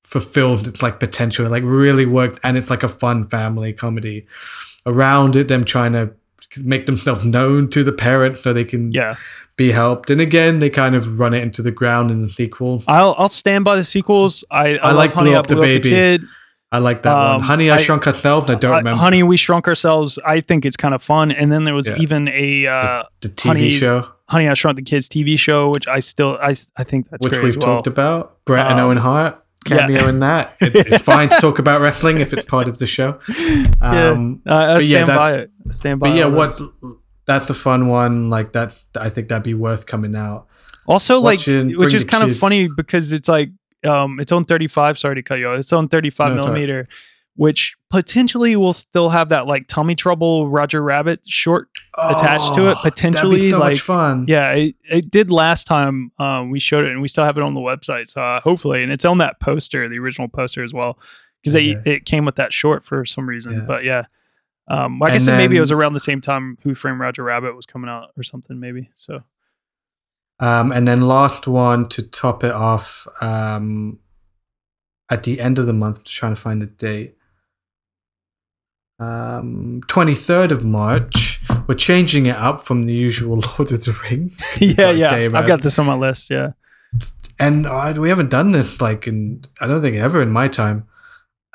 [0.03, 4.25] fulfilled its like potential like really worked and it's like a fun family comedy
[4.85, 6.11] around it them trying to
[6.63, 9.15] make themselves known to the parent so they can Yeah,
[9.55, 12.83] be helped and again they kind of run it into the ground in the sequel
[12.87, 14.43] I'll I'll stand by the sequels.
[14.49, 15.89] I, I, I like Honey Blew I Up the Blew Up Baby.
[15.89, 16.23] Kid.
[16.71, 19.37] i like that Um, one honey i, I- shrunk ourselves i don't remember Honey, we
[19.37, 20.17] shrunk ourselves.
[20.25, 21.31] I think it's kind of fun.
[21.31, 21.97] And then there was Yeah.
[21.99, 25.87] even a uh, the tv Honey- show Honey, I Shrunk the Kids TV show, which
[25.87, 27.77] I still I I think that's which great we've as well.
[27.77, 29.77] talked about Bret and Um, owen hart yeah.
[29.79, 32.87] cameo in that it, it's fine to talk about wrestling if it's part of the
[32.87, 33.65] show Yeah.
[33.81, 35.51] um Uh, I but yeah, stand that- by it.
[35.67, 36.09] I stand by.
[36.09, 36.59] but yeah what
[37.25, 40.47] that's a fun one like that i think that'd be worth coming out
[40.87, 43.51] Also, like, which is kind of funny because it's like,
[43.85, 44.97] um, it's on 35.
[44.97, 45.59] Sorry to cut you off.
[45.59, 46.53] It's on 35 No, it's all right.
[46.53, 46.87] millimeter,
[47.35, 51.69] which potentially will still have that like tummy trouble Roger Rabbit short.
[51.97, 56.11] Attached to it, Oh, potentially, so like- much fun Yeah, it, it did last time
[56.19, 58.07] um, we showed it, and we still have it on the website.
[58.09, 60.97] So uh, hopefully, and it's on that poster, the original poster as well,
[61.41, 61.75] because Okay.
[61.85, 63.53] it came with that short for some reason.
[63.53, 63.59] Yeah.
[63.61, 64.03] But yeah.
[64.67, 67.23] Um, I And guess it maybe it was around the same time Who Framed Roger
[67.23, 68.91] Rabbit was coming out or something, maybe.
[68.93, 69.23] So
[70.39, 73.97] Um, and then last one to top it off um,
[75.09, 77.15] at the end of the month, trying to find the date.
[78.99, 81.28] Um, 23rd of March.
[81.67, 84.31] We're changing it up from the usual Lord of the Ring.
[84.59, 86.29] yeah, yeah, I've got this on my list.
[86.29, 86.51] Yeah,
[87.39, 90.87] And uh, we haven't done this like in, I don't think ever in my time.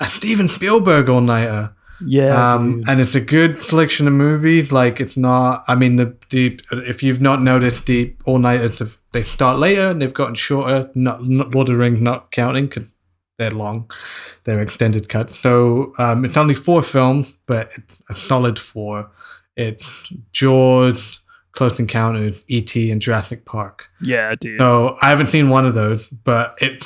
[0.01, 1.75] A Steven Spielberg all nighter.
[2.05, 2.55] yeah.
[2.55, 4.73] um, and it's a good collection of movies.
[4.73, 5.63] Like it's not.
[5.69, 10.03] I mean, the, the if you've not noticed, the all nighters they start later and
[10.03, 10.91] they've gotten shorter.
[10.95, 12.89] Not, not Lord of the Rings not counting because
[13.39, 13.91] they're long,
[14.45, 15.31] they're extended cut.
[15.31, 19.11] So um, it's only four films, but it's a solid four.
[19.57, 19.89] It's
[20.33, 21.21] Jaws,
[21.53, 23.89] Close Encounters, E.T., and Jurassic Park.
[24.01, 24.59] yeah, dude.
[24.61, 26.85] So I haven't seen one of those, but it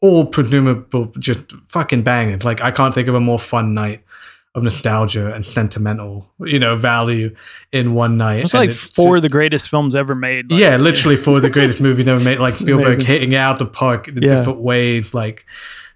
[0.00, 2.38] all presumable, just fucking banging.
[2.40, 4.02] Like I can't think of a more fun night
[4.54, 7.34] of nostalgia and sentimental, you know, value
[7.70, 8.40] in one night.
[8.44, 10.50] It's And like four of the greatest films ever made.
[10.50, 12.38] like- yeah, literally four of the greatest movies ever made.
[12.40, 13.04] Like Spielberg Amazing.
[13.04, 14.34] hitting out the park in a Yeah.
[14.36, 15.44] different way, like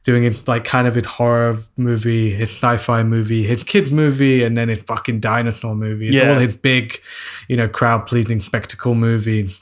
[0.04, 4.56] doing it like kind of his horror movie, his sci-fi movie, his kid movie, and
[4.56, 6.08] then his fucking dinosaur movie.
[6.08, 6.32] It's Yeah.
[6.32, 6.98] all his big,
[7.48, 9.54] you know, crowd pleasing spectacle movie.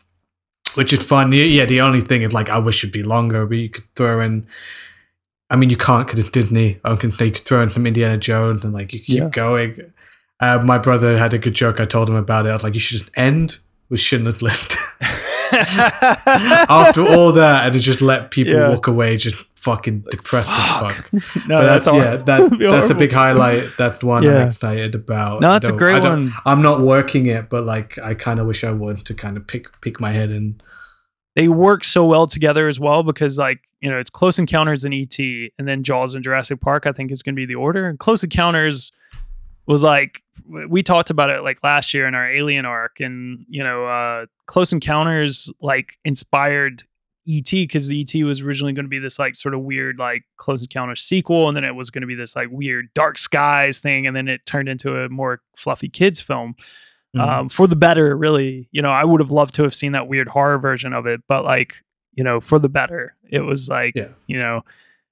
[0.75, 1.33] Which is fun.
[1.33, 3.85] Yeah, Yeah, the only thing is like I wish it'd be longer, but you could
[3.97, 4.47] throw in
[5.53, 6.79] I mean, you can't because it's Disney.
[6.85, 9.29] I can they could throw in some Indiana Jones and like you keep Yeah.
[9.31, 9.81] going.
[10.39, 11.81] Uh, my brother had a good joke.
[11.81, 12.51] I told him about it.
[12.51, 13.59] I was like, you should just end
[13.91, 14.77] with Schindler's List.
[16.69, 18.71] After all that, and just let people Yeah.
[18.71, 21.13] walk away, just fucking depressed as fuck.
[21.49, 23.77] no, but that's that's, yeah, that, that's the big highlight.
[23.79, 24.45] That one Yeah.
[24.45, 25.41] I'm excited about.
[25.41, 26.33] No, it's a great one.
[26.47, 29.47] I'm not working it, but like I kind of wish I would to kind of
[29.47, 30.63] pick pick my head and
[31.37, 34.93] they work so well together as well because like you know it's close encounters in
[34.93, 35.17] et
[35.59, 37.99] and then jaws and jurassic park i think is going to be the order and
[37.99, 38.91] close encounters
[39.71, 40.23] was like
[40.69, 44.27] we talked about it like last year in our alien arc and you know uh
[44.47, 46.83] close encounters like inspired
[47.29, 50.63] et because et was originally going to be this like sort of weird like close
[50.63, 54.07] encounters sequel and then it was going to be this like weird dark skies thing
[54.07, 56.55] and then it turned into a more fluffy kids film
[57.17, 57.29] Mm-hmm.
[57.29, 58.69] um, for the better, really.
[58.71, 61.21] You know, I would have loved to have seen that weird horror version of it,
[61.27, 61.75] but like,
[62.15, 63.17] you know, for the better.
[63.29, 64.11] It was like, Yeah.
[64.29, 64.61] you know,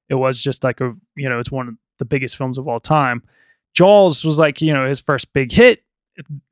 [0.08, 2.78] it was just like a, you know, it's one of the biggest films of all
[2.78, 3.24] time.
[3.74, 5.82] Jaws was like, you know, his first big hit,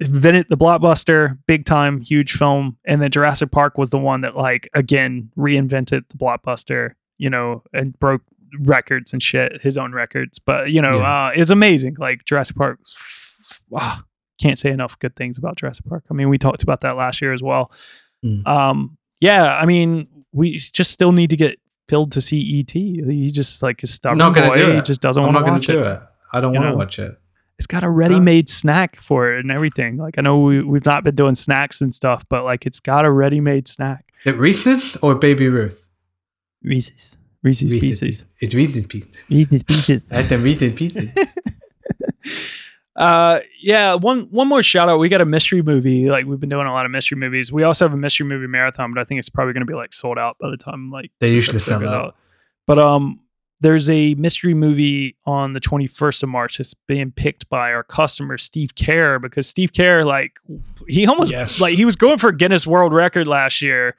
[0.01, 2.77] invented the blockbuster, big time, huge film.
[2.85, 7.63] And then Jurassic Park was the one that, like, again, reinvented the blockbuster, you know,
[7.73, 8.23] and broke
[8.61, 10.39] records and shit, his own records.
[10.39, 11.27] But, you know, Yeah.
[11.27, 11.97] uh, it's amazing.
[11.99, 12.79] Like, Jurassic Park,
[13.69, 13.99] wow,
[14.41, 16.05] can't say enough good things about Jurassic Park.
[16.11, 17.73] I mean, we talked about that last year as well.
[18.25, 18.47] Mm.
[18.47, 22.71] Um, yeah, I mean, we just still need to get Phil to see ET.
[22.71, 24.55] He just like is stubborn not gonna boy.
[24.55, 24.85] do He it.
[24.85, 25.87] just doesn't I'm want to do it.
[25.87, 26.01] it.
[26.33, 27.19] I don't want to watch it.
[27.59, 29.97] It's got a ready-made snack for it and everything.
[29.97, 33.05] Like I know we we've not been doing snacks and stuff, but like it's got
[33.05, 34.13] a ready-made snack.
[34.25, 35.89] Is it Reese's or Baby Ruth?
[36.63, 39.27] Reese's, Reese's Reese's Pieces, It's Reese's Pieces.
[39.31, 40.03] Reese's Pieces.
[40.13, 41.15] I had Reese's Pieces.
[42.97, 43.95] Uh, yeah.
[43.95, 44.99] One one more shout out.
[44.99, 46.09] We got a mystery movie.
[46.09, 47.53] Like we've been doing a lot of mystery movies.
[47.53, 49.75] We also have a mystery movie marathon, but I think it's probably going to be
[49.77, 52.17] like sold out by the time like They usually sell goes out.
[52.67, 53.21] But um,
[53.61, 58.37] there's a mystery movie on the 21st of March that's being picked by our customer
[58.39, 60.33] Steve Kerr because Steve Kerr like
[60.89, 61.59] he almost Yes.
[61.61, 63.97] like he was going for Guinness World Record last year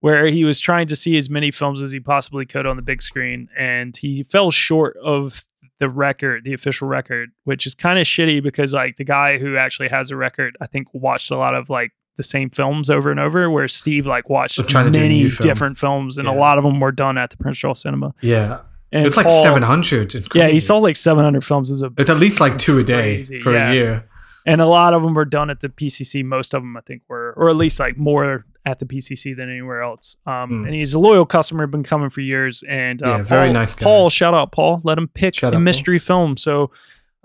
[0.00, 2.82] where he was trying to see as many films as he possibly could on the
[2.82, 5.44] big screen and he fell short of
[5.78, 9.56] the record the official record which is kind of shitty because like the guy who
[9.58, 13.10] actually has a record i think watched a lot of like the same films over
[13.10, 15.46] and over where steve like watched They're trying to do a many film.
[15.46, 18.60] different films and a lot of them were done at the prince charles cinema Yeah.
[18.92, 20.26] And it's like Paul- 700.
[20.34, 23.16] Yeah he saw like 700 films as a It's at least like two a day
[23.16, 23.70] Crazy, for yeah.
[23.70, 24.08] a year.
[24.46, 26.24] and a lot of them were done at the PCC.
[26.24, 29.48] Most of them, I think, were, or at least like more at the PCC than
[29.50, 30.16] anywhere else.
[30.26, 30.66] Um, Mm.
[30.66, 32.62] And he's a loyal customer, been coming for years.
[32.68, 33.84] And uh, Yeah, very Paul, nice guy.
[33.84, 35.62] Paul, shout out Paul, let him pick Shout a out, Paul.
[35.62, 36.36] mystery film.
[36.36, 36.70] So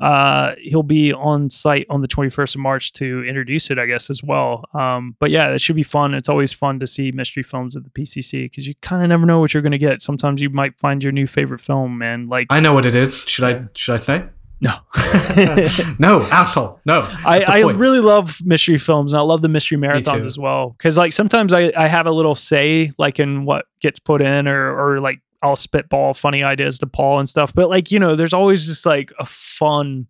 [0.02, 4.10] uh, he'll be on site on the 21st of March to introduce it, I guess,
[4.10, 4.65] as well.
[4.73, 6.14] Um, but yeah, it should be fun.
[6.14, 9.26] It's always fun to see mystery films at the PCC because you kind of never
[9.26, 10.02] know what you're going to get.
[10.02, 12.28] Sometimes you might find your new favorite film, man.
[12.28, 13.15] Like, I know what it is.
[13.28, 14.30] Should I should I say?
[14.61, 14.76] no.
[15.99, 16.80] no, asshole.
[16.86, 17.02] No.
[17.26, 20.76] I, I really love mystery films and I love the mystery marathons as well.
[20.80, 24.48] Cause like sometimes I, I have a little say like in what gets put in
[24.48, 27.53] or or like I'll spitball funny ideas to Paul and stuff.
[27.53, 30.07] But like, you know, there's always just like a fun,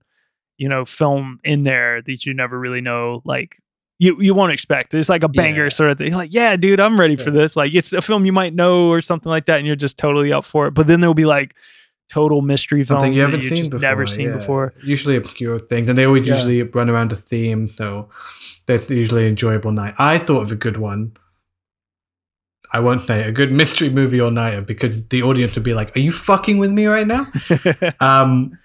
[0.57, 3.57] you know, film in there that you never really know like
[3.99, 4.93] you, you won't expect.
[4.95, 5.69] It's like a banger Yeah.
[5.69, 6.13] sort of thing.
[6.13, 7.55] Like, yeah, dude, I'm ready for this.
[7.55, 10.33] Like it's a film you might know or something like that, and you're just totally
[10.33, 10.71] up for it.
[10.73, 11.55] But then there'll be like
[12.09, 13.79] total mystery films Something you haven't seen before.
[13.87, 14.35] never seen yeah.
[14.37, 14.73] before.
[14.83, 16.33] Usually obscure things, and they always Yeah.
[16.33, 18.09] usually run around a theme, so
[18.65, 19.93] they're usually enjoyable night.
[19.99, 21.13] I thought of a good one.
[22.73, 25.73] I won't say it, a good mystery movie all nighter because the audience would be
[25.73, 27.25] like, "Are you fucking with me right now?"
[27.99, 28.57] um,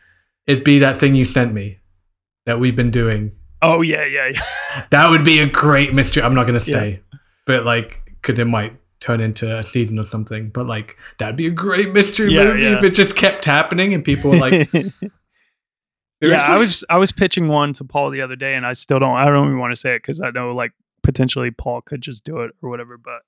[0.46, 1.78] it'd be that thing you sent me
[2.46, 3.32] that we've been doing.
[3.62, 4.40] oh yeah, yeah, yeah.
[4.90, 6.22] That would be a great mystery.
[6.22, 6.74] I'm not gonna Yeah.
[6.78, 7.00] say,
[7.46, 10.48] but like, could it might turn into a season or something.
[10.50, 12.76] But like, that'd be a great mystery Yeah, movie yeah.
[12.78, 14.68] if it just kept happening and people were like,
[16.20, 18.98] yeah, I was I was pitching one to Paul the other day, and I still
[18.98, 19.16] don't.
[19.16, 20.72] I don't even want to say it because I know like
[21.02, 22.96] potentially Paul could just do it or whatever.
[22.98, 23.22] But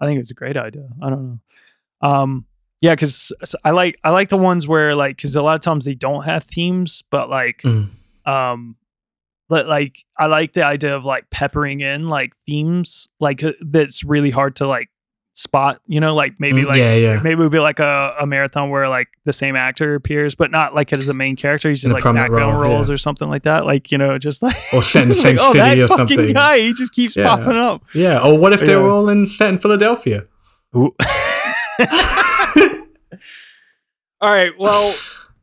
[0.00, 0.88] I think it's a great idea.
[1.02, 1.40] I don't
[2.02, 2.08] know.
[2.08, 2.46] Um,
[2.80, 3.32] yeah, because
[3.64, 6.24] I like I like the ones where like because a lot of times they don't
[6.24, 7.88] have themes, but like Mm.
[8.26, 8.76] um.
[9.48, 14.04] But like I like the idea of like peppering in like themes like uh, that's
[14.04, 14.88] really hard to like
[15.40, 17.20] spot you know like maybe Mm, like yeah, yeah.
[17.22, 20.50] maybe it would be like a, a marathon where like the same actor appears, but
[20.50, 21.68] not like as a main character.
[21.70, 22.94] He's just like background role, roles yeah.
[22.94, 23.64] or something like that.
[23.64, 25.88] Like you know, just like Or set in the like, same oh, that city or
[25.88, 26.34] fucking something.
[26.34, 27.28] guy, he just keeps Yeah.
[27.28, 27.82] popping up.
[27.94, 28.22] Yeah.
[28.22, 30.26] Or what if they were all in set in Philadelphia?
[34.22, 34.94] All right, well,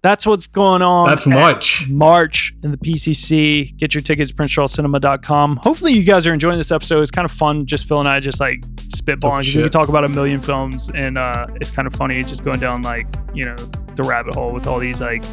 [0.07, 1.09] that's what's going on.
[1.09, 1.89] That's at much.
[1.89, 3.75] March in the PCC.
[3.77, 5.57] Get your tickets at princecharlescinema.com.
[5.57, 7.01] Hopefully, you guys are enjoying this episode.
[7.01, 7.65] It's kind of fun.
[7.65, 9.38] Just Phil and I just like spitballing.
[9.38, 12.45] 'cause We can talk about a million films, and uh, it's kind of funny just
[12.45, 13.55] going down like you know
[13.95, 15.23] the rabbit hole with all these like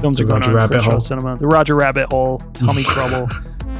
[0.00, 1.00] films The are going Roger on Rabbit hole.
[1.00, 1.36] Cinema.
[1.36, 3.28] The Roger Rabbit Hole, Tummy Trouble.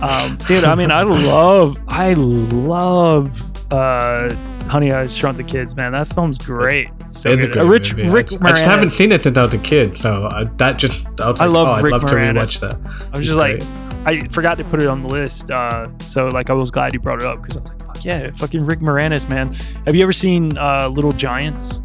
[0.02, 4.34] Um, dude, I mean, I love, I love uh,
[4.68, 5.92] Honey, I Shrunk the Kids, man.
[5.92, 6.88] That film's great.
[7.00, 7.52] It's so It's a good.
[7.52, 8.10] great Uh, Rich, movie.
[8.10, 10.76] Rick I, I just haven't seen it since I was a kid, so I, that
[10.78, 12.34] just I was I love oh, I'd Rick love to Moranis.
[12.34, 13.08] rewatch that.
[13.14, 13.62] I was just like,
[14.06, 15.50] I forgot to put it on the list.
[15.50, 18.04] Uh, so like, I was glad you brought it up because I was like, fuck
[18.04, 19.54] yeah, fucking Rick Moranis, man.
[19.86, 21.80] Have you ever seen uh, Little Giants?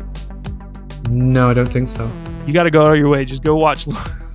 [1.09, 2.11] no, I don't think so.
[2.45, 3.23] You got to go out of your way.
[3.25, 3.87] Just go watch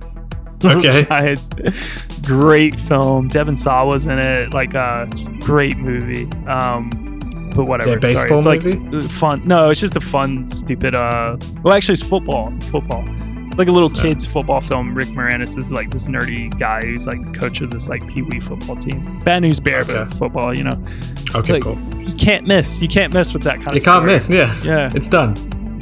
[0.77, 1.03] Okay.
[1.03, 1.49] Giants.
[2.21, 3.27] Great film.
[3.27, 4.51] Devon Sawa was in it.
[4.53, 5.07] Like a
[5.41, 6.23] great movie.
[6.47, 7.01] Um,
[7.55, 7.99] but whatever.
[8.01, 8.97] Sorry, it's like movie?
[8.97, 9.47] uh, fun.
[9.47, 10.93] No, it's just a fun, stupid.
[10.95, 12.51] Uh, well, actually, it's football.
[12.53, 13.03] It's football.
[13.57, 14.93] Like a little kids football film.
[14.93, 18.21] Rick Moranis is like this nerdy guy who's like the coach of this like pee
[18.21, 19.19] wee football team.
[19.23, 20.57] Bad news bear, but football.
[20.57, 20.85] You know,
[21.33, 21.77] Okay, like, cool.
[22.01, 22.81] you can't miss.
[22.81, 23.75] You can't miss with that kind You of.
[23.77, 24.37] You can't story.
[24.39, 24.65] miss.
[24.65, 24.91] Yeah, Yeah.
[24.93, 25.35] it's done.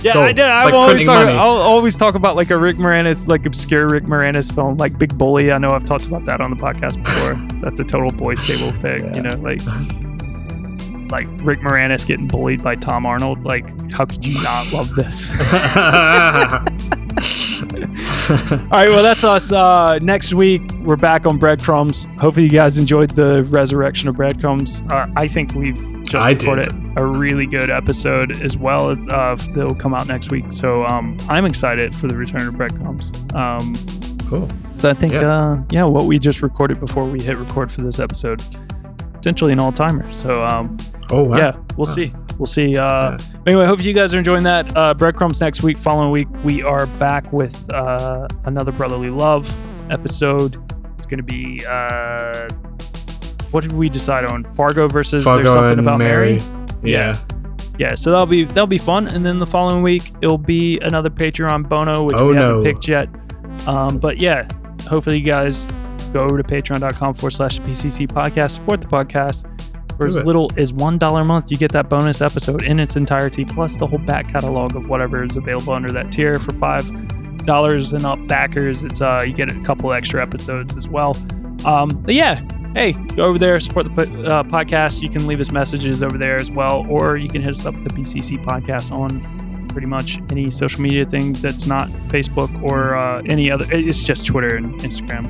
[0.04, 0.26] Yeah, Gold.
[0.26, 0.46] I did.
[0.46, 1.26] I always talk.
[1.26, 1.38] money.
[1.38, 5.18] I'll always talk about like a Rick Moranis, like obscure Rick Moranis film, like Big
[5.18, 5.52] Bully.
[5.52, 7.36] I know I've talked about that on the podcast before.
[7.62, 9.02] That's a total boys table pick.
[9.16, 9.62] You know, like
[11.10, 13.46] like Rick Moranis getting bullied by Tom Arnold.
[13.46, 15.32] Like, how could you not love this?
[18.30, 19.52] All right, well, that's us.
[19.52, 22.06] Uh, next week, we're back on Breadcrumbs.
[22.20, 24.82] Hopefully, you guys enjoyed the resurrection of Breadcrumbs.
[24.90, 25.78] Uh, I think we've
[26.14, 26.48] just I did.
[26.48, 30.46] recorded a really good episode as well as uh, that'll come out next week.
[30.52, 33.12] So um, I'm excited for the return of Breadcrumbs.
[33.34, 33.76] Um,
[34.30, 34.50] cool.
[34.76, 35.22] so I think, Yeah.
[35.36, 38.42] Uh, yeah, what we just recorded before we hit record for this episode,
[39.14, 40.12] potentially an all timer.
[40.14, 40.78] So um,
[41.10, 41.38] Oh wow.
[41.38, 42.14] yeah, we'll see.
[42.38, 42.78] We'll see.
[42.78, 43.18] Uh, Yeah.
[43.46, 44.76] Anyway, hope you guys are enjoying that.
[44.76, 45.78] Uh, breadcrumbs next week.
[45.78, 49.52] Following week, we are back with uh, another brotherly love
[49.92, 50.58] episode.
[50.98, 52.48] It's going to be uh,
[53.54, 54.44] what did we decide on?
[54.54, 56.40] Fargo versus Fargo There's something about Mary.
[56.40, 56.92] Mary.
[56.92, 57.18] Yeah.
[57.80, 59.08] Yeah, so that'll be that'll be fun.
[59.08, 62.64] And then the following week, it'll be another Patreon bono, which Oh, we haven't no.
[62.64, 63.10] picked yet.
[63.68, 64.48] Um, but yeah,
[64.88, 65.66] hopefully you guys
[66.12, 69.50] go over to patreon.com forward slash PCC podcast, support the podcast.
[69.98, 70.26] For as it.
[70.26, 73.78] little as one dollar a month, you get that bonus episode in its entirety, plus
[73.78, 76.40] the whole back catalog of whatever is available under that tier.
[76.40, 76.84] For five
[77.46, 81.16] dollars and up backers, it's uh you get a couple extra episodes as well.
[81.66, 82.40] Um, but yeah,
[82.74, 85.02] hey, go over there, support the uh, podcast.
[85.02, 87.76] You can leave us messages over there as well, or you can hit us up
[87.76, 89.22] at the PCC podcast on
[89.70, 93.66] pretty much any social media thing that's not Facebook or uh, any other.
[93.72, 95.26] It's just Twitter and Instagram.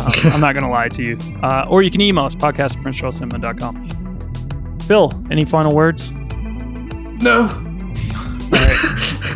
[0.00, 1.18] Um, I'm not going to lie to you.
[1.42, 4.80] Uh, or you can email us, podcast at.
[4.86, 6.10] Phil, any final words?
[6.10, 7.60] No.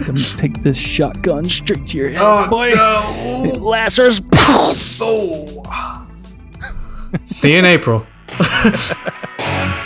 [0.06, 2.70] Let me take this shotgun straight to your head, Oh boy.
[2.74, 3.59] no.
[3.60, 4.23] Lacers.
[5.01, 6.06] Oh.
[7.40, 8.05] See you in April.